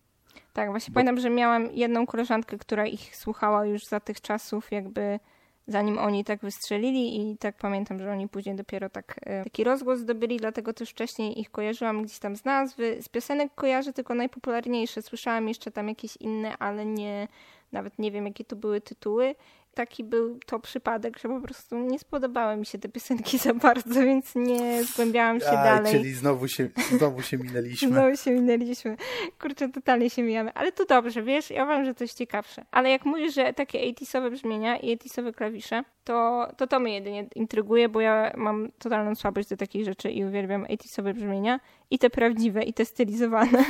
Tak, 0.53 0.71
właśnie 0.71 0.93
bo... 0.93 0.95
pamiętam, 0.95 1.21
że 1.21 1.31
miałam 1.31 1.73
jedną 1.73 2.07
koleżankę, 2.07 2.59
która 2.59 2.87
ich 2.87 3.17
słuchała 3.17 3.67
już 3.67 3.83
za 3.91 4.01
tych 4.01 4.21
czasów, 4.21 4.73
jakby 4.73 5.21
zanim 5.69 5.99
oni 5.99 6.25
tak 6.25 6.41
wystrzelili 6.41 7.33
i 7.33 7.39
tak 7.39 7.57
pamiętam, 7.57 7.99
że 7.99 8.13
oni 8.13 8.29
później 8.29 8.57
dopiero 8.57 8.91
tak 8.91 9.21
e, 9.23 9.45
taki 9.45 9.65
rozgłos 9.65 9.99
zdobyli, 9.99 10.37
dlatego 10.37 10.73
też 10.73 10.91
wcześniej 10.91 11.41
ich 11.41 11.51
kojarzyłam 11.51 12.03
gdzieś 12.03 12.19
tam 12.19 12.37
z 12.37 12.45
nazwy. 12.45 13.03
Z 13.03 13.09
piosenek 13.09 13.55
kojarzę 13.55 13.93
tylko 13.93 14.15
najpopularniejsze. 14.15 15.03
Słyszałam 15.03 15.49
jeszcze 15.49 15.71
tam 15.71 15.89
jakieś 15.89 16.17
inne, 16.17 16.59
ale 16.59 16.87
nie, 16.87 17.29
nawet 17.73 17.99
nie 17.99 18.11
wiem 18.11 18.27
jakie 18.27 18.45
to 18.45 18.57
były 18.57 18.81
tytuły 18.81 19.35
taki 19.77 20.05
był 20.05 20.39
to 20.47 20.61
przypadek, 20.61 21.19
że 21.19 21.29
po 21.29 21.41
prostu 21.41 21.79
nie 21.79 21.99
spodobały 21.99 22.57
mi 22.57 22.67
się 22.67 22.79
te 22.79 22.89
piosenki 22.89 23.39
za 23.39 23.55
bardzo, 23.55 24.03
więc 24.05 24.35
nie 24.35 24.85
zgłębiałam 24.85 25.41
się 25.41 25.49
A, 25.49 25.65
dalej. 25.65 25.93
Czyli 25.93 26.13
znowu 26.13 26.49
się, 26.49 26.69
znowu 26.91 27.23
się 27.23 27.39
minęliśmy. 27.39 27.89
znowu 27.93 28.17
się 28.17 28.31
minęliśmy. 28.31 28.97
Kurczę, 29.41 29.69
totalnie 29.69 30.11
się 30.11 30.23
mijamy. 30.23 30.53
Ale 30.53 30.73
to 30.73 30.85
dobrze, 30.85 31.23
wiesz, 31.23 31.51
ja 31.51 31.65
uważam, 31.65 31.85
że 31.85 31.95
to 31.95 32.05
jest 32.05 32.19
ciekawsze. 32.19 32.65
Ale 32.71 32.91
jak 32.91 33.05
mówisz, 33.05 33.35
że 33.35 33.53
takie 33.53 33.81
80 33.81 34.33
brzmienia 34.33 34.77
i 34.77 34.97
80 34.97 35.37
klawisze, 35.37 35.85
to, 36.05 36.49
to 36.57 36.67
to 36.67 36.81
mnie 36.81 36.95
jedynie 36.95 37.29
intryguje, 37.35 37.89
bo 37.89 38.01
ja 38.01 38.33
mam 38.37 38.73
totalną 38.79 39.15
słabość 39.15 39.49
do 39.49 39.57
takich 39.57 39.85
rzeczy 39.85 40.11
i 40.11 40.25
uwielbiam 40.25 40.65
80 40.65 41.13
brzmienia 41.17 41.61
i 41.91 41.99
te 41.99 42.11
prawdziwe, 42.11 42.63
i 42.63 42.73
te 42.73 42.85
stylizowane. 42.85 43.65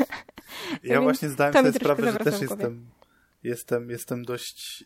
Ja 0.82 1.00
właśnie 1.07 1.28
zdałem 1.28 1.54
sobie 1.54 1.72
sprawę, 1.72 2.12
że 2.12 2.18
też 2.18 2.40
jestem, 2.40 2.86
jestem, 3.42 3.90
jestem 3.90 4.24
dość 4.24 4.84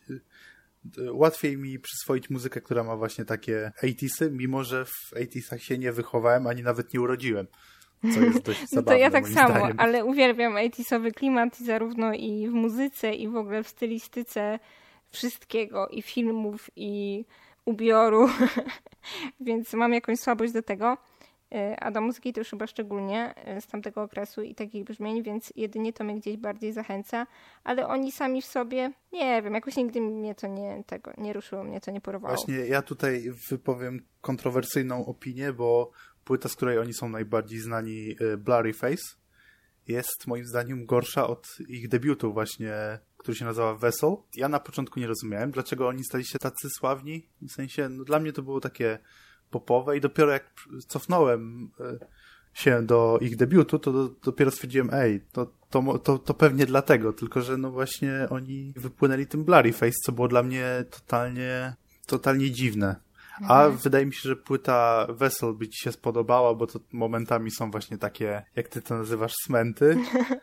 łatwiej 1.11 1.57
mi 1.57 1.79
przyswoić 1.79 2.29
muzykę, 2.29 2.61
która 2.61 2.83
ma 2.83 2.97
właśnie 2.97 3.25
takie 3.25 3.71
80sy, 3.83 4.31
mimo 4.31 4.63
że 4.63 4.85
w 4.85 5.13
80sach 5.15 5.57
się 5.57 5.77
nie 5.77 5.91
wychowałem, 5.91 6.47
ani 6.47 6.63
nawet 6.63 6.93
nie 6.93 7.01
urodziłem. 7.01 7.47
Co 8.13 8.21
jest 8.21 8.41
dość 8.41 8.59
zabawne, 8.59 8.75
no 8.75 8.83
to 8.83 8.97
ja 8.97 9.11
tak 9.11 9.27
samo, 9.27 9.55
zdaniem. 9.55 9.79
ale 9.79 10.05
uwielbiam 10.05 10.53
80sowy 10.53 11.11
klimat 11.11 11.57
zarówno 11.57 12.13
i 12.13 12.47
w 12.49 12.51
muzyce, 12.51 13.13
i 13.13 13.27
w 13.27 13.35
ogóle 13.35 13.63
w 13.63 13.67
stylistyce 13.67 14.59
wszystkiego, 15.09 15.87
i 15.87 16.01
filmów, 16.01 16.69
i 16.75 17.25
ubioru, 17.65 18.29
więc 19.39 19.73
mam 19.73 19.93
jakąś 19.93 20.19
słabość 20.19 20.53
do 20.53 20.61
tego. 20.61 20.97
E, 21.51 21.79
a 21.79 21.91
do 21.91 22.01
muzyki 22.01 22.33
to 22.33 22.39
już 22.39 22.49
chyba 22.49 22.67
szczególnie 22.67 23.35
e, 23.35 23.61
z 23.61 23.67
tamtego 23.67 24.01
okresu 24.01 24.41
i 24.41 24.55
takich 24.55 24.83
brzmień, 24.83 25.23
więc 25.23 25.53
jedynie 25.55 25.93
to 25.93 26.03
mnie 26.03 26.15
gdzieś 26.15 26.37
bardziej 26.37 26.73
zachęca, 26.73 27.27
ale 27.63 27.87
oni 27.87 28.11
sami 28.11 28.41
w 28.41 28.45
sobie, 28.45 28.91
nie 29.13 29.41
wiem, 29.41 29.53
jakoś 29.53 29.75
nigdy 29.75 30.01
mnie 30.01 30.35
to 30.35 30.47
nie, 30.47 30.83
tego, 30.87 31.11
nie 31.17 31.33
ruszyło, 31.33 31.63
mnie 31.63 31.81
to 31.81 31.91
nie 31.91 32.01
porwało. 32.01 32.35
Właśnie 32.35 32.55
ja 32.55 32.81
tutaj 32.81 33.31
wypowiem 33.49 34.05
kontrowersyjną 34.21 35.05
opinię, 35.05 35.53
bo 35.53 35.91
płyta, 36.23 36.49
z 36.49 36.55
której 36.55 36.79
oni 36.79 36.93
są 36.93 37.09
najbardziej 37.09 37.59
znani, 37.59 38.15
e, 38.33 38.37
Blurry 38.37 38.73
Face, 38.73 39.21
jest 39.87 40.27
moim 40.27 40.45
zdaniem 40.45 40.85
gorsza 40.85 41.27
od 41.27 41.47
ich 41.67 41.87
debiutu 41.87 42.33
właśnie, 42.33 42.73
który 43.17 43.37
się 43.37 43.45
nazywa 43.45 43.75
Vessel. 43.75 44.15
Ja 44.35 44.49
na 44.49 44.59
początku 44.59 44.99
nie 44.99 45.07
rozumiałem, 45.07 45.51
dlaczego 45.51 45.87
oni 45.87 46.03
stali 46.03 46.25
się 46.25 46.39
tacy 46.39 46.69
sławni. 46.79 47.29
W 47.41 47.51
sensie, 47.51 47.89
no, 47.89 48.03
dla 48.03 48.19
mnie 48.19 48.33
to 48.33 48.41
było 48.41 48.59
takie 48.59 48.99
popowe 49.51 49.97
i 49.97 50.01
dopiero 50.01 50.31
jak 50.31 50.53
cofnąłem 50.87 51.71
e, 51.79 52.05
się 52.53 52.81
do 52.83 53.17
ich 53.21 53.35
debiutu, 53.35 53.79
to 53.79 54.09
dopiero 54.23 54.51
stwierdziłem, 54.51 54.89
ej, 54.93 55.21
to, 55.31 55.51
to, 55.69 55.99
to, 55.99 56.19
to 56.19 56.33
pewnie 56.33 56.65
dlatego, 56.65 57.13
tylko 57.13 57.41
że 57.41 57.57
no 57.57 57.71
właśnie 57.71 58.27
oni 58.29 58.73
wypłynęli 58.75 59.27
tym 59.27 59.43
Blurry 59.43 59.73
Face, 59.73 59.97
co 60.05 60.11
było 60.11 60.27
dla 60.27 60.43
mnie 60.43 60.85
totalnie, 60.91 61.73
totalnie 62.05 62.51
dziwne. 62.51 62.95
A 63.47 63.63
mhm. 63.63 63.77
wydaje 63.77 64.05
mi 64.05 64.13
się, 64.13 64.29
że 64.29 64.35
płyta 64.35 65.07
Vessel 65.09 65.53
by 65.53 65.67
ci 65.67 65.83
się 65.83 65.91
spodobała, 65.91 66.55
bo 66.55 66.67
to 66.67 66.79
momentami 66.91 67.51
są 67.51 67.71
właśnie 67.71 67.97
takie, 67.97 68.43
jak 68.55 68.67
ty 68.67 68.81
to 68.81 68.97
nazywasz, 68.97 69.33
smenty, 69.45 69.85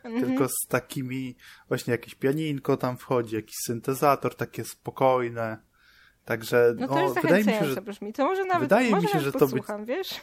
mhm. 0.05 0.21
tylko 0.21 0.49
z 0.49 0.69
takimi, 0.69 1.37
właśnie 1.69 1.91
jakieś 1.91 2.15
pianinko 2.15 2.77
tam 2.77 2.97
wchodzi, 2.97 3.37
jakiś 3.37 3.57
syntezator, 3.67 4.35
takie 4.35 4.65
spokojne. 4.65 5.68
Także 6.29 6.75
no, 6.77 6.89
to 6.89 6.95
no, 6.95 7.15
wydaje 7.15 7.45
mi 7.45 7.53
się, 7.53 7.65
że 7.65 7.83
brzmi. 7.83 8.13
To 8.13 8.25
może 8.25 8.45
nawet, 8.45 8.61
wydaje 8.61 8.91
może 8.91 9.07
mi 9.07 9.13
się, 9.13 9.21
że 9.21 9.33
to 9.33 9.47
by, 9.47 9.61
wiesz? 9.85 10.09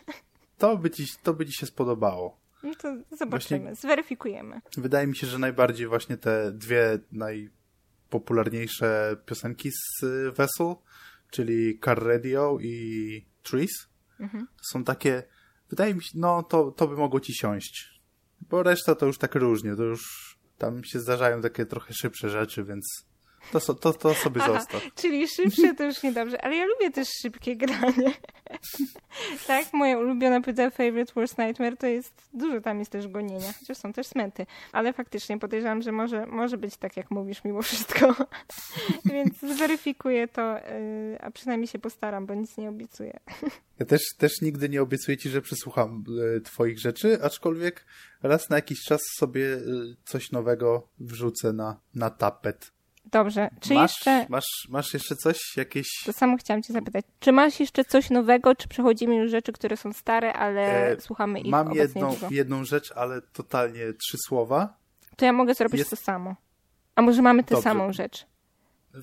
To 0.57 0.77
by, 0.77 0.89
ci, 0.89 1.07
to 1.23 1.33
by 1.33 1.45
ci 1.45 1.53
się 1.53 1.65
spodobało. 1.65 2.39
No 2.63 2.75
to 2.75 2.95
zobaczymy, 3.11 3.59
właśnie, 3.59 3.75
zweryfikujemy. 3.75 4.61
Wydaje 4.77 5.07
mi 5.07 5.15
się, 5.15 5.27
że 5.27 5.39
najbardziej 5.39 5.87
właśnie 5.87 6.17
te 6.17 6.51
dwie 6.51 6.99
najpopularniejsze 7.11 9.17
piosenki 9.25 9.71
z 9.71 10.01
Vessel, 10.35 10.75
czyli 11.31 11.79
Car 11.79 12.03
Radio 12.03 12.57
i 12.61 13.25
Trees, 13.43 13.89
mhm. 14.19 14.47
są 14.71 14.83
takie, 14.83 15.23
wydaje 15.69 15.95
mi 15.95 16.03
się, 16.03 16.11
no 16.15 16.43
to, 16.43 16.71
to 16.71 16.87
by 16.87 16.97
mogło 16.97 17.19
ci 17.19 17.33
siąść. 17.33 18.01
Bo 18.41 18.63
reszta 18.63 18.95
to 18.95 19.05
już 19.05 19.17
tak 19.17 19.35
różnie, 19.35 19.75
to 19.75 19.83
już 19.83 20.35
tam 20.57 20.83
się 20.83 20.99
zdarzają 20.99 21.41
takie 21.41 21.65
trochę 21.65 21.93
szybsze 21.93 22.29
rzeczy, 22.29 22.63
więc 22.63 23.05
to, 23.51 23.73
to, 23.73 23.93
to 23.93 24.13
sobie 24.13 24.41
Aha, 24.43 24.53
zostaw. 24.53 24.81
Czyli 24.95 25.27
szybsze 25.27 25.73
to 25.73 25.83
już 25.83 26.03
niedobrze, 26.03 26.41
ale 26.41 26.55
ja 26.55 26.65
lubię 26.65 26.91
też 26.91 27.07
szybkie 27.21 27.55
granie. 27.65 28.13
tak, 29.47 29.73
moja 29.73 29.97
ulubiona 29.97 30.41
płyta 30.41 30.69
Favorite 30.69 31.13
Worst 31.15 31.37
Nightmare 31.37 31.77
to 31.77 31.87
jest, 31.87 32.29
dużo 32.33 32.61
tam 32.61 32.79
jest 32.79 32.91
też 32.91 33.07
gonienia, 33.07 33.53
chociaż 33.59 33.77
są 33.77 33.93
też 33.93 34.07
smenty, 34.07 34.45
ale 34.71 34.93
faktycznie 34.93 35.39
podejrzewam, 35.39 35.81
że 35.81 35.91
może, 35.91 36.25
może 36.25 36.57
być 36.57 36.77
tak, 36.77 36.97
jak 36.97 37.11
mówisz 37.11 37.43
mimo 37.43 37.61
wszystko. 37.61 38.15
Więc 39.13 39.39
zweryfikuję 39.55 40.27
to, 40.27 40.55
yy, 40.55 41.17
a 41.21 41.31
przynajmniej 41.31 41.67
się 41.67 41.79
postaram, 41.79 42.25
bo 42.25 42.33
nic 42.33 42.57
nie 42.57 42.69
obiecuję. 42.69 43.19
Ja 43.79 43.85
też, 43.85 44.01
też 44.17 44.41
nigdy 44.41 44.69
nie 44.69 44.81
obiecuję 44.81 45.17
ci, 45.17 45.29
że 45.29 45.41
przesłucham 45.41 46.03
y, 46.37 46.41
twoich 46.41 46.79
rzeczy, 46.79 47.23
aczkolwiek 47.23 47.85
raz 48.23 48.49
na 48.49 48.55
jakiś 48.55 48.81
czas 48.81 49.01
sobie 49.17 49.45
y, 49.45 49.95
coś 50.05 50.31
nowego 50.31 50.87
wrzucę 50.99 51.53
na, 51.53 51.79
na 51.95 52.09
tapet. 52.09 52.74
Dobrze. 53.11 53.49
Czy 53.59 53.73
masz, 53.73 53.91
jeszcze... 53.91 54.25
Masz, 54.29 54.67
masz 54.69 54.93
jeszcze 54.93 55.15
coś? 55.15 55.57
Jakieś... 55.57 55.87
To 56.05 56.13
samo 56.13 56.37
chciałam 56.37 56.63
cię 56.63 56.73
zapytać. 56.73 57.05
Czy 57.19 57.31
masz 57.31 57.59
jeszcze 57.59 57.85
coś 57.85 58.09
nowego, 58.09 58.55
czy 58.55 58.67
przechodzimy 58.67 59.15
już 59.15 59.31
rzeczy, 59.31 59.51
które 59.51 59.77
są 59.77 59.93
stare, 59.93 60.33
ale 60.33 60.87
e, 60.87 61.01
słuchamy 61.01 61.39
ich 61.39 61.51
Mam 61.51 61.73
jedną, 61.73 62.15
jedną 62.29 62.63
rzecz, 62.63 62.91
ale 62.95 63.21
totalnie 63.21 63.93
trzy 63.93 64.17
słowa. 64.27 64.77
To 65.15 65.25
ja 65.25 65.33
mogę 65.33 65.53
zrobić 65.53 65.79
Jest... 65.79 65.89
to 65.89 65.95
samo. 65.95 66.35
A 66.95 67.01
może 67.01 67.21
mamy 67.21 67.43
tę 67.43 67.61
samą 67.61 67.93
rzecz? 67.93 68.25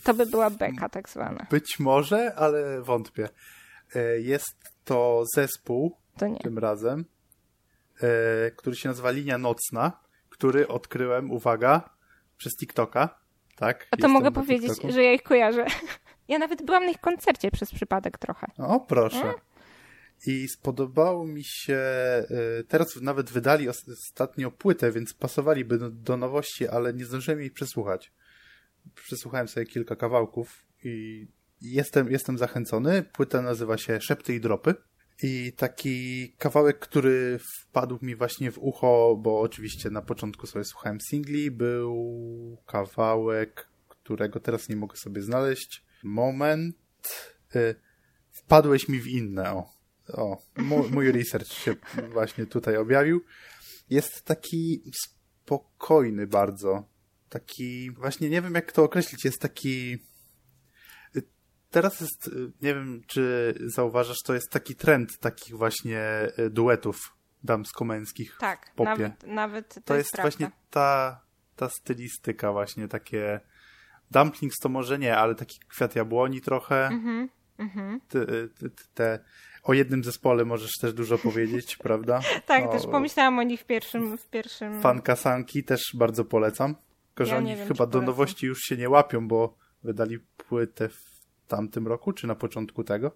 To 0.05 0.14
by 0.14 0.26
była 0.26 0.50
beka 0.50 0.88
tak 0.88 1.09
zwana. 1.09 1.46
Być 1.50 1.78
może, 1.78 2.34
ale 2.34 2.82
wątpię. 2.82 3.28
E, 3.94 4.20
jest 4.20 4.57
to 4.84 5.24
zespół 5.34 5.96
to 6.16 6.26
tym 6.42 6.59
razem, 6.59 7.05
e, 8.00 8.50
który 8.50 8.76
się 8.76 8.88
nazywa 8.88 9.11
Linia 9.11 9.38
Nocna, 9.38 9.92
który 10.28 10.68
odkryłem, 10.68 11.30
uwaga, 11.30 11.90
przez 12.36 12.53
TikToka 12.57 13.21
tak? 13.62 13.88
A 13.90 13.96
to 13.96 14.08
mogę 14.08 14.32
powiedzieć, 14.32 14.72
TikToku. 14.72 14.92
że 14.92 15.02
ja 15.02 15.12
ich 15.12 15.22
kojarzę. 15.22 15.66
Ja 16.28 16.38
nawet 16.38 16.62
byłam 16.62 16.84
na 16.84 16.90
ich 16.90 17.00
koncercie 17.00 17.50
przez 17.50 17.72
przypadek 17.74 18.18
trochę. 18.18 18.46
O, 18.58 18.80
proszę. 18.80 19.16
Hmm? 19.16 19.40
I 20.26 20.48
spodobało 20.48 21.26
mi 21.26 21.44
się, 21.44 21.80
y, 22.60 22.64
teraz 22.64 22.96
nawet 23.00 23.30
wydali 23.30 23.68
ostatnio 23.68 24.50
płytę, 24.50 24.92
więc 24.92 25.14
pasowaliby 25.14 25.78
do, 25.78 25.90
do 25.90 26.16
nowości, 26.16 26.68
ale 26.68 26.94
nie 26.94 27.04
zdążyłem 27.04 27.40
jej 27.40 27.50
przesłuchać. 27.50 28.12
Przesłuchałem 28.94 29.48
sobie 29.48 29.66
kilka 29.66 29.96
kawałków 29.96 30.66
i 30.84 31.26
jestem, 31.60 32.10
jestem 32.10 32.38
zachęcony. 32.38 33.02
Płyta 33.02 33.42
nazywa 33.42 33.78
się 33.78 34.00
Szepty 34.00 34.34
i 34.34 34.40
Dropy. 34.40 34.74
I 35.22 35.52
taki 35.52 36.28
kawałek, 36.38 36.78
który 36.78 37.38
wpadł 37.38 37.98
mi 38.02 38.16
właśnie 38.16 38.50
w 38.50 38.58
ucho, 38.58 39.16
bo 39.22 39.40
oczywiście 39.40 39.90
na 39.90 40.02
początku 40.02 40.46
sobie 40.46 40.64
słuchałem 40.64 41.00
singli, 41.00 41.50
był 41.50 42.58
kawałek, 42.66 43.68
którego 43.88 44.40
teraz 44.40 44.68
nie 44.68 44.76
mogę 44.76 44.96
sobie 44.96 45.22
znaleźć. 45.22 45.84
Moment. 46.02 46.76
Y, 47.56 47.74
wpadłeś 48.30 48.88
mi 48.88 49.00
w 49.00 49.06
inne. 49.06 49.52
O, 49.52 49.72
o 50.12 50.42
mój, 50.56 50.90
mój 50.90 51.12
research 51.12 51.52
się 51.52 51.76
właśnie 52.12 52.46
tutaj 52.46 52.76
objawił. 52.76 53.24
Jest 53.90 54.22
taki 54.22 54.82
spokojny 55.04 56.26
bardzo. 56.26 56.88
Taki, 57.28 57.90
właśnie 57.90 58.30
nie 58.30 58.42
wiem 58.42 58.54
jak 58.54 58.72
to 58.72 58.84
określić, 58.84 59.24
jest 59.24 59.40
taki 59.40 59.98
teraz 61.72 62.00
jest, 62.00 62.28
y, 62.28 62.52
nie 62.62 62.74
wiem, 62.74 63.02
czy 63.06 63.54
zauważasz, 63.66 64.22
to 64.24 64.34
jest 64.34 64.50
taki 64.50 64.74
trend 64.74 65.18
takich 65.18 65.56
właśnie 65.56 66.28
y, 66.38 66.50
duetów 66.50 66.96
damsko-męskich 67.44 68.36
tak, 68.40 68.70
w 68.72 68.74
popie. 68.74 68.90
Nawet, 68.90 69.26
nawet 69.26 69.74
to, 69.74 69.80
to 69.80 69.94
jest, 69.94 70.12
jest 70.12 70.20
właśnie 70.20 70.50
ta, 70.70 71.20
ta 71.56 71.68
stylistyka 71.68 72.52
właśnie, 72.52 72.88
takie 72.88 73.40
dumplings 74.10 74.58
to 74.58 74.68
może 74.68 74.98
nie, 74.98 75.16
ale 75.16 75.34
taki 75.34 75.58
kwiat 75.68 75.96
jabłoni 75.96 76.40
trochę. 76.40 76.86
Mm 76.86 77.28
-hmm, 77.58 77.98
te, 78.08 78.26
te, 78.26 78.68
te, 78.94 79.18
o 79.62 79.72
jednym 79.72 80.04
zespole 80.04 80.44
możesz 80.44 80.72
też 80.80 80.92
dużo 80.92 81.18
powiedzieć, 81.18 81.76
prawda? 81.86 82.20
tak, 82.46 82.64
o, 82.64 82.72
też 82.72 82.86
pomyślałam 82.86 83.38
o 83.38 83.42
nich 83.42 83.60
w 83.60 83.64
pierwszym... 83.64 84.18
W 84.18 84.28
pierwszym... 84.28 84.80
Fankasanki 84.80 85.64
też 85.64 85.80
bardzo 85.94 86.24
polecam. 86.24 86.74
Tylko, 87.08 87.24
że 87.24 87.34
ja 87.34 87.38
oni 87.38 87.56
wiem, 87.56 87.68
chyba 87.68 87.86
do 87.86 88.02
nowości 88.02 88.46
już 88.46 88.58
się 88.58 88.76
nie 88.76 88.88
łapią, 88.88 89.28
bo 89.28 89.56
wydali 89.82 90.18
płytę 90.18 90.88
w 90.88 91.11
tamtym 91.47 91.88
roku, 91.88 92.12
czy 92.12 92.26
na 92.26 92.34
początku 92.34 92.84
tego? 92.84 93.11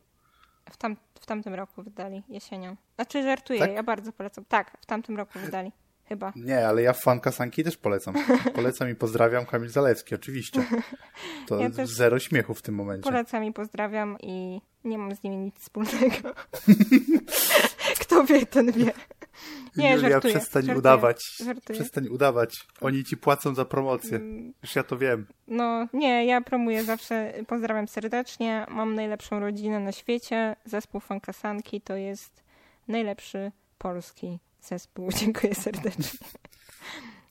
W, 0.71 0.77
tam, 0.77 0.97
w 1.21 1.27
tamtym 1.27 1.55
roku 1.55 1.83
wydali, 1.83 2.23
jesienią. 2.29 2.77
Znaczy 2.95 3.23
żartuję, 3.23 3.61
tak? 3.61 3.73
ja 3.73 3.83
bardzo 3.83 4.13
polecam. 4.13 4.45
Tak, 4.49 4.79
w 4.81 4.87
tamtym 4.87 5.17
roku 5.17 5.39
wydali. 5.39 5.73
Chyba. 6.09 6.33
Nie, 6.37 6.69
ale 6.69 6.83
ja 6.83 6.93
fanka 6.93 7.33
Sanki 7.33 7.65
też 7.65 7.77
polecam. 7.77 8.15
Polecam 8.55 8.91
i 8.91 8.95
pozdrawiam 8.95 9.47
Kamil 9.47 9.69
Zalewski, 9.69 10.15
oczywiście. 10.15 10.67
To 11.47 11.61
ja 11.61 11.69
zero 11.85 12.19
śmiechu 12.19 12.55
w 12.55 12.63
tym 12.63 12.75
momencie. 12.75 13.11
Polecam 13.11 13.45
i 13.45 13.53
pozdrawiam 13.53 14.17
i 14.21 14.61
nie 14.85 14.99
mam 14.99 15.15
z 15.15 15.23
nimi 15.23 15.37
nic 15.37 15.59
wspólnego. 15.59 16.35
Kto 18.01 18.25
wie, 18.25 18.47
ten 18.47 18.73
wie. 18.73 18.93
Nie, 19.77 19.93
Julia, 19.93 20.11
żartuję, 20.11 20.35
przestań 20.35 20.63
żartuję, 20.63 20.79
udawać. 20.79 21.37
Żartuję. 21.45 21.79
Przestań 21.79 22.09
udawać. 22.09 22.67
Oni 22.81 23.05
ci 23.05 23.17
płacą 23.17 23.55
za 23.55 23.65
promocję. 23.65 24.21
Już 24.63 24.77
ja 24.77 24.83
to 24.83 24.99
wiem. 24.99 25.27
No 25.49 25.89
nie, 25.93 26.27
ja 26.27 26.41
promuję 26.41 26.85
zawsze, 26.85 27.33
pozdrawiam 27.47 27.89
serdecznie. 27.89 28.67
Mam 28.69 28.95
najlepszą 28.95 29.41
rodzinę 29.41 29.81
na 29.81 29.93
świecie. 29.93 30.57
Zespół 30.65 31.01
Fankasanki 31.01 31.81
to 31.81 31.97
jest 31.97 32.43
najlepszy 32.89 33.53
polski 33.79 34.39
zespół. 34.61 35.11
Dziękuję 35.21 35.55
serdecznie. 35.55 36.19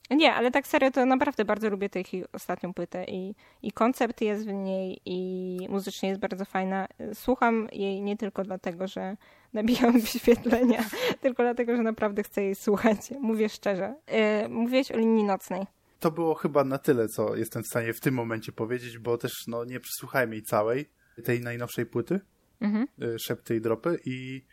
Nie, 0.09 0.33
ale 0.33 0.51
tak 0.51 0.67
serio 0.67 0.91
to 0.91 1.05
naprawdę 1.05 1.45
bardzo 1.45 1.69
lubię 1.69 1.89
tę 1.89 2.01
ostatnią 2.33 2.73
płytę 2.73 3.05
i, 3.05 3.35
i 3.63 3.71
koncept 3.71 4.21
jest 4.21 4.45
w 4.47 4.53
niej 4.53 5.01
i 5.05 5.67
muzycznie 5.69 6.09
jest 6.09 6.21
bardzo 6.21 6.45
fajna. 6.45 6.87
Słucham 7.13 7.67
jej 7.71 8.01
nie 8.01 8.17
tylko 8.17 8.43
dlatego, 8.43 8.87
że 8.87 9.17
nabijam 9.53 9.99
wyświetlenia, 10.01 10.83
tylko 11.21 11.43
dlatego, 11.43 11.75
że 11.75 11.83
naprawdę 11.83 12.23
chcę 12.23 12.43
jej 12.43 12.55
słuchać. 12.55 12.97
Mówię 13.19 13.49
szczerze. 13.49 13.95
Yy, 14.41 14.49
mówiłeś 14.49 14.91
o 14.91 14.97
linii 14.97 15.23
nocnej. 15.23 15.65
to 15.99 16.11
było 16.11 16.35
chyba 16.35 16.63
na 16.63 16.77
tyle, 16.77 17.07
co 17.07 17.35
jestem 17.35 17.63
w 17.63 17.67
stanie 17.67 17.93
w 17.93 17.99
tym 17.99 18.13
momencie 18.13 18.51
powiedzieć, 18.51 18.97
bo 18.97 19.17
też 19.17 19.31
no, 19.47 19.65
nie 19.65 19.79
przesłuchałem 19.79 20.33
jej 20.33 20.43
całej, 20.43 20.89
tej 21.23 21.41
najnowszej 21.41 21.85
płyty, 21.85 22.19
mhm. 22.61 22.87
Y, 23.03 23.19
Szepty 23.19 23.55
i 23.55 23.61
Dropy 23.61 23.99
i 24.05 24.45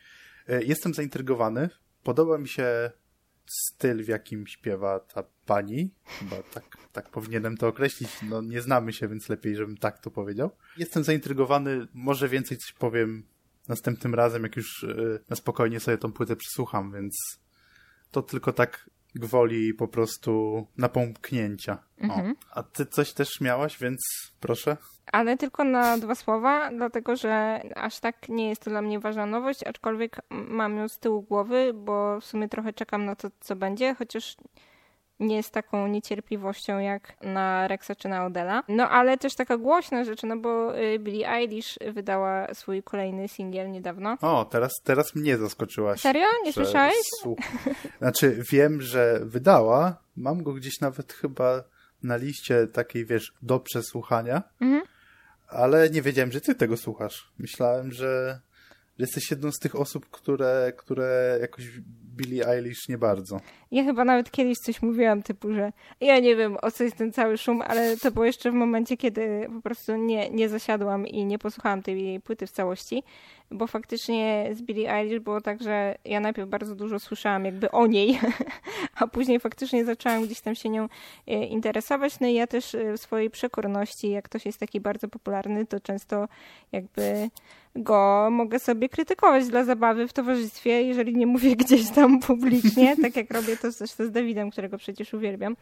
y, 0.50 0.64
jestem 0.64 0.94
zaintrygowany. 0.94 1.68
Podoba 2.02 2.38
mi 2.38 2.48
się 2.48 2.90
styl, 3.52 4.04
w 4.04 4.08
jakim 4.08 4.46
śpiewa 4.46 5.00
ta 5.00 5.24
pani. 5.46 5.94
Chyba 6.04 6.42
tak, 6.42 6.64
tak 6.92 7.10
powinienem 7.10 7.56
to 7.56 7.68
określić. 7.68 8.10
No, 8.22 8.42
nie 8.42 8.60
znamy 8.62 8.92
się, 8.92 9.08
więc 9.08 9.28
lepiej, 9.28 9.56
żebym 9.56 9.76
tak 9.76 9.98
to 9.98 10.10
powiedział. 10.10 10.50
Jestem 10.76 11.04
zaintrygowany. 11.04 11.86
Może 11.94 12.28
więcej 12.28 12.58
coś 12.58 12.72
powiem 12.72 13.26
następnym 13.68 14.14
razem, 14.14 14.42
jak 14.42 14.56
już 14.56 14.86
na 15.30 15.36
spokojnie 15.36 15.80
sobie 15.80 15.98
tą 15.98 16.12
płytę 16.12 16.36
przesłucham, 16.36 16.92
więc 16.92 17.14
to 18.10 18.22
tylko 18.22 18.52
tak 18.52 18.90
gwoli 19.14 19.74
po 19.74 19.88
prostu 19.88 20.66
napomknięcia. 20.78 21.78
Mhm. 21.98 22.34
A 22.54 22.62
ty 22.62 22.86
coś 22.86 23.12
też 23.12 23.40
miałaś, 23.40 23.78
więc 23.78 24.00
proszę. 24.40 24.76
Ale 25.12 25.36
tylko 25.36 25.64
na 25.64 25.98
dwa 25.98 26.14
słowa, 26.14 26.70
dlatego 26.70 27.16
że 27.16 27.62
aż 27.76 28.00
tak 28.00 28.28
nie 28.28 28.48
jest 28.48 28.64
to 28.64 28.70
dla 28.70 28.82
mnie 28.82 29.00
ważna 29.00 29.26
nowość, 29.26 29.64
aczkolwiek 29.64 30.16
mam 30.30 30.76
ją 30.76 30.88
z 30.88 30.98
tyłu 30.98 31.22
głowy, 31.22 31.72
bo 31.74 32.20
w 32.20 32.24
sumie 32.24 32.48
trochę 32.48 32.72
czekam 32.72 33.04
na 33.04 33.16
to, 33.16 33.28
co 33.40 33.56
będzie, 33.56 33.94
chociaż 33.94 34.36
nie 35.22 35.42
z 35.42 35.50
taką 35.50 35.86
niecierpliwością 35.86 36.78
jak 36.78 37.22
na 37.22 37.68
Rexa 37.68 37.90
czy 37.98 38.08
na 38.08 38.26
Odela. 38.26 38.62
No 38.68 38.88
ale 38.88 39.18
też 39.18 39.34
taka 39.34 39.56
głośna 39.56 40.04
rzecz, 40.04 40.22
no 40.22 40.36
bo 40.36 40.78
y, 40.78 40.98
Billie 40.98 41.28
Eilish 41.28 41.78
wydała 41.92 42.54
swój 42.54 42.82
kolejny 42.82 43.28
singiel 43.28 43.70
niedawno. 43.70 44.16
O, 44.20 44.44
teraz, 44.44 44.72
teraz 44.84 45.14
mnie 45.14 45.38
zaskoczyłaś. 45.38 46.00
Serio? 46.00 46.26
Nie 46.44 46.52
słyszałeś? 46.52 46.94
Znaczy 47.98 48.42
wiem, 48.50 48.80
że 48.80 49.20
wydała, 49.22 49.96
mam 50.16 50.42
go 50.42 50.52
gdzieś 50.52 50.80
nawet 50.80 51.12
chyba 51.12 51.64
na 52.02 52.16
liście 52.16 52.66
takiej, 52.66 53.06
wiesz, 53.06 53.32
do 53.42 53.60
przesłuchania, 53.60 54.42
mhm. 54.60 54.82
ale 55.48 55.90
nie 55.90 56.02
wiedziałem, 56.02 56.32
że 56.32 56.40
ty 56.40 56.54
tego 56.54 56.76
słuchasz. 56.76 57.32
Myślałem, 57.38 57.92
że 57.92 58.40
jesteś 58.98 59.30
jedną 59.30 59.52
z 59.52 59.58
tych 59.58 59.76
osób, 59.76 60.10
które, 60.10 60.72
które 60.76 61.38
jakoś 61.40 61.64
Billie 62.16 62.48
Eilish 62.48 62.88
nie 62.88 62.98
bardzo. 62.98 63.40
Ja 63.70 63.84
chyba 63.84 64.04
nawet 64.04 64.30
kiedyś 64.30 64.58
coś 64.58 64.82
mówiłam, 64.82 65.22
typu, 65.22 65.52
że 65.52 65.72
ja 66.00 66.18
nie 66.18 66.36
wiem, 66.36 66.56
o 66.62 66.70
co 66.70 66.84
jest 66.84 66.96
ten 66.96 67.12
cały 67.12 67.38
szum, 67.38 67.62
ale 67.62 67.96
to 67.96 68.10
było 68.10 68.24
jeszcze 68.24 68.50
w 68.50 68.54
momencie, 68.54 68.96
kiedy 68.96 69.48
po 69.54 69.62
prostu 69.62 69.96
nie, 69.96 70.30
nie 70.30 70.48
zasiadłam 70.48 71.06
i 71.06 71.24
nie 71.24 71.38
posłuchałam 71.38 71.82
tej 71.82 72.20
płyty 72.20 72.46
w 72.46 72.50
całości, 72.50 73.02
bo 73.54 73.66
faktycznie 73.66 74.50
z 74.52 74.62
Billie 74.62 74.94
Eilish 74.94 75.20
było 75.20 75.40
tak, 75.40 75.62
że 75.62 75.94
ja 76.04 76.20
najpierw 76.20 76.48
bardzo 76.48 76.74
dużo 76.74 76.98
słyszałam 76.98 77.44
jakby 77.44 77.70
o 77.70 77.86
niej, 77.86 78.18
a 79.00 79.06
później 79.06 79.40
faktycznie 79.40 79.84
zaczęłam 79.84 80.24
gdzieś 80.24 80.40
tam 80.40 80.54
się 80.54 80.68
nią 80.68 80.88
e, 81.26 81.44
interesować, 81.46 82.20
no 82.20 82.26
i 82.26 82.34
ja 82.34 82.46
też 82.46 82.74
e, 82.74 82.92
w 82.92 83.00
swojej 83.00 83.30
przekorności, 83.30 84.10
jak 84.10 84.24
ktoś 84.24 84.46
jest 84.46 84.60
taki 84.60 84.80
bardzo 84.80 85.08
popularny, 85.08 85.66
to 85.66 85.80
często 85.80 86.28
jakby 86.72 87.30
go 87.76 88.28
mogę 88.30 88.58
sobie 88.58 88.88
krytykować 88.88 89.48
dla 89.48 89.64
zabawy 89.64 90.08
w 90.08 90.12
towarzystwie, 90.12 90.82
jeżeli 90.82 91.16
nie 91.16 91.26
mówię 91.26 91.56
gdzieś 91.64 91.90
tam 91.90 92.20
publicznie, 92.20 92.96
tak 93.02 93.16
jak 93.16 93.30
robię 93.30 93.56
to 93.56 93.70
zresztą 93.70 94.06
z 94.06 94.10
Dawidem, 94.10 94.50
którego 94.50 94.78
przecież 94.78 95.14
uwielbiam. 95.14 95.56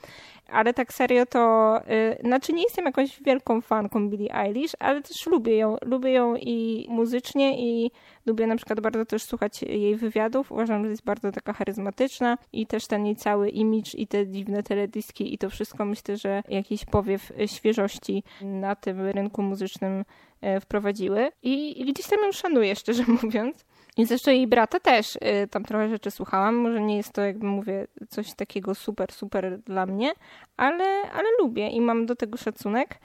Ale 0.49 0.75
tak 0.75 0.93
serio 0.93 1.27
to, 1.27 1.75
yy, 1.89 2.29
znaczy 2.29 2.53
nie 2.53 2.63
jestem 2.63 2.85
jakąś 2.85 3.23
wielką 3.23 3.61
fanką 3.61 4.09
Billie 4.09 4.35
Eilish, 4.35 4.73
ale 4.79 5.03
też 5.03 5.27
lubię 5.27 5.57
ją. 5.57 5.77
Lubię 5.83 6.13
ją 6.13 6.37
i 6.37 6.87
muzycznie 6.91 7.59
i 7.59 7.80
lubię 8.27 8.47
na 8.47 8.57
przykład 8.57 8.81
bardzo 8.81 9.05
też 9.05 9.23
słuchać 9.23 9.63
jej 9.63 9.97
wywiadów. 9.97 10.53
Uważam, 10.53 10.85
że 10.85 10.91
jest 10.91 11.05
bardzo 11.05 11.33
taka 11.33 11.53
charyzmatyczna 11.53 12.39
i 12.53 12.67
też 12.67 12.87
ten 12.87 13.07
jej 13.07 13.17
cały 13.17 13.49
image 13.49 13.95
i 13.95 14.07
te 14.07 14.27
dziwne 14.27 14.63
teledyski 14.63 15.35
i 15.35 15.39
to 15.39 15.51
wszystko 15.51 15.85
myślę, 15.85 16.17
że 16.17 16.43
jakiś 16.49 16.85
powiew 16.85 17.33
świeżości 17.47 18.25
na 18.43 18.75
tym 18.77 19.01
rynku 19.01 19.43
muzycznym 19.43 20.05
E, 20.41 20.61
wprowadziły 20.61 21.33
i, 21.43 21.81
i 21.81 21.93
gdzieś 21.93 22.07
tam 22.07 22.19
ją 22.23 22.33
szanuję, 22.33 22.77
szczerze 22.77 23.05
mówiąc. 23.23 23.65
I 23.97 24.07
zresztą 24.07 24.31
jej 24.31 24.47
brata 24.47 24.81
też 24.81 25.17
y, 25.17 25.49
tam 25.51 25.65
trochę 25.65 25.89
rzeczy 25.89 26.11
słuchałam. 26.11 26.55
Może 26.55 26.81
nie 26.81 26.97
jest 26.97 27.13
to, 27.13 27.23
jakby 27.23 27.47
mówię, 27.47 27.87
coś 28.09 28.35
takiego 28.35 28.75
super, 28.75 29.13
super 29.13 29.59
dla 29.59 29.87
mnie, 29.87 30.13
ale, 30.57 30.85
ale 31.13 31.29
lubię 31.41 31.69
i 31.69 31.81
mam 31.81 32.07
do 32.07 32.17
tego 32.17 32.39
szacunek. 32.39 32.99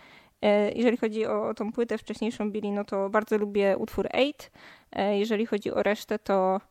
E, 0.45 0.71
jeżeli 0.71 0.97
chodzi 0.97 1.25
o, 1.25 1.53
tą 1.53 1.71
płytę 1.71 1.97
wcześniejszą 1.97 2.51
Billy, 2.51 2.71
no 2.71 2.83
to 2.83 3.09
bardzo 3.09 3.37
lubię 3.37 3.77
utwór 3.77 4.07
Eight. 4.13 4.51
E, 4.91 5.19
jeżeli 5.19 5.45
chodzi 5.45 5.71
o 5.71 5.83
resztę, 5.83 6.19
to, 6.19 6.61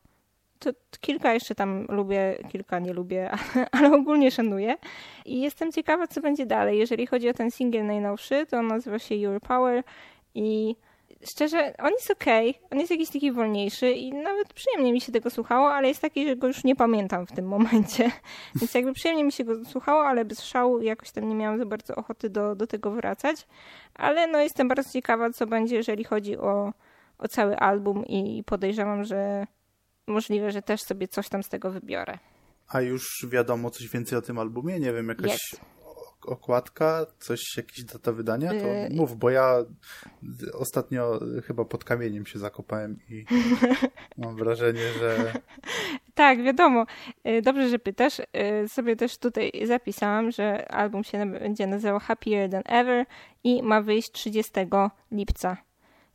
to 0.59 0.69
kilka 1.01 1.33
jeszcze 1.33 1.55
tam 1.55 1.85
lubię, 1.89 2.37
kilka 2.49 2.79
nie 2.79 2.93
lubię, 2.93 3.31
ale, 3.31 3.67
ale 3.77 3.93
ogólnie 3.93 4.31
szanuję. 4.31 4.75
I 5.25 5.41
jestem 5.41 5.71
ciekawa, 5.71 6.07
co 6.07 6.21
będzie 6.21 6.45
dalej. 6.45 6.79
Jeżeli 6.79 7.07
chodzi 7.07 7.29
o 7.29 7.33
ten 7.33 7.51
singiel 7.51 7.85
najnowszy, 7.85 8.45
to 8.45 8.57
on 8.57 8.67
nazywa 8.67 8.99
się 8.99 9.15
Your 9.15 9.41
Power 9.41 9.83
i 10.35 10.75
szczerze, 11.27 11.73
on 11.77 11.91
jest 11.91 12.11
okej, 12.11 12.49
okay. 12.49 12.69
on 12.71 12.79
jest 12.79 12.91
jakiś 12.91 13.09
taki 13.09 13.31
wolniejszy 13.31 13.91
i 13.91 14.13
nawet 14.13 14.53
przyjemnie 14.53 14.93
mi 14.93 15.01
się 15.01 15.11
tego 15.11 15.29
słuchało, 15.29 15.73
ale 15.73 15.87
jest 15.87 16.01
taki, 16.01 16.27
że 16.27 16.35
go 16.35 16.47
już 16.47 16.63
nie 16.63 16.75
pamiętam 16.75 17.27
w 17.27 17.31
tym 17.31 17.45
momencie. 17.47 18.11
Więc 18.55 18.73
jakby 18.73 18.93
przyjemnie 18.93 19.23
mi 19.23 19.31
się 19.31 19.43
go 19.43 19.65
słuchało, 19.65 20.05
ale 20.05 20.25
bez 20.25 20.43
szału 20.43 20.81
jakoś 20.81 21.11
tam 21.11 21.29
nie 21.29 21.35
miałam 21.35 21.57
za 21.57 21.65
bardzo 21.65 21.95
ochoty 21.95 22.29
do, 22.29 22.55
do 22.55 22.67
tego 22.67 22.91
wracać. 22.91 23.47
Ale 23.93 24.27
no 24.27 24.39
jestem 24.39 24.67
bardzo 24.67 24.91
ciekawa, 24.91 25.29
co 25.29 25.47
będzie, 25.47 25.75
jeżeli 25.75 26.03
chodzi 26.03 26.37
o, 26.37 26.73
o 27.17 27.27
cały 27.27 27.57
album 27.57 28.05
i 28.05 28.43
podejrzewam, 28.43 29.03
że 29.03 29.47
możliwe, 30.07 30.51
że 30.51 30.61
też 30.61 30.81
sobie 30.81 31.07
coś 31.07 31.29
tam 31.29 31.43
z 31.43 31.49
tego 31.49 31.71
wybiorę. 31.71 32.17
A 32.67 32.81
już 32.81 33.27
wiadomo 33.29 33.69
coś 33.69 33.89
więcej 33.89 34.17
o 34.17 34.21
tym 34.21 34.39
albumie? 34.39 34.79
Nie 34.79 34.93
wiem, 34.93 35.07
jakaś 35.07 35.55
okładka, 36.25 37.05
coś, 37.19 37.57
jakiś 37.57 37.83
data 37.83 38.11
wydania? 38.11 38.49
To 38.49 38.67
yy... 38.67 38.89
mów, 38.91 39.17
bo 39.17 39.29
ja 39.29 39.57
ostatnio 40.53 41.19
chyba 41.47 41.65
pod 41.65 41.83
kamieniem 41.83 42.25
się 42.25 42.39
zakopałem 42.39 42.99
i 43.09 43.25
mam 44.17 44.35
wrażenie, 44.35 44.93
że... 44.99 45.33
Tak, 46.13 46.43
wiadomo. 46.43 46.85
Yy, 47.23 47.41
dobrze, 47.41 47.69
że 47.69 47.79
pytasz. 47.79 48.19
Yy, 48.19 48.69
sobie 48.69 48.95
też 48.95 49.17
tutaj 49.17 49.51
zapisałam, 49.65 50.31
że 50.31 50.71
album 50.71 51.03
się 51.03 51.31
będzie 51.31 51.67
nazywał 51.67 51.99
Happier 51.99 52.49
Than 52.49 52.63
Ever 52.65 53.05
i 53.43 53.63
ma 53.63 53.81
wyjść 53.81 54.11
30 54.11 54.51
lipca. 55.11 55.57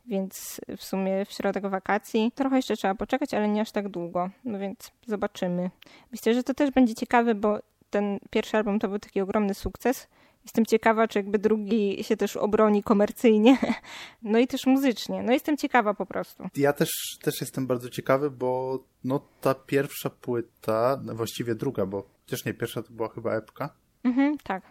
Więc 0.05 0.61
w 0.77 0.83
sumie 0.83 1.25
w 1.25 1.31
środek 1.31 1.67
wakacji. 1.67 2.31
Trochę 2.35 2.55
jeszcze 2.55 2.75
trzeba 2.75 2.95
poczekać, 2.95 3.33
ale 3.33 3.47
nie 3.47 3.61
aż 3.61 3.71
tak 3.71 3.89
długo. 3.89 4.29
No 4.43 4.59
więc 4.59 4.91
zobaczymy. 5.07 5.69
Myślę, 6.11 6.33
że 6.33 6.43
to 6.43 6.53
też 6.53 6.71
będzie 6.71 6.95
ciekawe, 6.95 7.35
bo 7.35 7.59
ten 7.91 8.19
pierwszy 8.29 8.57
album 8.57 8.79
to 8.79 8.87
był 8.87 8.99
taki 8.99 9.21
ogromny 9.21 9.53
sukces. 9.53 10.07
Jestem 10.43 10.65
ciekawa, 10.65 11.07
czy 11.07 11.19
jakby 11.19 11.39
drugi 11.39 12.03
się 12.03 12.17
też 12.17 12.37
obroni 12.37 12.83
komercyjnie, 12.83 13.57
no 14.21 14.39
i 14.39 14.47
też 14.47 14.65
muzycznie. 14.65 15.23
No 15.23 15.33
jestem 15.33 15.57
ciekawa 15.57 15.93
po 15.93 16.05
prostu. 16.05 16.43
Ja 16.55 16.73
też, 16.73 16.89
też 17.21 17.41
jestem 17.41 17.67
bardzo 17.67 17.89
ciekawy, 17.89 18.31
bo 18.31 18.79
no 19.03 19.27
ta 19.41 19.53
pierwsza 19.55 20.09
płyta, 20.09 21.01
no 21.03 21.15
właściwie 21.15 21.55
druga, 21.55 21.85
bo 21.85 22.09
chociaż 22.21 22.45
nie, 22.45 22.53
pierwsza 22.53 22.83
to 22.83 22.93
była 22.93 23.09
chyba 23.09 23.35
epka. 23.35 23.75
Mhm, 24.03 24.37
tak. 24.43 24.63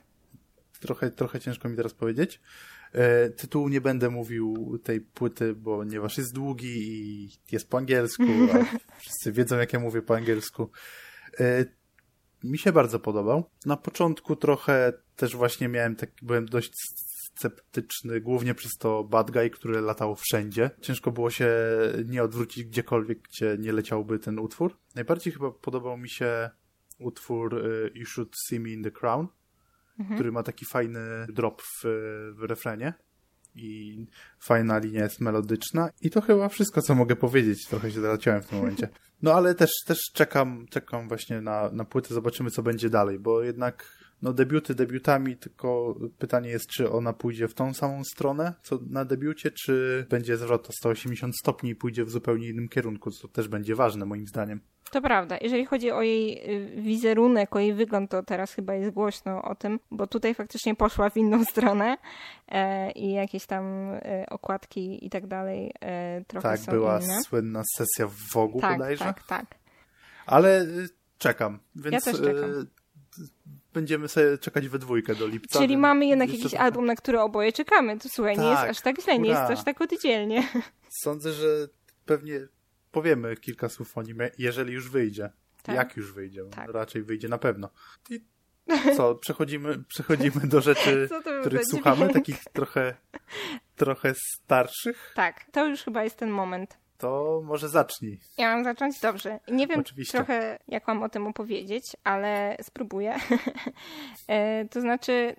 Trochę, 0.80 1.10
trochę 1.10 1.40
ciężko 1.40 1.68
mi 1.68 1.76
teraz 1.76 1.94
powiedzieć. 1.94 2.40
E, 2.92 3.30
tytułu 3.30 3.68
nie 3.68 3.80
będę 3.80 4.10
mówił 4.10 4.78
tej 4.82 5.00
płyty, 5.00 5.54
bo 5.54 5.76
ponieważ 5.76 6.18
jest 6.18 6.34
długi 6.34 6.74
i 6.78 7.28
jest 7.52 7.70
po 7.70 7.78
angielsku, 7.78 8.24
a 8.52 8.64
wszyscy 9.00 9.32
wiedzą, 9.32 9.58
jak 9.58 9.72
ja 9.72 9.80
mówię 9.80 10.02
po 10.02 10.16
angielsku. 10.16 10.70
E, 11.40 11.64
mi 12.44 12.58
się 12.58 12.72
bardzo 12.72 13.00
podobał. 13.00 13.50
Na 13.66 13.76
początku 13.76 14.36
trochę 14.36 14.92
też 15.16 15.36
właśnie 15.36 15.68
miałem 15.68 15.96
tak, 15.96 16.10
byłem 16.22 16.46
dość 16.46 16.72
sceptyczny, 17.36 18.20
głównie 18.20 18.54
przez 18.54 18.72
to 18.78 19.04
bad 19.04 19.30
guy, 19.30 19.50
który 19.50 19.80
latał 19.80 20.16
wszędzie. 20.16 20.70
Ciężko 20.80 21.12
było 21.12 21.30
się 21.30 21.50
nie 22.04 22.22
odwrócić 22.22 22.64
gdziekolwiek, 22.64 23.18
gdzie 23.22 23.56
nie 23.58 23.72
leciałby 23.72 24.18
ten 24.18 24.38
utwór. 24.38 24.76
Najbardziej 24.94 25.32
chyba 25.32 25.50
podobał 25.50 25.98
mi 25.98 26.08
się 26.08 26.50
utwór 26.98 27.54
y, 27.54 27.90
You 27.94 28.06
Should 28.06 28.36
See 28.46 28.60
Me 28.60 28.70
in 28.70 28.82
the 28.82 28.90
Crown, 28.90 29.26
mhm. 29.98 30.16
który 30.16 30.32
ma 30.32 30.42
taki 30.42 30.64
fajny 30.64 31.00
drop 31.28 31.62
w, 31.62 31.82
w 32.34 32.42
refrenie 32.42 32.94
i 33.54 34.06
fajna 34.38 34.78
linia 34.78 35.02
jest 35.02 35.20
melodyczna 35.20 35.90
i 36.00 36.10
to 36.10 36.20
chyba 36.20 36.48
wszystko, 36.48 36.82
co 36.82 36.94
mogę 36.94 37.16
powiedzieć. 37.16 37.66
Trochę 37.66 37.90
się 37.90 38.00
zaciąłem 38.00 38.42
w 38.42 38.46
tym 38.46 38.58
momencie. 38.58 38.88
No 39.22 39.32
ale 39.34 39.54
też, 39.54 39.70
też 39.86 39.98
czekam, 40.14 40.66
czekam 40.70 41.08
właśnie 41.08 41.40
na, 41.40 41.70
na 41.72 41.84
płytę, 41.84 42.14
zobaczymy 42.14 42.50
co 42.50 42.62
będzie 42.62 42.90
dalej, 42.90 43.18
bo 43.18 43.42
jednak 43.42 43.99
no 44.22 44.32
debiuty 44.32 44.74
debiutami, 44.74 45.36
tylko 45.36 45.94
pytanie 46.18 46.50
jest, 46.50 46.66
czy 46.66 46.90
ona 46.90 47.12
pójdzie 47.12 47.48
w 47.48 47.54
tą 47.54 47.74
samą 47.74 48.04
stronę, 48.04 48.54
co 48.62 48.78
na 48.90 49.04
debiucie, 49.04 49.50
czy 49.50 50.06
będzie 50.10 50.36
zwrot 50.36 50.70
o 50.70 50.72
180 50.72 51.36
stopni 51.36 51.70
i 51.70 51.76
pójdzie 51.76 52.04
w 52.04 52.10
zupełnie 52.10 52.48
innym 52.48 52.68
kierunku, 52.68 53.10
co 53.10 53.28
też 53.28 53.48
będzie 53.48 53.74
ważne 53.74 54.06
moim 54.06 54.26
zdaniem. 54.26 54.60
To 54.90 55.00
prawda. 55.00 55.38
Jeżeli 55.40 55.66
chodzi 55.66 55.90
o 55.90 56.02
jej 56.02 56.50
y, 56.56 56.82
wizerunek, 56.82 57.56
o 57.56 57.58
jej 57.58 57.74
wygląd, 57.74 58.10
to 58.10 58.22
teraz 58.22 58.52
chyba 58.52 58.74
jest 58.74 58.90
głośno 58.90 59.42
o 59.42 59.54
tym, 59.54 59.80
bo 59.90 60.06
tutaj 60.06 60.34
faktycznie 60.34 60.74
poszła 60.74 61.10
w 61.10 61.16
inną 61.16 61.44
stronę 61.52 61.96
e, 62.48 62.90
i 62.90 63.12
jakieś 63.12 63.46
tam 63.46 63.64
e, 63.92 64.26
okładki 64.30 65.06
i 65.06 65.10
tak 65.10 65.26
dalej 65.26 65.72
e, 65.80 66.24
trochę 66.24 66.48
tak, 66.48 66.60
są 66.60 66.72
była 66.72 67.00
inne. 67.00 67.22
słynna 67.22 67.62
sesja 67.76 68.06
w 68.06 68.32
Wogu 68.34 68.60
tak, 68.60 68.78
bodajże. 68.78 69.04
Tak, 69.04 69.26
tak. 69.26 69.46
Ale 70.26 70.62
y, 70.62 70.88
czekam, 71.18 71.58
więc 71.76 72.06
ja 72.06 72.12
też 72.12 72.22
czekam. 72.22 72.50
Będziemy 73.72 74.08
sobie 74.08 74.38
czekać 74.38 74.68
we 74.68 74.78
dwójkę 74.78 75.14
do 75.14 75.26
lipca. 75.26 75.58
Czyli 75.58 75.76
mamy 75.76 76.06
jednak 76.06 76.32
jakiś 76.32 76.52
to... 76.52 76.58
album, 76.58 76.86
na 76.86 76.96
który 76.96 77.20
oboje 77.20 77.52
czekamy. 77.52 77.98
To 77.98 78.08
słuchaj, 78.08 78.36
tak, 78.36 78.44
nie 78.44 78.50
jest 78.50 78.60
tak, 78.62 78.70
aż 78.70 78.80
tak 78.80 79.02
źle, 79.02 79.18
nie 79.18 79.28
jest 79.28 79.40
aż 79.40 79.64
tak 79.64 79.80
oddzielnie. 79.80 80.48
Sądzę, 81.04 81.32
że 81.32 81.68
pewnie 82.06 82.40
powiemy 82.90 83.36
kilka 83.36 83.68
słów 83.68 83.98
o 83.98 84.02
nim, 84.02 84.18
jeżeli 84.38 84.72
już 84.72 84.90
wyjdzie. 84.90 85.30
Tak. 85.62 85.76
Jak 85.76 85.96
już 85.96 86.12
wyjdzie. 86.12 86.44
Tak. 86.44 86.70
Raczej 86.70 87.02
wyjdzie 87.02 87.28
na 87.28 87.38
pewno. 87.38 87.70
I 88.10 88.20
co, 88.96 89.14
przechodzimy, 89.14 89.84
przechodzimy 89.88 90.40
do 90.44 90.60
rzeczy, 90.60 91.08
których 91.40 91.62
słuchamy, 91.70 92.08
takich 92.08 92.44
trochę, 92.52 92.94
trochę 93.76 94.14
starszych? 94.14 95.12
Tak, 95.14 95.44
to 95.52 95.66
już 95.66 95.82
chyba 95.82 96.04
jest 96.04 96.16
ten 96.16 96.30
moment. 96.30 96.78
To 97.00 97.42
może 97.44 97.68
zacznij. 97.68 98.20
Ja 98.38 98.54
mam 98.54 98.64
zacząć? 98.64 99.00
Dobrze. 99.00 99.40
Nie 99.48 99.66
wiem 99.66 99.80
Oczywiście. 99.80 100.18
trochę, 100.18 100.58
jak 100.68 100.86
mam 100.86 101.02
o 101.02 101.08
tym 101.08 101.26
opowiedzieć, 101.26 101.96
ale 102.04 102.56
spróbuję. 102.62 103.16
E, 104.28 104.64
to 104.64 104.80
znaczy, 104.80 105.36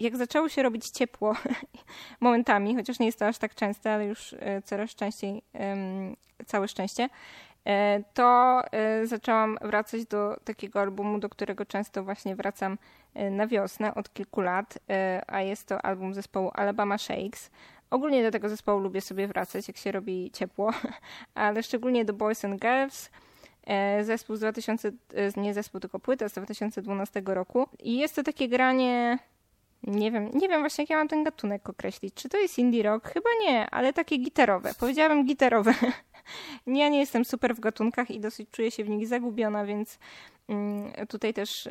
jak 0.00 0.16
zaczęło 0.16 0.48
się 0.48 0.62
robić 0.62 0.90
ciepło 0.90 1.36
momentami, 2.20 2.76
chociaż 2.76 2.98
nie 2.98 3.06
jest 3.06 3.18
to 3.18 3.26
aż 3.26 3.38
tak 3.38 3.54
częste, 3.54 3.92
ale 3.92 4.06
już 4.06 4.32
e, 4.32 4.62
coraz 4.62 4.94
częściej, 4.94 5.42
całe 6.46 6.68
szczęście, 6.68 7.08
E, 7.66 8.02
to 8.14 8.62
zaczęłam 9.04 9.58
wracać 9.62 10.06
do 10.06 10.36
takiego 10.44 10.80
albumu, 10.80 11.18
do 11.18 11.28
którego 11.28 11.66
często 11.66 12.04
właśnie 12.04 12.36
wracam 12.36 12.78
na 13.30 13.46
wiosnę 13.46 13.94
od 13.94 14.12
kilku 14.12 14.40
lat, 14.40 14.78
a 15.26 15.40
jest 15.40 15.68
to 15.68 15.84
album 15.84 16.14
zespołu 16.14 16.50
Alabama 16.54 16.98
Shakes. 16.98 17.50
Ogólnie 17.92 18.22
do 18.22 18.30
tego 18.30 18.48
zespołu 18.48 18.80
lubię 18.80 19.00
sobie 19.00 19.28
wracać, 19.28 19.68
jak 19.68 19.76
się 19.76 19.92
robi 19.92 20.30
ciepło, 20.30 20.72
ale 21.34 21.62
szczególnie 21.62 22.04
do 22.04 22.12
Boys 22.12 22.44
and 22.44 22.60
Girls. 22.60 23.10
Zespół 24.02 24.36
z 24.36 24.40
2000, 24.40 24.92
nie 25.36 25.54
zespół, 25.54 25.80
tylko 25.80 25.98
płyta 25.98 26.28
z 26.28 26.32
2012 26.32 27.22
roku. 27.26 27.66
I 27.78 27.98
jest 27.98 28.16
to 28.16 28.22
takie 28.22 28.48
granie 28.48 29.18
nie 29.82 30.10
wiem, 30.10 30.30
nie 30.34 30.48
wiem 30.48 30.60
właśnie 30.60 30.82
jak 30.82 30.90
ja 30.90 30.96
mam 30.96 31.08
ten 31.08 31.24
gatunek 31.24 31.68
określić. 31.68 32.14
Czy 32.14 32.28
to 32.28 32.38
jest 32.38 32.58
indie 32.58 32.82
rock? 32.82 33.12
Chyba 33.12 33.30
nie, 33.40 33.70
ale 33.70 33.92
takie 33.92 34.16
gitarowe. 34.16 34.74
Powiedziałabym 34.80 35.24
gitarowe. 35.24 35.74
ja 36.66 36.88
nie 36.88 37.00
jestem 37.00 37.24
super 37.24 37.54
w 37.54 37.60
gatunkach 37.60 38.10
i 38.10 38.20
dosyć 38.20 38.50
czuję 38.50 38.70
się 38.70 38.84
w 38.84 38.88
nich 38.88 39.06
zagubiona, 39.06 39.64
więc 39.64 39.98
mm, 40.48 40.92
tutaj 41.08 41.34
też 41.34 41.66
y, 41.66 41.70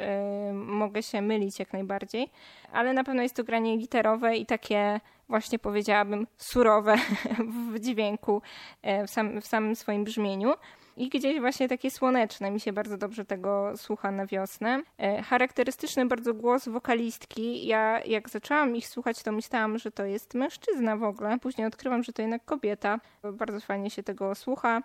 mogę 0.54 1.04
się 1.04 1.22
mylić 1.22 1.60
jak 1.60 1.74
najbardziej. 1.74 2.30
Ale 2.72 2.94
na 2.94 3.04
pewno 3.04 3.22
jest 3.22 3.36
to 3.36 3.44
granie 3.44 3.78
gitarowe 3.78 4.38
i 4.38 4.46
takie 4.46 5.00
właśnie 5.30 5.60
powiedziałabym 5.60 6.28
surowe 6.38 6.96
w 7.74 7.80
dźwięku, 7.80 8.42
e, 8.82 9.08
w, 9.08 9.10
sam, 9.10 9.42
w 9.42 9.48
samym 9.48 9.76
swoim 9.76 10.04
brzmieniu. 10.04 10.54
I 10.98 11.10
gdzieś 11.10 11.40
właśnie 11.40 11.70
takie 11.70 11.92
słoneczne, 11.92 12.52
mi 12.52 12.60
się 12.60 12.74
bardzo 12.74 12.98
dobrze 12.98 13.26
tego 13.26 13.74
słucha 13.78 14.12
na 14.12 14.26
wiosnę. 14.26 14.84
E, 14.98 15.22
charakterystyczny 15.22 16.06
bardzo 16.06 16.34
głos 16.34 16.68
wokalistki. 16.68 17.68
Ja 17.68 18.04
jak 18.06 18.30
zaczęłam 18.30 18.76
ich 18.76 18.88
słuchać, 18.88 19.24
to 19.24 19.32
myślałam, 19.32 19.78
że 19.78 19.92
to 19.92 20.06
jest 20.06 20.34
mężczyzna 20.34 20.98
w 20.98 21.04
ogóle. 21.04 21.40
Później 21.40 21.68
odkrywam, 21.68 22.04
że 22.04 22.14
to 22.14 22.22
jednak 22.22 22.46
kobieta. 22.46 23.00
Bardzo 23.34 23.60
fajnie 23.60 23.90
się 23.90 24.04
tego 24.04 24.36
słucha. 24.36 24.82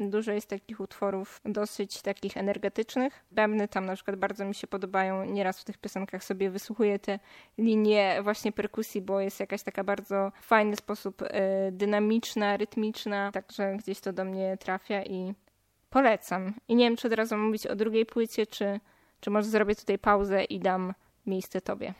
Dużo 0.00 0.32
jest 0.32 0.48
takich 0.48 0.80
utworów 0.80 1.40
dosyć 1.44 2.02
takich 2.02 2.36
energetycznych. 2.36 3.24
Bębny 3.30 3.68
tam 3.68 3.86
na 3.86 3.94
przykład 3.94 4.16
bardzo 4.16 4.44
mi 4.44 4.54
się 4.54 4.66
podobają. 4.66 5.24
Nieraz 5.24 5.60
w 5.60 5.64
tych 5.64 5.78
piosenkach 5.78 6.24
sobie 6.24 6.50
wysłuchuję 6.50 6.98
te 6.98 7.18
linie 7.58 8.20
właśnie 8.22 8.52
perkusji, 8.52 9.02
bo 9.02 9.20
jest 9.20 9.40
jakaś 9.40 9.62
taka 9.62 9.84
bardzo 9.84 10.32
fajny 10.42 10.76
sposób 10.76 11.22
y, 11.22 11.28
dynamiczna, 11.72 12.56
rytmiczna. 12.56 13.32
Także 13.32 13.76
gdzieś 13.76 14.00
to 14.00 14.12
do 14.12 14.24
mnie 14.24 14.56
trafia 14.56 15.02
i 15.02 15.34
polecam. 15.90 16.54
I 16.68 16.76
nie 16.76 16.84
wiem, 16.84 16.96
czy 16.96 17.06
od 17.06 17.14
razu 17.14 17.36
mówić 17.36 17.66
o 17.66 17.76
drugiej 17.76 18.06
płycie, 18.06 18.46
czy, 18.46 18.80
czy 19.20 19.30
może 19.30 19.48
zrobię 19.48 19.74
tutaj 19.74 19.98
pauzę 19.98 20.44
i 20.44 20.60
dam 20.60 20.94
miejsce 21.26 21.60
tobie. 21.60 21.94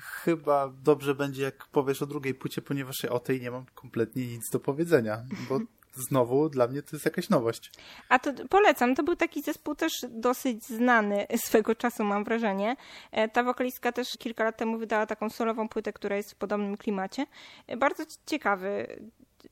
Chyba 0.00 0.72
dobrze 0.82 1.14
będzie, 1.14 1.42
jak 1.42 1.66
powiesz 1.66 2.02
o 2.02 2.06
drugiej 2.06 2.34
płycie, 2.34 2.62
ponieważ 2.62 3.02
ja 3.02 3.10
o 3.10 3.20
tej 3.20 3.40
nie 3.40 3.50
mam 3.50 3.66
kompletnie 3.74 4.26
nic 4.26 4.50
do 4.50 4.60
powiedzenia, 4.60 5.22
bo 5.48 5.60
znowu 6.02 6.48
dla 6.48 6.68
mnie 6.68 6.82
to 6.82 6.96
jest 6.96 7.04
jakaś 7.04 7.28
nowość. 7.28 7.72
A 8.08 8.18
to 8.18 8.32
polecam. 8.50 8.94
To 8.94 9.02
był 9.02 9.16
taki 9.16 9.42
zespół 9.42 9.74
też 9.74 9.92
dosyć 10.08 10.64
znany 10.64 11.26
swego 11.46 11.74
czasu, 11.74 12.04
mam 12.04 12.24
wrażenie. 12.24 12.76
E, 13.12 13.28
ta 13.28 13.42
wokalistka 13.42 13.92
też 13.92 14.08
kilka 14.18 14.44
lat 14.44 14.56
temu 14.56 14.78
wydała 14.78 15.06
taką 15.06 15.30
solową 15.30 15.68
płytę, 15.68 15.92
która 15.92 16.16
jest 16.16 16.32
w 16.32 16.34
podobnym 16.34 16.76
klimacie. 16.76 17.26
E, 17.66 17.76
bardzo 17.76 18.02
ciekawy 18.26 18.98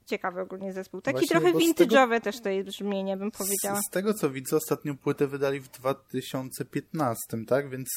ciekawy 0.07 0.41
ogólnie 0.41 0.73
zespół. 0.73 1.01
Taki 1.01 1.19
Właśnie, 1.19 1.29
trochę 1.29 1.53
vintage'owy 1.53 2.09
tego... 2.09 2.21
też 2.21 2.41
to 2.41 2.49
jest 2.49 2.69
brzmienie, 2.69 3.17
bym 3.17 3.31
powiedziała. 3.31 3.81
Z, 3.81 3.87
z, 3.87 3.91
tego 3.91 4.15
co 4.15 4.31
widzę, 4.31 4.57
ostatnią 4.57 4.97
płytę 4.97 5.27
wydali 5.27 5.61
w 5.61 5.69
2015, 5.69 7.23
tak? 7.47 7.71
Więc 7.71 7.89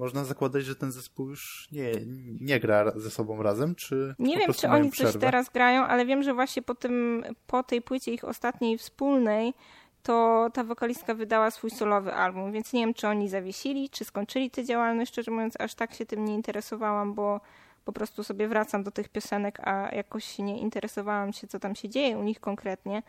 można 0.00 0.24
zakładać, 0.24 0.64
że 0.64 0.76
ten 0.76 0.92
zespół 0.92 1.28
już 1.28 1.68
nie, 1.72 1.92
nie 2.40 2.60
gra 2.60 2.92
ze 2.96 3.10
sobą 3.10 3.42
razem, 3.42 3.74
czy 3.74 4.14
Nie 4.18 4.36
wiem, 4.36 4.52
czy 4.52 4.68
oni 4.68 4.90
przerwę? 4.90 5.12
coś 5.12 5.20
teraz 5.20 5.50
grają, 5.50 5.82
ale 5.82 6.06
wiem, 6.06 6.22
że 6.22 6.34
właśnie 6.34 6.62
po, 6.62 6.74
tym, 6.74 7.24
po 7.46 7.62
tej 7.62 7.82
płycie 7.82 8.12
ich 8.12 8.24
ostatniej 8.24 8.78
wspólnej 8.78 9.54
to 10.02 10.48
ta 10.54 10.64
wokalistka 10.64 11.14
wydała 11.14 11.50
swój 11.50 11.70
solowy 11.70 12.14
album, 12.14 12.52
więc 12.52 12.72
nie 12.72 12.80
wiem, 12.80 12.94
czy 12.94 13.08
oni 13.08 13.28
zawiesili, 13.28 13.90
czy 13.90 14.04
skończyli 14.04 14.50
tę 14.50 14.64
działalność. 14.64 15.12
Szczerze 15.12 15.30
mówiąc, 15.30 15.54
aż 15.58 15.74
tak 15.74 15.94
się 15.94 16.06
tym 16.06 16.24
nie 16.24 16.34
interesowałam, 16.34 17.14
bo 17.14 17.40
po 17.84 17.92
prostu 17.92 18.24
sobie 18.24 18.48
wracam 18.48 18.82
do 18.82 18.90
tych 18.90 19.08
piosenek, 19.08 19.60
a 19.68 19.94
jakoś 19.94 20.38
nie 20.38 20.58
interesowałam 20.58 21.32
się, 21.32 21.46
co 21.46 21.58
tam 21.58 21.74
się 21.74 21.88
dzieje 21.88 22.18
u 22.18 22.22
nich 22.22 22.40
konkretnie. 22.40 23.02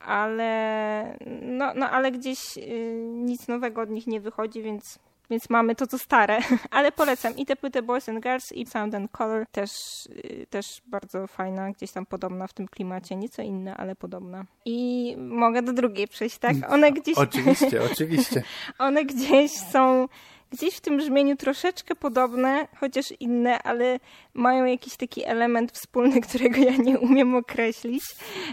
Ale, 0.00 1.18
no, 1.42 1.72
no, 1.74 1.90
ale 1.90 2.12
gdzieś 2.12 2.56
yy, 2.56 2.94
nic 3.04 3.48
nowego 3.48 3.80
od 3.80 3.90
nich 3.90 4.06
nie 4.06 4.20
wychodzi, 4.20 4.62
więc 4.62 4.98
więc 5.30 5.50
mamy 5.50 5.74
to 5.74 5.86
co 5.86 5.98
stare, 5.98 6.38
ale 6.70 6.92
polecam 6.92 7.36
i 7.36 7.46
tę 7.46 7.56
płytę 7.56 7.82
Boys 7.82 8.08
and 8.08 8.22
Girls 8.22 8.52
i 8.52 8.66
Sound 8.66 8.94
and 8.94 9.10
Color 9.10 9.46
też, 9.52 9.70
y, 10.06 10.46
też 10.50 10.82
bardzo 10.86 11.26
fajna, 11.26 11.70
gdzieś 11.70 11.92
tam 11.92 12.06
podobna 12.06 12.46
w 12.46 12.52
tym 12.52 12.68
klimacie, 12.68 13.16
nieco 13.16 13.42
inna, 13.42 13.76
ale 13.76 13.96
podobna. 13.96 14.44
I 14.64 15.14
mogę 15.18 15.62
do 15.62 15.72
drugiej 15.72 16.08
przejść, 16.08 16.38
tak? 16.38 16.56
One 16.68 16.92
gdzieś... 16.92 17.18
Oczywiście, 17.18 17.82
oczywiście. 17.92 18.42
One 18.78 19.04
gdzieś 19.04 19.52
są 19.52 20.08
gdzieś 20.50 20.76
w 20.76 20.80
tym 20.80 20.96
brzmieniu 20.96 21.36
troszeczkę 21.36 21.94
podobne, 21.94 22.68
chociaż 22.76 23.12
inne, 23.20 23.62
ale 23.62 24.00
mają 24.34 24.64
jakiś 24.64 24.96
taki 24.96 25.24
element 25.24 25.72
wspólny, 25.72 26.20
którego 26.28 26.56
ja 26.56 26.76
nie 26.76 26.98
umiem 26.98 27.34
określić. 27.34 28.04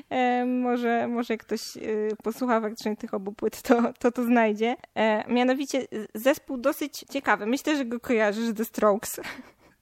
E, 0.09 0.45
może, 0.45 1.07
może 1.07 1.37
ktoś 1.37 1.77
e, 1.77 1.81
posłucha 2.23 2.61
faktycznie 2.61 2.97
tych 2.97 3.13
obu 3.13 3.31
płyt, 3.31 3.61
to 3.61 3.93
to, 3.99 4.11
to 4.11 4.23
znajdzie. 4.23 4.75
E, 4.95 5.33
mianowicie 5.33 5.87
zespół 6.15 6.57
dosyć 6.57 6.93
ciekawy. 7.11 7.45
Myślę, 7.45 7.77
że 7.77 7.85
go 7.85 7.99
kojarzysz, 7.99 8.55
The 8.55 8.65
Strokes. 8.65 9.19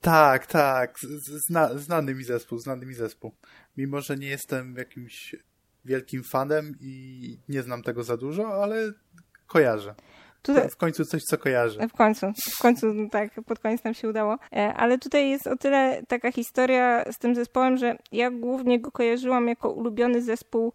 Tak, 0.01 0.45
tak. 0.45 0.99
Zna, 1.47 1.78
znany 1.78 2.16
mi 2.16 2.24
zespół, 2.24 2.57
znany 2.57 2.86
mi 2.86 2.93
zespół. 2.93 3.32
Mimo, 3.78 4.01
że 4.01 4.18
nie 4.18 4.28
jestem 4.28 4.76
jakimś 4.76 5.36
wielkim 5.86 6.24
fanem 6.24 6.76
i 6.82 7.38
nie 7.49 7.64
znam 7.64 7.84
tego 7.84 8.03
za 8.03 8.18
dużo, 8.18 8.64
ale 8.64 8.93
kojarzę. 9.47 9.95
Tutaj... 10.43 10.69
W 10.69 10.77
końcu 10.77 11.05
coś, 11.05 11.21
co 11.21 11.37
kojarzę. 11.37 11.87
W 11.87 11.93
końcu, 11.93 12.25
w 12.57 12.61
końcu, 12.61 12.93
no 12.93 13.09
tak, 13.09 13.31
pod 13.45 13.59
koniec 13.59 13.83
nam 13.83 13.93
się 13.93 14.09
udało. 14.09 14.37
E, 14.55 14.73
ale 14.73 14.97
tutaj 14.97 15.29
jest 15.29 15.47
o 15.47 15.55
tyle 15.55 16.01
taka 16.07 16.31
historia 16.31 17.05
z 17.11 17.17
tym 17.17 17.35
zespołem, 17.35 17.77
że 17.77 17.97
ja 18.11 18.31
głównie 18.31 18.79
go 18.79 18.91
kojarzyłam 18.91 19.47
jako 19.47 19.69
ulubiony 19.69 20.21
zespół 20.21 20.73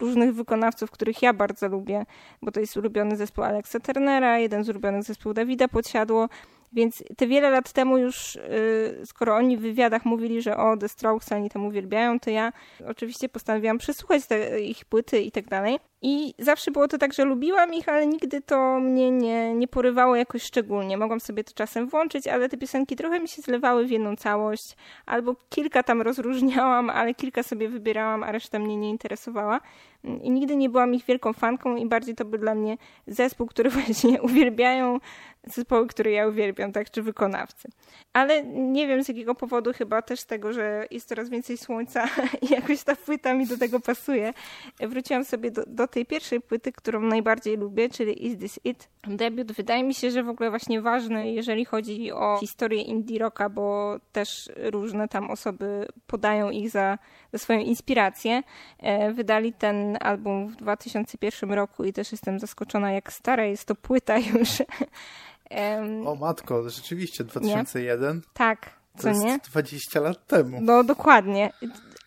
różnych 0.00 0.34
wykonawców, 0.34 0.90
których 0.90 1.22
ja 1.22 1.32
bardzo 1.32 1.68
lubię, 1.68 2.06
bo 2.42 2.52
to 2.52 2.60
jest 2.60 2.76
ulubiony 2.76 3.16
zespół 3.16 3.44
Alexa 3.44 3.80
Turnera, 3.80 4.38
jeden 4.38 4.64
z 4.64 4.68
ulubionych 4.68 5.02
zespołów 5.02 5.34
Dawida 5.34 5.68
Podsiadło, 5.68 6.28
więc 6.72 7.04
te 7.16 7.26
wiele 7.26 7.50
lat 7.50 7.72
temu 7.72 7.98
już, 7.98 8.36
y, 8.36 9.02
skoro 9.04 9.36
oni 9.36 9.56
w 9.56 9.60
wywiadach 9.60 10.04
mówili, 10.04 10.42
że 10.42 10.56
o 10.56 10.76
The 10.76 10.88
Strokes 10.88 11.32
oni 11.32 11.50
tam 11.50 11.66
uwielbiają, 11.66 12.20
to 12.20 12.30
ja 12.30 12.52
oczywiście 12.86 13.28
postanowiłam 13.28 13.78
przesłuchać 13.78 14.26
te 14.26 14.60
ich 14.60 14.84
płyty 14.84 15.20
i 15.20 15.30
tak 15.30 15.48
dalej. 15.48 15.78
I 16.02 16.34
zawsze 16.38 16.70
było 16.70 16.88
to 16.88 16.98
tak, 16.98 17.12
że 17.12 17.24
lubiłam 17.24 17.74
ich, 17.74 17.88
ale 17.88 18.06
nigdy 18.06 18.40
to 18.40 18.80
mnie 18.80 19.10
nie, 19.10 19.54
nie 19.54 19.68
porywało 19.68 20.16
jakoś 20.16 20.42
szczególnie. 20.42 20.96
Mogłam 20.96 21.20
sobie 21.20 21.44
to 21.44 21.52
czasem 21.54 21.88
włączyć, 21.88 22.26
ale 22.26 22.48
te 22.48 22.56
piosenki 22.56 22.96
trochę 22.96 23.20
mi 23.20 23.28
się 23.28 23.42
zlewały 23.42 23.86
w 23.86 23.90
jedną 23.90 24.16
całość. 24.16 24.76
Albo 25.06 25.36
kilka 25.48 25.82
tam 25.82 26.02
rozróżniałam, 26.08 26.90
ale 26.90 27.14
kilka 27.14 27.42
sobie 27.42 27.68
wybierałam, 27.68 28.22
a 28.22 28.32
reszta 28.32 28.58
mnie 28.58 28.76
nie 28.76 28.90
interesowała. 28.90 29.60
I 30.04 30.30
nigdy 30.30 30.56
nie 30.56 30.68
byłam 30.68 30.94
ich 30.94 31.04
wielką 31.04 31.32
fanką 31.32 31.76
i 31.76 31.86
bardziej 31.86 32.14
to 32.14 32.24
był 32.24 32.40
dla 32.40 32.54
mnie 32.54 32.76
zespół, 33.06 33.46
który 33.46 33.70
właśnie 33.80 34.22
uwielbiają 34.22 34.98
zespoły, 35.46 35.86
które 35.86 36.10
ja 36.10 36.28
uwielbiam, 36.28 36.72
tak, 36.72 36.90
czy 36.90 37.02
wykonawcy. 37.02 37.68
Ale 38.18 38.44
nie 38.44 38.86
wiem 38.86 39.04
z 39.04 39.08
jakiego 39.08 39.34
powodu, 39.34 39.72
chyba 39.72 40.02
też 40.02 40.20
z 40.20 40.26
tego, 40.26 40.52
że 40.52 40.86
jest 40.90 41.08
coraz 41.08 41.28
więcej 41.28 41.58
słońca 41.58 42.08
i 42.50 42.52
jakoś 42.52 42.82
ta 42.82 42.96
płyta 42.96 43.34
mi 43.34 43.46
do 43.46 43.58
tego 43.58 43.80
pasuje. 43.80 44.32
Wróciłam 44.80 45.24
sobie 45.24 45.50
do, 45.50 45.62
do 45.66 45.88
tej 45.88 46.06
pierwszej 46.06 46.40
płyty, 46.40 46.72
którą 46.72 47.00
najbardziej 47.00 47.56
lubię, 47.56 47.88
czyli 47.88 48.26
Is 48.26 48.38
This 48.38 48.60
It? 48.64 48.88
Debiut 49.06 49.52
wydaje 49.52 49.84
mi 49.84 49.94
się, 49.94 50.10
że 50.10 50.22
w 50.22 50.28
ogóle 50.28 50.50
właśnie 50.50 50.80
ważny, 50.80 51.32
jeżeli 51.32 51.64
chodzi 51.64 52.12
o 52.12 52.38
historię 52.40 52.82
indie 52.82 53.18
rocka, 53.18 53.48
bo 53.48 53.96
też 54.12 54.50
różne 54.56 55.08
tam 55.08 55.30
osoby 55.30 55.88
podają 56.06 56.50
ich 56.50 56.70
za, 56.70 56.98
za 57.32 57.38
swoją 57.38 57.60
inspirację. 57.60 58.42
E, 58.78 59.12
wydali 59.12 59.52
ten 59.52 59.98
album 60.00 60.48
w 60.48 60.56
2001 60.56 61.52
roku 61.52 61.84
i 61.84 61.92
też 61.92 62.12
jestem 62.12 62.38
zaskoczona, 62.38 62.92
jak 62.92 63.12
stara 63.12 63.44
jest 63.44 63.64
to 63.64 63.74
płyta 63.74 64.18
już. 64.34 64.62
Um, 65.50 66.06
o 66.06 66.14
matko, 66.14 66.70
rzeczywiście, 66.70 67.24
2001? 67.24 68.16
Nie? 68.16 68.22
Tak, 68.34 68.70
co 68.96 69.02
to 69.02 69.08
jest 69.08 69.24
nie? 69.24 69.38
20 69.38 70.00
lat 70.00 70.26
temu. 70.26 70.58
No 70.60 70.84
dokładnie. 70.84 71.52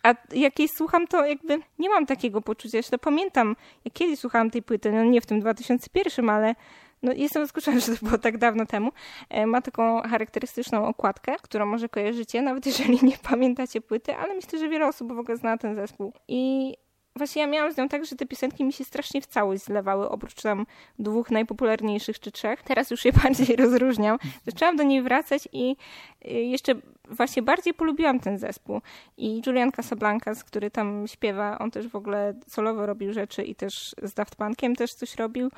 A 0.02 0.14
jak 0.32 0.58
jej 0.58 0.68
słucham, 0.76 1.06
to 1.06 1.26
jakby 1.26 1.58
nie 1.78 1.88
mam 1.88 2.06
takiego 2.06 2.40
poczucia. 2.40 2.76
Jeszcze 2.76 2.98
pamiętam, 2.98 3.56
jak 3.84 3.94
kiedyś 3.94 4.18
słuchałam 4.18 4.50
tej 4.50 4.62
płyty, 4.62 4.92
no 4.92 5.04
nie 5.04 5.20
w 5.20 5.26
tym 5.26 5.40
2001, 5.40 6.30
ale 6.30 6.54
no 7.02 7.12
jestem 7.12 7.42
zaskoczona, 7.42 7.80
że 7.80 7.96
to 7.96 8.06
było 8.06 8.18
tak 8.18 8.38
dawno 8.38 8.66
temu. 8.66 8.92
E, 9.30 9.46
ma 9.46 9.62
taką 9.62 10.02
charakterystyczną 10.02 10.86
okładkę, 10.86 11.36
którą 11.42 11.66
może 11.66 11.88
kojarzycie, 11.88 12.42
nawet 12.42 12.66
jeżeli 12.66 12.98
nie 13.02 13.18
pamiętacie 13.22 13.80
płyty, 13.80 14.16
ale 14.16 14.34
myślę, 14.34 14.58
że 14.58 14.68
wiele 14.68 14.86
osób 14.86 15.12
w 15.12 15.18
ogóle 15.18 15.36
zna 15.36 15.58
ten 15.58 15.74
zespół. 15.74 16.12
I 16.28 16.74
Właśnie 17.16 17.42
ja 17.42 17.48
miałam 17.48 17.72
z 17.72 17.76
nią 17.76 17.88
tak, 17.88 18.04
że 18.04 18.16
te 18.16 18.26
piosenki 18.26 18.64
mi 18.64 18.72
się 18.72 18.84
strasznie 18.84 19.20
w 19.20 19.26
całość 19.26 19.64
zlewały, 19.64 20.08
oprócz 20.08 20.42
tam 20.42 20.66
dwóch 20.98 21.30
najpopularniejszych 21.30 22.20
czy 22.20 22.32
trzech. 22.32 22.62
Teraz 22.62 22.90
już 22.90 23.04
je 23.04 23.12
bardziej 23.22 23.56
rozróżniam. 23.56 24.18
Zaczęłam 24.46 24.76
do 24.76 24.82
niej 24.82 25.02
wracać 25.02 25.48
i 25.52 25.76
y, 26.24 26.30
jeszcze 26.30 26.74
właśnie 27.08 27.42
bardziej 27.42 27.74
polubiłam 27.74 28.20
ten 28.20 28.38
zespół. 28.38 28.80
I 29.16 29.42
Julian 29.46 29.72
Casablancas, 29.72 30.44
który 30.44 30.70
tam 30.70 31.06
śpiewa, 31.06 31.58
on 31.58 31.70
też 31.70 31.88
w 31.88 31.96
ogóle 31.96 32.34
solowo 32.46 32.86
robił 32.86 33.12
rzeczy 33.12 33.42
i 33.42 33.54
też 33.54 33.94
z 34.02 34.14
Daft 34.14 34.36
Punkiem 34.36 34.76
też 34.76 34.90
coś 34.90 35.16
robił 35.16 35.50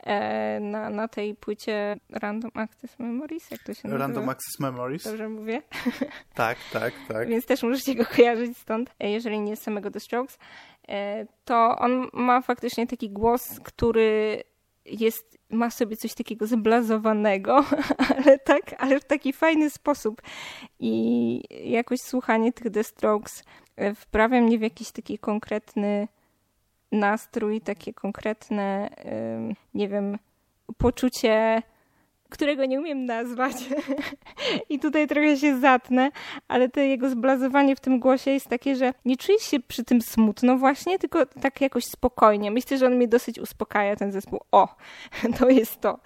e, 0.00 0.60
na, 0.60 0.90
na 0.90 1.08
tej 1.08 1.34
płycie 1.34 1.96
Random 2.10 2.50
Access 2.54 2.98
Memories, 2.98 3.50
jak 3.50 3.62
to 3.62 3.74
się 3.74 3.80
nazywa? 3.84 3.98
Random 3.98 4.28
Access 4.28 4.60
Memories. 4.60 5.04
Dobrze 5.04 5.28
mówię? 5.28 5.62
Tak, 6.34 6.58
tak, 6.72 6.94
tak. 7.08 7.28
Więc 7.32 7.46
też 7.46 7.62
możecie 7.62 7.94
go 7.94 8.04
kojarzyć 8.04 8.58
stąd, 8.58 8.90
e, 9.00 9.10
jeżeli 9.10 9.40
nie 9.40 9.56
z 9.56 9.62
samego 9.62 9.90
The 9.90 10.00
Strokes. 10.00 10.38
E, 10.88 11.26
to 11.44 11.76
on 11.78 12.08
ma 12.12 12.40
faktycznie 12.40 12.86
taki 12.86 13.10
głos, 13.10 13.60
który 13.60 14.42
jest, 14.84 15.38
ma 15.50 15.70
sobie 15.70 15.96
coś 15.96 16.14
takiego 16.14 16.46
zblazowanego, 16.46 17.64
ale 18.16 18.38
tak, 18.38 18.74
ale 18.78 19.00
w 19.00 19.04
taki 19.04 19.32
fajny 19.32 19.70
sposób. 19.70 20.22
I 20.80 21.42
jakoś 21.70 22.00
słuchanie 22.00 22.52
tych 22.52 22.72
The 22.72 22.84
Strokes 22.84 23.44
e, 23.76 23.94
wprawia 23.94 24.40
mnie 24.40 24.58
w 24.58 24.62
jakiś 24.62 24.90
taki 24.90 25.18
konkretny 25.18 26.08
nastrój, 26.92 27.60
takie 27.60 27.94
konkretne, 27.94 28.90
nie 29.74 29.88
wiem, 29.88 30.18
poczucie 30.78 31.62
którego 32.28 32.64
nie 32.64 32.78
umiem 32.78 33.04
nazwać. 33.04 33.54
I 34.70 34.78
tutaj 34.78 35.06
trochę 35.06 35.36
się 35.36 35.58
zatnę, 35.58 36.10
ale 36.48 36.68
to 36.68 36.80
jego 36.80 37.10
zblazowanie 37.10 37.76
w 37.76 37.80
tym 37.80 38.00
głosie 38.00 38.30
jest 38.30 38.48
takie, 38.48 38.76
że 38.76 38.94
nie 39.04 39.16
czujesz 39.16 39.42
się 39.42 39.60
przy 39.60 39.84
tym 39.84 40.02
smutno 40.02 40.58
właśnie, 40.58 40.98
tylko 40.98 41.26
tak 41.26 41.60
jakoś 41.60 41.84
spokojnie. 41.84 42.50
Myślę, 42.50 42.78
że 42.78 42.86
on 42.86 42.94
mnie 42.94 43.08
dosyć 43.08 43.38
uspokaja, 43.38 43.96
ten 43.96 44.12
zespół. 44.12 44.40
O, 44.52 44.68
to 45.38 45.48
jest 45.48 45.80
to. 45.80 45.98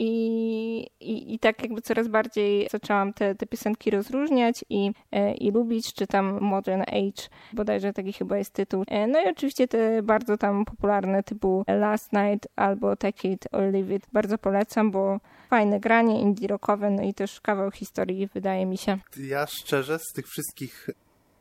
I, 0.00 0.86
i, 1.00 1.34
i 1.34 1.38
tak 1.38 1.62
jakby 1.62 1.82
coraz 1.82 2.08
bardziej 2.08 2.68
zaczęłam 2.70 3.12
te, 3.12 3.34
te 3.34 3.46
piosenki 3.46 3.90
rozróżniać 3.90 4.64
i, 4.70 4.92
e, 5.12 5.34
i 5.34 5.50
lubić, 5.50 5.94
czy 5.94 6.06
tam 6.06 6.40
Modern 6.40 6.82
Age, 6.82 7.28
bodajże 7.52 7.92
taki 7.92 8.12
chyba 8.12 8.38
jest 8.38 8.52
tytuł. 8.52 8.84
E, 8.88 9.06
no 9.06 9.20
i 9.20 9.28
oczywiście 9.28 9.68
te 9.68 10.02
bardzo 10.02 10.36
tam 10.36 10.64
popularne 10.64 11.22
typu 11.22 11.64
Last 11.68 12.12
Night 12.12 12.48
albo 12.56 12.96
Take 12.96 13.28
It 13.28 13.48
or 13.52 13.62
Leave 13.72 13.90
It 13.90 14.06
bardzo 14.12 14.38
polecam, 14.38 14.90
bo 14.90 15.20
fajne 15.48 15.80
granie 15.80 16.20
indie 16.20 16.48
rockowe, 16.48 16.90
no 16.90 17.02
i 17.02 17.14
też 17.14 17.40
kawał 17.40 17.70
historii 17.70 18.28
wydaje 18.34 18.66
mi 18.66 18.78
się. 18.78 18.98
Ja 19.16 19.46
szczerze 19.46 19.98
z 19.98 20.12
tych 20.12 20.26
wszystkich 20.26 20.90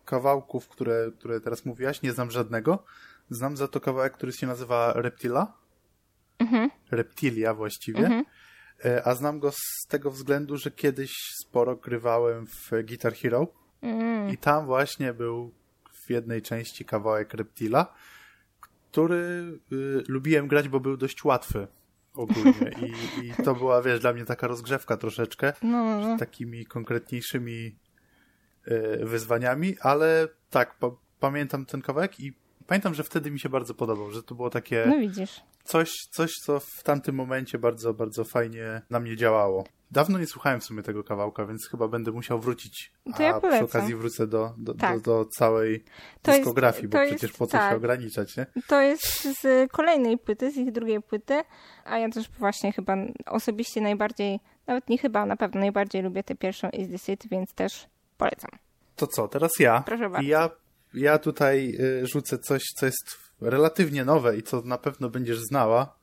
kawałków, 0.05 0.67
które, 0.67 1.11
które 1.19 1.41
teraz 1.41 1.65
mówiłaś, 1.65 2.01
nie 2.01 2.11
znam 2.11 2.31
żadnego. 2.31 2.83
Znam 3.29 3.57
za 3.57 3.67
to 3.67 3.79
kawałek, 3.79 4.13
który 4.13 4.31
się 4.31 4.47
nazywa 4.47 4.93
Reptila. 4.93 5.53
Mhm. 6.39 6.69
Reptilia 6.91 7.53
właściwie. 7.53 7.99
Mhm. 7.99 8.25
E, 8.85 9.07
a 9.07 9.15
znam 9.15 9.39
go 9.39 9.51
z 9.51 9.87
tego 9.87 10.11
względu, 10.11 10.57
że 10.57 10.71
kiedyś 10.71 11.11
sporo 11.41 11.75
grywałem 11.75 12.47
w 12.47 12.69
Guitar 12.87 13.13
Hero 13.13 13.47
mm. 13.81 14.29
i 14.29 14.37
tam 14.37 14.65
właśnie 14.65 15.13
był 15.13 15.51
w 16.05 16.09
jednej 16.09 16.41
części 16.41 16.85
kawałek 16.85 17.33
Reptila, 17.33 17.93
który 18.91 19.15
y, 19.71 20.03
lubiłem 20.07 20.47
grać, 20.47 20.69
bo 20.69 20.79
był 20.79 20.97
dość 20.97 21.23
łatwy 21.23 21.67
ogólnie 22.17 22.71
I, 22.81 22.93
i 23.25 23.43
to 23.43 23.55
była, 23.55 23.81
wiesz, 23.81 23.99
dla 23.99 24.13
mnie 24.13 24.25
taka 24.25 24.47
rozgrzewka 24.47 24.97
troszeczkę, 24.97 25.53
no, 25.63 25.69
no. 25.69 25.99
no. 25.99 26.15
z 26.15 26.19
takimi 26.19 26.65
konkretniejszymi 26.65 27.75
y, 28.67 29.05
wyzwaniami, 29.05 29.75
ale 29.81 30.27
tak, 30.49 30.77
pa 30.77 30.91
pamiętam 31.19 31.65
ten 31.65 31.81
kawałek 31.81 32.19
i 32.19 32.33
pamiętam, 32.67 32.93
że 32.93 33.03
wtedy 33.03 33.31
mi 33.31 33.39
się 33.39 33.49
bardzo 33.49 33.73
podobał, 33.73 34.11
że 34.11 34.23
to 34.23 34.35
było 34.35 34.49
takie... 34.49 34.85
No 34.87 34.99
widzisz. 34.99 35.41
Coś, 35.63 35.91
coś, 36.11 36.31
co 36.33 36.59
w 36.59 36.83
tamtym 36.83 37.15
momencie 37.15 37.59
bardzo, 37.59 37.93
bardzo 37.93 38.23
fajnie 38.23 38.81
na 38.89 38.99
mnie 38.99 39.17
działało. 39.17 39.63
Dawno 39.91 40.19
nie 40.19 40.27
słuchałem 40.27 40.59
w 40.59 40.63
sumie 40.63 40.83
tego 40.83 41.03
kawałka, 41.03 41.45
więc 41.45 41.67
chyba 41.71 41.87
będę 41.87 42.11
musiał 42.11 42.39
wrócić. 42.39 42.91
To 43.17 43.23
ja 43.23 43.35
a 43.35 43.39
przy 43.39 43.63
okazji 43.63 43.95
wrócę 43.95 44.27
do, 44.27 44.53
do, 44.57 44.73
tak. 44.73 45.01
do, 45.01 45.01
do 45.01 45.25
całej 45.25 45.83
to 46.21 46.31
dyskografii, 46.31 46.83
jest, 46.83 46.93
bo 46.93 46.99
przecież 46.99 47.23
jest, 47.23 47.37
po 47.37 47.47
co 47.47 47.51
tak. 47.51 47.71
się 47.71 47.77
ograniczać, 47.77 48.37
nie? 48.37 48.45
To 48.67 48.81
jest 48.81 49.41
z 49.41 49.71
kolejnej 49.71 50.17
płyty, 50.17 50.51
z 50.51 50.57
ich 50.57 50.71
drugiej 50.71 51.01
płyty, 51.01 51.43
a 51.85 51.97
ja 51.97 52.09
też 52.09 52.29
właśnie 52.29 52.71
chyba 52.71 52.95
osobiście 53.25 53.81
najbardziej, 53.81 54.39
nawet 54.67 54.89
nie 54.89 54.97
chyba, 54.97 55.25
na 55.25 55.35
pewno 55.35 55.59
najbardziej 55.59 56.01
lubię 56.01 56.23
tę 56.23 56.35
pierwszą 56.35 56.69
Is 56.69 56.87
This 56.89 57.09
It, 57.09 57.27
więc 57.31 57.53
też 57.53 57.87
polecam. 58.17 58.51
To 58.95 59.07
co, 59.07 59.27
teraz 59.27 59.51
ja. 59.59 59.83
Proszę 59.85 60.09
bardzo. 60.09 60.29
Ja 60.29 60.49
ja 60.93 61.17
tutaj 61.17 61.77
y, 61.79 62.07
rzucę 62.07 62.37
coś, 62.37 62.63
co 62.75 62.85
jest 62.85 63.17
relatywnie 63.41 64.05
nowe 64.05 64.37
i 64.37 64.43
co 64.43 64.61
na 64.61 64.77
pewno 64.77 65.09
będziesz 65.09 65.39
znała, 65.39 65.95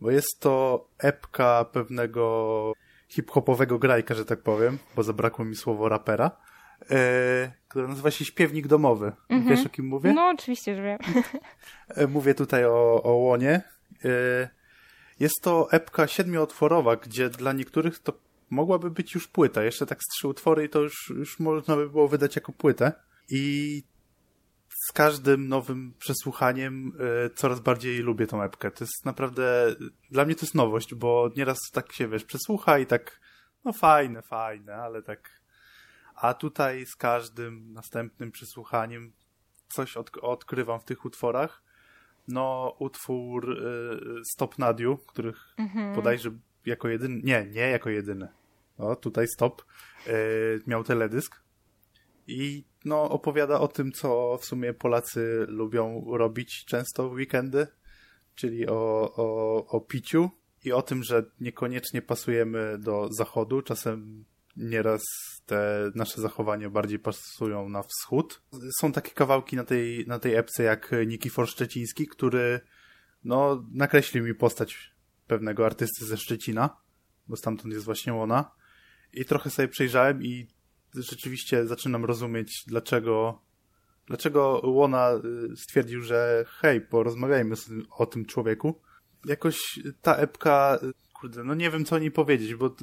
bo 0.00 0.10
jest 0.10 0.40
to 0.40 0.86
epka 0.98 1.64
pewnego 1.64 2.72
hip-hopowego 3.14 3.78
grajka, 3.78 4.14
że 4.14 4.24
tak 4.24 4.42
powiem, 4.42 4.78
bo 4.96 5.02
zabrakło 5.02 5.44
mi 5.44 5.56
słowo 5.56 5.88
rapera, 5.88 6.30
yy, 6.80 6.96
która 7.68 7.88
nazywa 7.88 8.10
się 8.10 8.24
Śpiewnik 8.24 8.66
Domowy. 8.66 9.12
Mhm. 9.28 9.56
Wiesz, 9.56 9.66
o 9.66 9.68
kim 9.68 9.86
mówię? 9.86 10.12
No, 10.12 10.28
oczywiście, 10.28 10.76
że 10.76 10.82
wiem. 10.82 10.98
E, 11.88 12.06
mówię 12.06 12.34
tutaj 12.34 12.64
o, 12.64 13.02
o 13.02 13.12
Łonie. 13.12 13.62
Yy, 14.04 14.48
jest 15.20 15.34
to 15.42 15.68
epka 15.70 16.06
siedmiootworowa, 16.06 16.96
gdzie 16.96 17.30
dla 17.30 17.52
niektórych 17.52 17.98
to 17.98 18.12
mogłaby 18.50 18.90
być 18.90 19.14
już 19.14 19.28
płyta. 19.28 19.62
Jeszcze 19.62 19.86
tak 19.86 19.98
z 20.02 20.08
trzy 20.08 20.28
utwory 20.28 20.64
i 20.64 20.68
to 20.68 20.80
już, 20.80 21.12
już 21.16 21.40
można 21.40 21.76
by 21.76 21.90
było 21.90 22.08
wydać 22.08 22.36
jako 22.36 22.52
płytę. 22.52 22.92
I 23.28 23.82
z 24.88 24.92
każdym 24.92 25.48
nowym 25.48 25.94
przesłuchaniem 25.98 26.92
y, 27.26 27.30
coraz 27.34 27.60
bardziej 27.60 27.98
lubię 27.98 28.26
tą 28.26 28.42
epkę. 28.42 28.70
To 28.70 28.84
jest 28.84 29.04
naprawdę, 29.04 29.74
dla 30.10 30.24
mnie 30.24 30.34
to 30.34 30.40
jest 30.40 30.54
nowość, 30.54 30.94
bo 30.94 31.30
nieraz 31.36 31.58
tak 31.72 31.92
się, 31.92 32.08
wiesz, 32.08 32.24
przesłucha 32.24 32.78
i 32.78 32.86
tak, 32.86 33.20
no 33.64 33.72
fajne, 33.72 34.22
fajne, 34.22 34.74
ale 34.76 35.02
tak... 35.02 35.44
A 36.14 36.34
tutaj 36.34 36.86
z 36.86 36.96
każdym 36.96 37.72
następnym 37.72 38.30
przesłuchaniem 38.30 39.12
coś 39.68 39.96
od, 39.96 40.10
odkrywam 40.22 40.80
w 40.80 40.84
tych 40.84 41.04
utworach. 41.04 41.62
No, 42.28 42.76
utwór 42.78 43.50
y, 43.50 44.24
Stop 44.32 44.58
Nadiu, 44.58 44.96
których 44.96 45.54
mhm. 45.58 45.94
bodajże 45.94 46.30
jako 46.66 46.88
jedyny, 46.88 47.20
nie, 47.24 47.46
nie 47.46 47.70
jako 47.70 47.90
jedyny. 47.90 48.28
O, 48.78 48.96
tutaj 48.96 49.26
Stop 49.28 49.62
y, 50.06 50.62
miał 50.66 50.84
teledysk 50.84 51.43
i 52.26 52.64
no, 52.84 53.10
opowiada 53.10 53.60
o 53.60 53.68
tym, 53.68 53.92
co 53.92 54.38
w 54.40 54.44
sumie 54.44 54.74
Polacy 54.74 55.44
lubią 55.48 56.04
robić 56.16 56.64
często 56.64 57.10
w 57.10 57.12
weekendy, 57.12 57.66
czyli 58.34 58.66
o, 58.68 59.12
o, 59.16 59.66
o 59.66 59.80
piciu 59.80 60.30
i 60.64 60.72
o 60.72 60.82
tym, 60.82 61.02
że 61.02 61.24
niekoniecznie 61.40 62.02
pasujemy 62.02 62.78
do 62.78 63.08
zachodu. 63.12 63.62
Czasem 63.62 64.24
nieraz 64.56 65.02
te 65.46 65.90
nasze 65.94 66.20
zachowania 66.20 66.70
bardziej 66.70 66.98
pasują 66.98 67.68
na 67.68 67.82
wschód. 67.82 68.42
Są 68.80 68.92
takie 68.92 69.10
kawałki 69.10 69.56
na 69.56 69.64
tej, 69.64 70.06
na 70.06 70.18
tej 70.18 70.34
epce 70.34 70.62
jak 70.62 70.90
Nikifor 71.06 71.48
Szczeciński, 71.48 72.06
który 72.06 72.60
no, 73.24 73.64
nakreślił 73.72 74.24
mi 74.24 74.34
postać 74.34 74.94
pewnego 75.26 75.66
artysty 75.66 76.04
ze 76.04 76.16
Szczecina, 76.16 76.76
bo 77.28 77.36
stamtąd 77.36 77.74
jest 77.74 77.86
właśnie 77.86 78.14
ona. 78.14 78.50
I 79.12 79.24
trochę 79.24 79.50
sobie 79.50 79.68
przejrzałem 79.68 80.22
i 80.22 80.53
rzeczywiście 80.94 81.66
zaczynam 81.66 82.04
rozumieć, 82.04 82.64
dlaczego, 82.66 83.42
dlaczego 84.06 84.60
Łona 84.64 85.10
y, 85.52 85.56
stwierdził, 85.56 86.02
że 86.02 86.44
hej, 86.48 86.80
porozmawiajmy 86.80 87.54
o 87.90 88.06
tym 88.06 88.24
człowieku. 88.24 88.80
Jakoś 89.24 89.80
ta 90.02 90.16
epka, 90.16 90.78
y, 90.82 90.92
kurde, 91.12 91.44
no 91.44 91.54
nie 91.54 91.70
wiem 91.70 91.84
co 91.84 91.96
o 91.96 91.98
niej 91.98 92.10
powiedzieć, 92.10 92.54
bo 92.54 92.76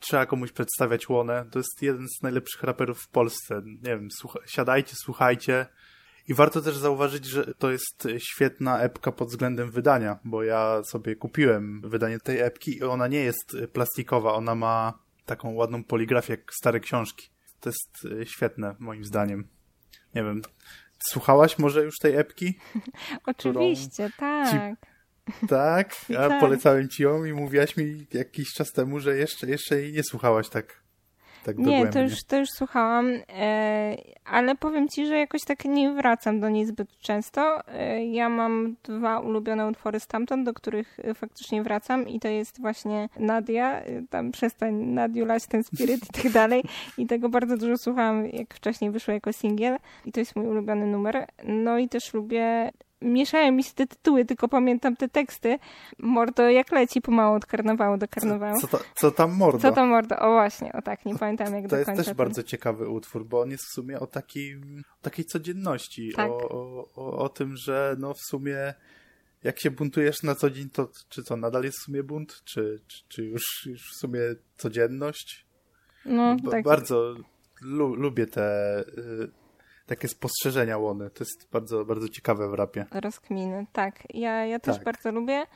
trzeba 0.00 0.26
komuś 0.26 0.52
przedstawiać 0.52 1.08
Łonę. 1.08 1.46
To 1.50 1.58
jest 1.58 1.82
jeden 1.82 2.08
z 2.08 2.22
najlepszych 2.22 2.62
raperów 2.62 3.00
w 3.00 3.08
Polsce. 3.08 3.62
Nie 3.64 3.96
wiem, 3.96 4.08
słucha 4.10 4.38
siadajcie, 4.46 4.96
słuchajcie. 4.96 5.66
I 6.28 6.34
warto 6.34 6.60
też 6.60 6.76
zauważyć, 6.76 7.24
że 7.24 7.54
to 7.54 7.70
jest 7.70 8.08
świetna 8.18 8.80
epka 8.80 9.12
pod 9.12 9.28
względem 9.28 9.70
wydania, 9.70 10.18
bo 10.24 10.42
ja 10.42 10.82
sobie 10.82 11.16
kupiłem 11.16 11.80
wydanie 11.80 12.18
tej 12.18 12.40
epki 12.40 12.76
i 12.76 12.82
ona 12.82 13.08
nie 13.08 13.20
jest 13.20 13.56
plastikowa, 13.72 14.34
ona 14.34 14.54
ma 14.54 14.98
taką 15.24 15.54
ładną 15.54 15.84
poligrafię 15.84 16.32
jak 16.32 16.54
stare 16.54 16.80
książki. 16.80 17.33
To 17.64 17.70
jest 17.70 18.04
y, 18.04 18.26
świetne, 18.26 18.74
moim 18.78 19.04
zdaniem. 19.04 19.48
Nie 20.14 20.22
wiem, 20.22 20.42
słuchałaś 21.08 21.58
może 21.58 21.84
już 21.84 21.94
tej 21.98 22.16
epki? 22.16 22.58
Oczywiście, 23.26 24.10
tak. 24.16 24.76
Tak? 25.48 25.96
A 26.18 26.28
tak. 26.28 26.40
polecałem 26.40 26.88
ci 26.88 27.02
ją 27.02 27.24
i 27.24 27.32
mówiłaś 27.32 27.76
mi 27.76 28.06
jakiś 28.12 28.52
czas 28.52 28.72
temu, 28.72 29.00
że 29.00 29.16
jeszcze, 29.16 29.46
jeszcze 29.46 29.80
jej 29.80 29.92
nie 29.92 30.02
słuchałaś 30.02 30.48
tak 30.48 30.83
tak 31.44 31.58
Nie, 31.58 31.86
to 31.86 32.00
już, 32.00 32.24
to 32.24 32.36
już 32.36 32.48
słuchałam, 32.50 33.10
e, 33.28 33.96
ale 34.24 34.54
powiem 34.54 34.88
ci, 34.88 35.06
że 35.06 35.18
jakoś 35.18 35.44
tak 35.44 35.64
nie 35.64 35.92
wracam 35.92 36.40
do 36.40 36.48
niej 36.48 36.66
zbyt 36.66 36.98
często. 36.98 37.68
E, 37.68 38.06
ja 38.06 38.28
mam 38.28 38.76
dwa 38.82 39.20
ulubione 39.20 39.66
utwory 39.66 40.00
stamtąd, 40.00 40.46
do 40.46 40.54
których 40.54 40.98
faktycznie 41.14 41.62
wracam 41.62 42.08
i 42.08 42.20
to 42.20 42.28
jest 42.28 42.60
właśnie 42.60 43.08
Nadia, 43.18 43.80
e, 43.80 44.02
tam 44.10 44.32
przestań 44.32 44.74
Nadiu 44.74 45.24
lać 45.24 45.46
ten 45.46 45.64
spiryt 45.64 46.00
i 46.10 46.22
tak 46.22 46.32
dalej. 46.32 46.62
I 46.98 47.06
tego 47.06 47.28
bardzo 47.28 47.56
dużo 47.56 47.78
słuchałam, 47.78 48.26
jak 48.26 48.54
wcześniej 48.54 48.90
wyszło 48.90 49.14
jako 49.14 49.32
singiel 49.32 49.76
i 50.04 50.12
to 50.12 50.20
jest 50.20 50.36
mój 50.36 50.46
ulubiony 50.46 50.86
numer. 50.86 51.26
No 51.44 51.78
i 51.78 51.88
też 51.88 52.14
lubię 52.14 52.70
mieszają 53.00 53.52
mi 53.52 53.64
się 53.64 53.72
te 53.74 53.86
tytuły, 53.86 54.24
tylko 54.24 54.48
pamiętam 54.48 54.96
te 54.96 55.08
teksty. 55.08 55.58
Mordo 55.98 56.50
jak 56.50 56.72
leci 56.72 57.00
pomału 57.00 57.36
od 57.36 57.46
karnawału 57.46 57.96
do 57.96 58.08
karnawału. 58.08 58.60
Co, 58.60 58.66
co, 58.66 58.78
to, 58.78 58.84
co 58.94 59.10
tam 59.10 59.32
mordo? 59.32 59.58
Co 59.58 59.72
tam 59.72 59.88
mordo? 59.88 60.18
O 60.18 60.32
właśnie, 60.32 60.72
o 60.72 60.82
tak, 60.82 61.04
nie 61.04 61.18
pamiętam 61.18 61.54
jak 61.54 61.62
to 61.62 61.68
do 61.68 61.76
końca. 61.76 61.92
To 61.92 61.98
jest 61.98 62.08
też 62.08 62.16
bardzo 62.16 62.42
ciekawy 62.42 62.88
utwór, 62.88 63.26
bo 63.26 63.40
on 63.40 63.50
jest 63.50 63.64
w 63.64 63.74
sumie 63.74 64.00
o, 64.00 64.06
takim, 64.06 64.82
o 65.00 65.02
takiej 65.02 65.24
codzienności, 65.24 66.12
tak. 66.16 66.30
o, 66.30 66.88
o, 66.94 67.18
o 67.18 67.28
tym, 67.28 67.56
że 67.56 67.96
no 67.98 68.14
w 68.14 68.20
sumie 68.20 68.74
jak 69.44 69.60
się 69.60 69.70
buntujesz 69.70 70.22
na 70.22 70.34
co 70.34 70.50
dzień, 70.50 70.70
to 70.70 70.90
czy 71.08 71.22
co, 71.22 71.36
nadal 71.36 71.64
jest 71.64 71.78
w 71.78 71.84
sumie 71.84 72.02
bunt? 72.02 72.42
Czy, 72.44 72.80
czy, 72.86 73.04
czy 73.08 73.24
już, 73.24 73.42
już 73.66 73.82
w 73.82 73.98
sumie 73.98 74.20
codzienność? 74.56 75.46
No, 76.04 76.36
tak. 76.50 76.64
Bardzo 76.64 77.14
lu 77.62 77.94
lubię 77.94 78.26
te... 78.26 78.80
Y 78.98 79.43
takie 79.86 80.08
spostrzeżenia 80.08 80.78
łony. 80.78 81.10
To 81.10 81.24
jest 81.24 81.48
bardzo, 81.52 81.84
bardzo 81.84 82.08
ciekawe 82.08 82.48
w 82.48 82.54
rapie. 82.54 82.86
Rozkminy, 82.90 83.66
tak. 83.72 84.02
Ja, 84.14 84.46
ja 84.46 84.58
też 84.58 84.76
tak. 84.76 84.84
bardzo 84.84 85.12
lubię. 85.12 85.46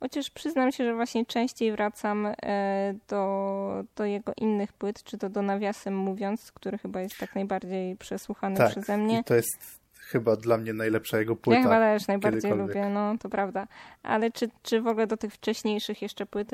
Chociaż 0.00 0.30
przyznam 0.30 0.72
się, 0.72 0.84
że 0.84 0.94
właśnie 0.94 1.26
częściej 1.26 1.72
wracam 1.72 2.26
e, 2.26 2.94
do, 3.08 3.84
do 3.96 4.04
jego 4.04 4.32
innych 4.36 4.72
płyt, 4.72 5.02
czy 5.02 5.18
to 5.18 5.28
do 5.28 5.42
nawiasem 5.42 5.96
mówiąc, 5.96 6.52
który 6.52 6.78
chyba 6.78 7.00
jest 7.00 7.18
tak 7.18 7.34
najbardziej 7.34 7.96
przesłuchany 7.96 8.56
tak, 8.56 8.70
przeze 8.70 8.96
mnie. 8.96 9.20
I 9.20 9.24
to 9.24 9.34
jest 9.34 9.83
chyba 10.06 10.36
dla 10.36 10.56
mnie 10.58 10.72
najlepsza 10.72 11.18
jego 11.18 11.36
płyta. 11.36 11.58
Ja 11.58 11.64
chyba 11.64 11.78
też 11.78 12.06
najbardziej 12.06 12.50
lubię, 12.50 12.88
no 12.88 13.18
to 13.18 13.28
prawda. 13.28 13.66
Ale 14.02 14.30
czy, 14.30 14.48
czy 14.62 14.80
w 14.80 14.86
ogóle 14.86 15.06
do 15.06 15.16
tych 15.16 15.34
wcześniejszych 15.34 16.02
jeszcze 16.02 16.26
płyt, 16.26 16.50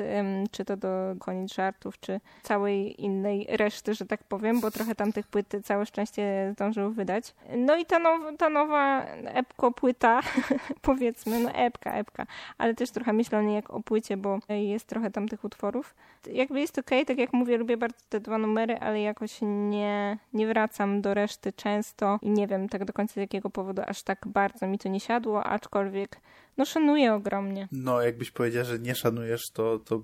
czy 0.51 0.65
to 0.65 0.77
do 0.77 1.15
koniec 1.19 1.53
żartów, 1.53 1.99
czy 1.99 2.19
całej 2.43 3.01
innej 3.01 3.47
reszty, 3.49 3.93
że 3.93 4.05
tak 4.05 4.23
powiem, 4.23 4.61
bo 4.61 4.71
trochę 4.71 4.95
tam 4.95 5.13
tych 5.13 5.27
płyt 5.27 5.53
całe 5.63 5.85
szczęście 5.85 6.49
zdążył 6.53 6.91
wydać. 6.91 7.35
No 7.57 7.77
i 7.77 7.85
ta, 7.85 7.99
now, 7.99 8.37
ta 8.37 8.49
nowa 8.49 9.05
epko 9.25 9.71
płyta, 9.71 10.21
powiedzmy, 10.81 11.39
no 11.39 11.51
epka, 11.51 11.93
epka, 11.93 12.25
ale 12.57 12.73
też 12.73 12.91
trochę 12.91 13.13
myślę 13.13 13.39
o 13.39 13.41
niej 13.41 13.55
jak 13.55 13.69
o 13.69 13.79
płycie, 13.79 14.17
bo 14.17 14.39
jest 14.49 14.87
trochę 14.87 15.11
tam 15.11 15.27
tych 15.27 15.43
utworów. 15.43 15.95
Jakby 16.33 16.59
jest 16.59 16.79
okej, 16.79 16.99
okay, 16.99 17.05
tak 17.05 17.17
jak 17.17 17.33
mówię, 17.33 17.57
lubię 17.57 17.77
bardzo 17.77 17.99
te 18.09 18.19
dwa 18.19 18.37
numery, 18.37 18.77
ale 18.77 19.01
jakoś 19.01 19.37
nie, 19.41 20.17
nie 20.33 20.47
wracam 20.47 21.01
do 21.01 21.13
reszty 21.13 21.53
często 21.53 22.19
i 22.21 22.29
nie 22.29 22.47
wiem 22.47 22.69
tak 22.69 22.85
do 22.85 22.93
końca 22.93 23.13
z 23.13 23.17
jakiego 23.17 23.40
powodu 23.49 23.81
aż 23.85 24.03
tak 24.03 24.27
bardzo 24.27 24.67
mi 24.67 24.77
to 24.77 24.89
nie 24.89 24.99
siadło, 24.99 25.43
aczkolwiek 25.43 26.21
no 26.57 26.65
szanuję 26.65 27.13
ogromnie. 27.13 27.67
No, 27.71 28.01
jakbyś 28.01 28.31
powiedział, 28.31 28.65
że 28.65 28.79
nie 28.79 28.95
szanujesz, 28.95 29.41
to, 29.53 29.79
to, 29.79 30.03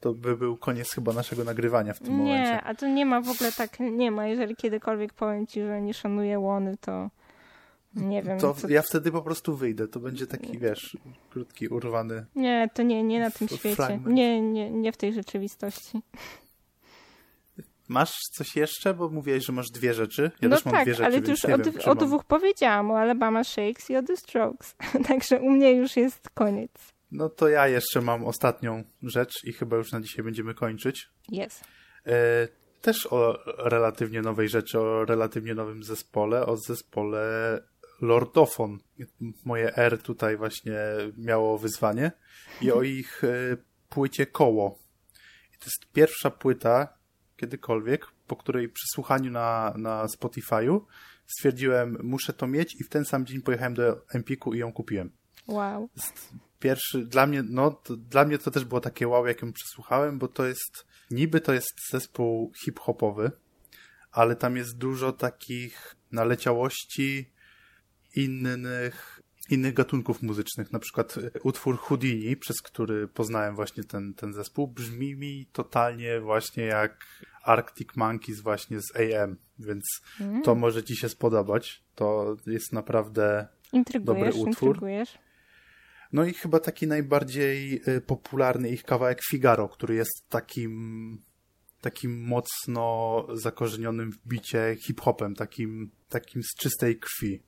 to 0.00 0.14
by 0.14 0.36
był 0.36 0.56
koniec 0.56 0.94
chyba 0.94 1.12
naszego 1.12 1.44
nagrywania 1.44 1.92
w 1.94 1.98
tym 1.98 2.12
nie, 2.12 2.18
momencie. 2.18 2.52
Nie, 2.52 2.62
a 2.62 2.74
to 2.74 2.88
nie 2.88 3.06
ma 3.06 3.20
w 3.20 3.28
ogóle 3.28 3.52
tak, 3.52 3.80
nie 3.80 4.10
ma. 4.10 4.26
Jeżeli 4.26 4.56
kiedykolwiek 4.56 5.12
powiem 5.12 5.46
ci, 5.46 5.62
że 5.62 5.80
nie 5.80 5.94
szanuję 5.94 6.38
łony, 6.38 6.76
to 6.80 7.10
nie 7.94 8.22
wiem. 8.22 8.38
To 8.38 8.54
co... 8.54 8.68
ja 8.68 8.82
wtedy 8.82 9.12
po 9.12 9.22
prostu 9.22 9.56
wyjdę. 9.56 9.88
To 9.88 10.00
będzie 10.00 10.26
taki, 10.26 10.58
wiesz, 10.58 10.96
krótki, 11.30 11.68
urwany. 11.68 12.26
Nie, 12.34 12.68
to 12.74 12.82
nie, 12.82 13.02
nie 13.02 13.20
na 13.20 13.30
tym 13.30 13.48
świecie. 13.48 14.00
Nie, 14.06 14.40
nie, 14.40 14.70
nie 14.70 14.92
w 14.92 14.96
tej 14.96 15.12
rzeczywistości. 15.12 16.02
Masz 17.92 18.18
coś 18.32 18.56
jeszcze? 18.56 18.94
Bo 18.94 19.08
mówiłeś, 19.08 19.46
że 19.46 19.52
masz 19.52 19.70
dwie 19.70 19.94
rzeczy. 19.94 20.30
Ja 20.40 20.48
no 20.48 20.56
też 20.56 20.64
mam 20.64 20.74
tak, 20.74 20.84
dwie 20.84 20.94
rzeczy, 20.94 21.06
ale 21.06 21.18
już 21.18 21.44
o, 21.44 21.48
wiem, 21.48 21.62
o 21.86 21.94
dwóch 21.94 22.24
powiedziałam, 22.24 22.90
o 22.90 22.98
Alabama 22.98 23.44
Shakes 23.44 23.90
i 23.90 23.96
o 23.96 24.02
The 24.02 24.16
Strokes. 24.16 24.76
Także 25.08 25.40
u 25.40 25.50
mnie 25.50 25.72
już 25.72 25.96
jest 25.96 26.30
koniec. 26.30 26.70
No 27.10 27.28
to 27.28 27.48
ja 27.48 27.68
jeszcze 27.68 28.00
mam 28.00 28.24
ostatnią 28.24 28.84
rzecz 29.02 29.44
i 29.44 29.52
chyba 29.52 29.76
już 29.76 29.92
na 29.92 30.00
dzisiaj 30.00 30.24
będziemy 30.24 30.54
kończyć. 30.54 31.08
Jest. 31.28 31.64
E, 32.06 32.48
też 32.82 33.06
o 33.10 33.38
relatywnie 33.58 34.22
nowej 34.22 34.48
rzeczy, 34.48 34.80
o 34.80 35.04
relatywnie 35.04 35.54
nowym 35.54 35.84
zespole, 35.84 36.46
o 36.46 36.56
zespole 36.56 37.22
Lordofon. 38.00 38.78
Moje 39.44 39.76
R 39.76 40.02
tutaj 40.02 40.36
właśnie 40.36 40.78
miało 41.18 41.58
wyzwanie 41.58 42.12
i 42.60 42.72
o 42.72 42.82
ich 42.82 43.24
e, 43.24 43.56
płycie 43.88 44.26
Koło. 44.26 44.78
I 45.54 45.58
to 45.58 45.64
jest 45.64 45.92
pierwsza 45.92 46.30
płyta, 46.30 47.01
kiedykolwiek, 47.42 48.06
po 48.26 48.36
której 48.36 48.68
przy 48.68 48.86
słuchaniu 48.94 49.30
na, 49.30 49.74
na 49.76 50.06
Spotify'u 50.06 50.80
stwierdziłem, 51.26 51.98
muszę 52.02 52.32
to 52.32 52.46
mieć 52.46 52.80
i 52.80 52.84
w 52.84 52.88
ten 52.88 53.04
sam 53.04 53.26
dzień 53.26 53.42
pojechałem 53.42 53.74
do 53.74 54.04
Empiku 54.14 54.54
i 54.54 54.58
ją 54.58 54.72
kupiłem. 54.72 55.10
Wow. 55.46 55.88
Pierwszy, 56.58 57.06
dla 57.06 57.26
mnie, 57.26 57.42
no, 57.48 57.70
to, 57.70 57.96
dla 57.96 58.24
mnie 58.24 58.38
to 58.38 58.50
też 58.50 58.64
było 58.64 58.80
takie 58.80 59.08
wow, 59.08 59.26
jak 59.26 59.42
ją 59.42 59.52
przesłuchałem, 59.52 60.18
bo 60.18 60.28
to 60.28 60.46
jest, 60.46 60.86
niby 61.10 61.40
to 61.40 61.52
jest 61.52 61.90
zespół 61.90 62.52
hip-hopowy, 62.64 63.30
ale 64.12 64.36
tam 64.36 64.56
jest 64.56 64.78
dużo 64.78 65.12
takich 65.12 65.96
naleciałości 66.12 67.32
innych 68.16 69.21
innych 69.50 69.74
gatunków 69.74 70.22
muzycznych. 70.22 70.72
Na 70.72 70.78
przykład 70.78 71.18
e, 71.18 71.40
utwór 71.40 71.78
Houdini, 71.78 72.36
przez 72.36 72.62
który 72.62 73.08
poznałem 73.08 73.54
właśnie 73.54 73.84
ten, 73.84 74.14
ten 74.14 74.32
zespół, 74.32 74.68
brzmi 74.68 75.16
mi 75.16 75.46
totalnie 75.52 76.20
właśnie 76.20 76.64
jak 76.64 77.06
Arctic 77.42 77.88
Monkeys 77.96 78.40
właśnie 78.40 78.80
z 78.80 78.96
AM, 78.96 79.36
więc 79.58 79.84
mm. 80.20 80.42
to 80.42 80.54
może 80.54 80.84
ci 80.84 80.96
się 80.96 81.08
spodobać. 81.08 81.82
To 81.94 82.36
jest 82.46 82.72
naprawdę 82.72 83.48
dobry 84.00 84.28
utwór. 84.28 84.68
Intrygujesz. 84.68 85.18
No 86.12 86.24
i 86.24 86.34
chyba 86.34 86.60
taki 86.60 86.86
najbardziej 86.86 87.82
e, 87.86 88.00
popularny 88.00 88.68
ich 88.68 88.82
kawałek 88.84 89.20
Figaro, 89.30 89.68
który 89.68 89.94
jest 89.94 90.28
takim 90.28 91.22
takim 91.80 92.20
mocno 92.20 93.26
zakorzenionym 93.34 94.12
w 94.12 94.18
bicie 94.26 94.76
hip-hopem, 94.86 95.34
takim, 95.34 95.90
takim 96.08 96.42
z 96.42 96.54
czystej 96.54 96.98
krwi 96.98 97.42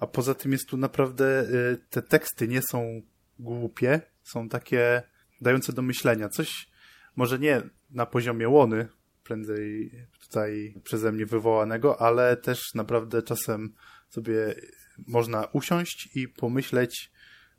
a 0.00 0.06
poza 0.06 0.34
tym 0.34 0.52
jest 0.52 0.68
tu 0.68 0.76
naprawdę, 0.76 1.42
y, 1.42 1.78
te 1.90 2.02
teksty 2.02 2.48
nie 2.48 2.60
są 2.70 3.02
głupie, 3.38 4.00
są 4.22 4.48
takie 4.48 5.02
dające 5.40 5.72
do 5.72 5.82
myślenia. 5.82 6.28
Coś 6.28 6.68
może 7.16 7.38
nie 7.38 7.62
na 7.90 8.06
poziomie 8.06 8.48
łony, 8.48 8.88
prędzej 9.24 9.92
tutaj 10.20 10.74
przeze 10.84 11.12
mnie 11.12 11.26
wywołanego, 11.26 12.00
ale 12.00 12.36
też 12.36 12.74
naprawdę 12.74 13.22
czasem 13.22 13.74
sobie 14.08 14.54
można 15.06 15.44
usiąść 15.44 16.08
i 16.16 16.28
pomyśleć, 16.28 17.10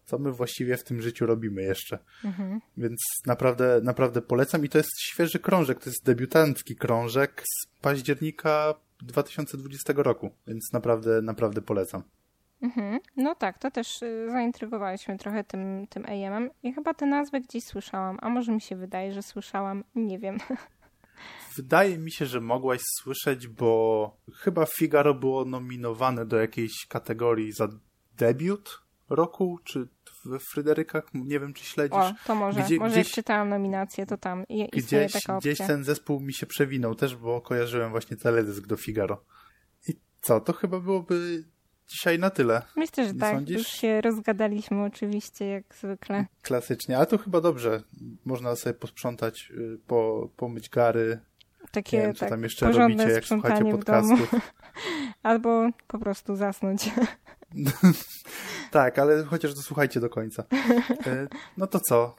co 0.05 0.19
my 0.19 0.31
właściwie 0.31 0.77
w 0.77 0.83
tym 0.83 1.01
życiu 1.01 1.25
robimy 1.25 1.61
jeszcze. 1.61 1.99
Mhm. 2.23 2.59
Więc 2.77 2.99
naprawdę, 3.25 3.81
naprawdę 3.83 4.21
polecam 4.21 4.65
i 4.65 4.69
to 4.69 4.77
jest 4.77 5.01
świeży 5.01 5.39
krążek, 5.39 5.83
to 5.83 5.89
jest 5.89 6.05
debiutancki 6.05 6.75
krążek 6.75 7.43
z 7.45 7.67
października 7.81 8.73
2020 9.01 9.93
roku, 9.95 10.31
więc 10.47 10.73
naprawdę, 10.73 11.21
naprawdę 11.21 11.61
polecam. 11.61 12.03
Mhm. 12.61 12.99
No 13.17 13.35
tak, 13.35 13.57
to 13.57 13.71
też 13.71 14.01
y, 14.01 14.27
zaintrygowałeś 14.31 15.07
mnie 15.07 15.17
trochę 15.17 15.43
tym, 15.43 15.87
tym 15.89 16.05
AM-em. 16.05 16.49
I 16.63 16.73
chyba 16.73 16.93
tę 16.93 17.05
nazwę 17.05 17.41
gdzieś 17.41 17.63
słyszałam, 17.63 18.17
a 18.21 18.29
może 18.29 18.51
mi 18.51 18.61
się 18.61 18.75
wydaje, 18.75 19.13
że 19.13 19.21
słyszałam, 19.21 19.83
nie 19.95 20.19
wiem. 20.19 20.37
Wydaje 21.57 21.97
mi 21.97 22.11
się, 22.11 22.25
że 22.25 22.41
mogłaś 22.41 22.81
słyszeć, 23.01 23.47
bo 23.47 24.17
chyba 24.33 24.65
Figaro 24.65 25.13
było 25.13 25.45
nominowane 25.45 26.25
do 26.25 26.37
jakiejś 26.37 26.87
kategorii 26.87 27.51
za 27.51 27.67
debiut 28.17 28.81
roku, 29.09 29.59
czy 29.63 29.87
w 30.25 30.39
Fryderykach, 30.39 31.03
nie 31.13 31.39
wiem, 31.39 31.53
czy 31.53 31.65
śledzisz. 31.65 31.97
O, 31.97 32.13
to 32.27 32.35
może, 32.35 32.61
Gdzie, 32.61 32.77
może 32.77 32.91
gdzieś, 32.91 33.07
jak 33.07 33.15
czytałam 33.15 33.49
nominację, 33.49 34.05
to 34.05 34.17
tam 34.17 34.45
gdzieś, 34.73 35.11
taka 35.13 35.37
opcja. 35.37 35.39
Gdzieś 35.39 35.67
ten 35.67 35.83
zespół 35.83 36.19
mi 36.19 36.33
się 36.33 36.45
przewinął 36.45 36.95
też, 36.95 37.15
bo 37.15 37.41
kojarzyłem 37.41 37.91
właśnie 37.91 38.17
teledysk 38.17 38.67
do 38.67 38.77
Figaro. 38.77 39.23
I 39.87 39.99
co, 40.21 40.39
to 40.39 40.53
chyba 40.53 40.79
byłoby 40.79 41.43
dzisiaj 41.91 42.19
na 42.19 42.29
tyle. 42.29 42.61
Myślę, 42.75 43.07
że 43.07 43.13
Nie 43.13 43.19
tak. 43.19 43.35
Sądzisz? 43.35 43.57
Już 43.57 43.67
się 43.67 44.01
rozgadaliśmy 44.01 44.83
oczywiście, 44.83 45.47
jak 45.47 45.75
zwykle. 45.75 46.25
Klasycznie, 46.41 46.97
ale 46.97 47.05
to 47.05 47.17
chyba 47.17 47.41
dobrze. 47.41 47.83
Można 48.25 48.55
sobie 48.55 48.73
posprzątać, 48.73 49.51
y, 49.51 49.77
po, 49.87 50.29
pomyć 50.37 50.69
gary. 50.69 51.19
Takie, 51.71 51.97
Nie 51.97 52.03
wiem, 52.03 52.13
co 52.13 52.19
tak, 52.19 52.29
tam 52.29 52.43
jeszcze 52.43 52.71
robicie, 52.71 53.09
jak 53.09 53.25
słuchacie 53.25 53.71
podcastów. 53.71 54.31
Albo 55.23 55.69
po 55.87 55.99
prostu 55.99 56.35
zasnąć. 56.35 56.89
tak, 58.71 58.99
ale 58.99 59.23
chociaż 59.23 59.53
dosłuchajcie 59.53 59.99
do 59.99 60.09
końca. 60.09 60.43
Y, 61.07 61.27
no 61.57 61.67
to 61.67 61.79
co? 61.79 62.15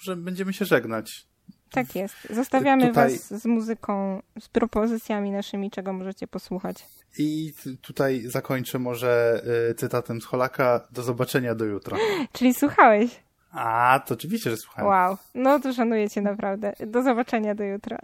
Że 0.00 0.16
będziemy 0.16 0.52
się 0.52 0.64
żegnać. 0.64 1.28
Tak 1.74 1.96
jest. 1.96 2.14
Zostawiamy 2.30 2.88
tutaj... 2.88 3.12
Was 3.12 3.42
z 3.42 3.44
muzyką, 3.44 4.22
z 4.40 4.48
propozycjami 4.48 5.30
naszymi, 5.30 5.70
czego 5.70 5.92
możecie 5.92 6.26
posłuchać. 6.26 6.86
I 7.18 7.52
tutaj 7.80 8.22
zakończę 8.26 8.78
może 8.78 9.42
y, 9.70 9.74
cytatem 9.74 10.20
z 10.20 10.24
Holaka. 10.24 10.80
Do 10.90 11.02
zobaczenia 11.02 11.54
do 11.54 11.64
jutra. 11.64 11.98
Czyli 12.32 12.54
słuchałeś? 12.54 13.24
A, 13.52 14.00
to 14.06 14.14
oczywiście, 14.14 14.50
że 14.50 14.56
słuchałem. 14.56 14.90
Wow, 14.90 15.16
no 15.34 15.60
to 15.60 15.72
szanuję 15.72 16.10
cię 16.10 16.20
naprawdę. 16.20 16.72
Do 16.86 17.02
zobaczenia 17.02 17.54
do 17.54 17.64
jutra. 17.64 17.98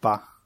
Pa. 0.00 0.37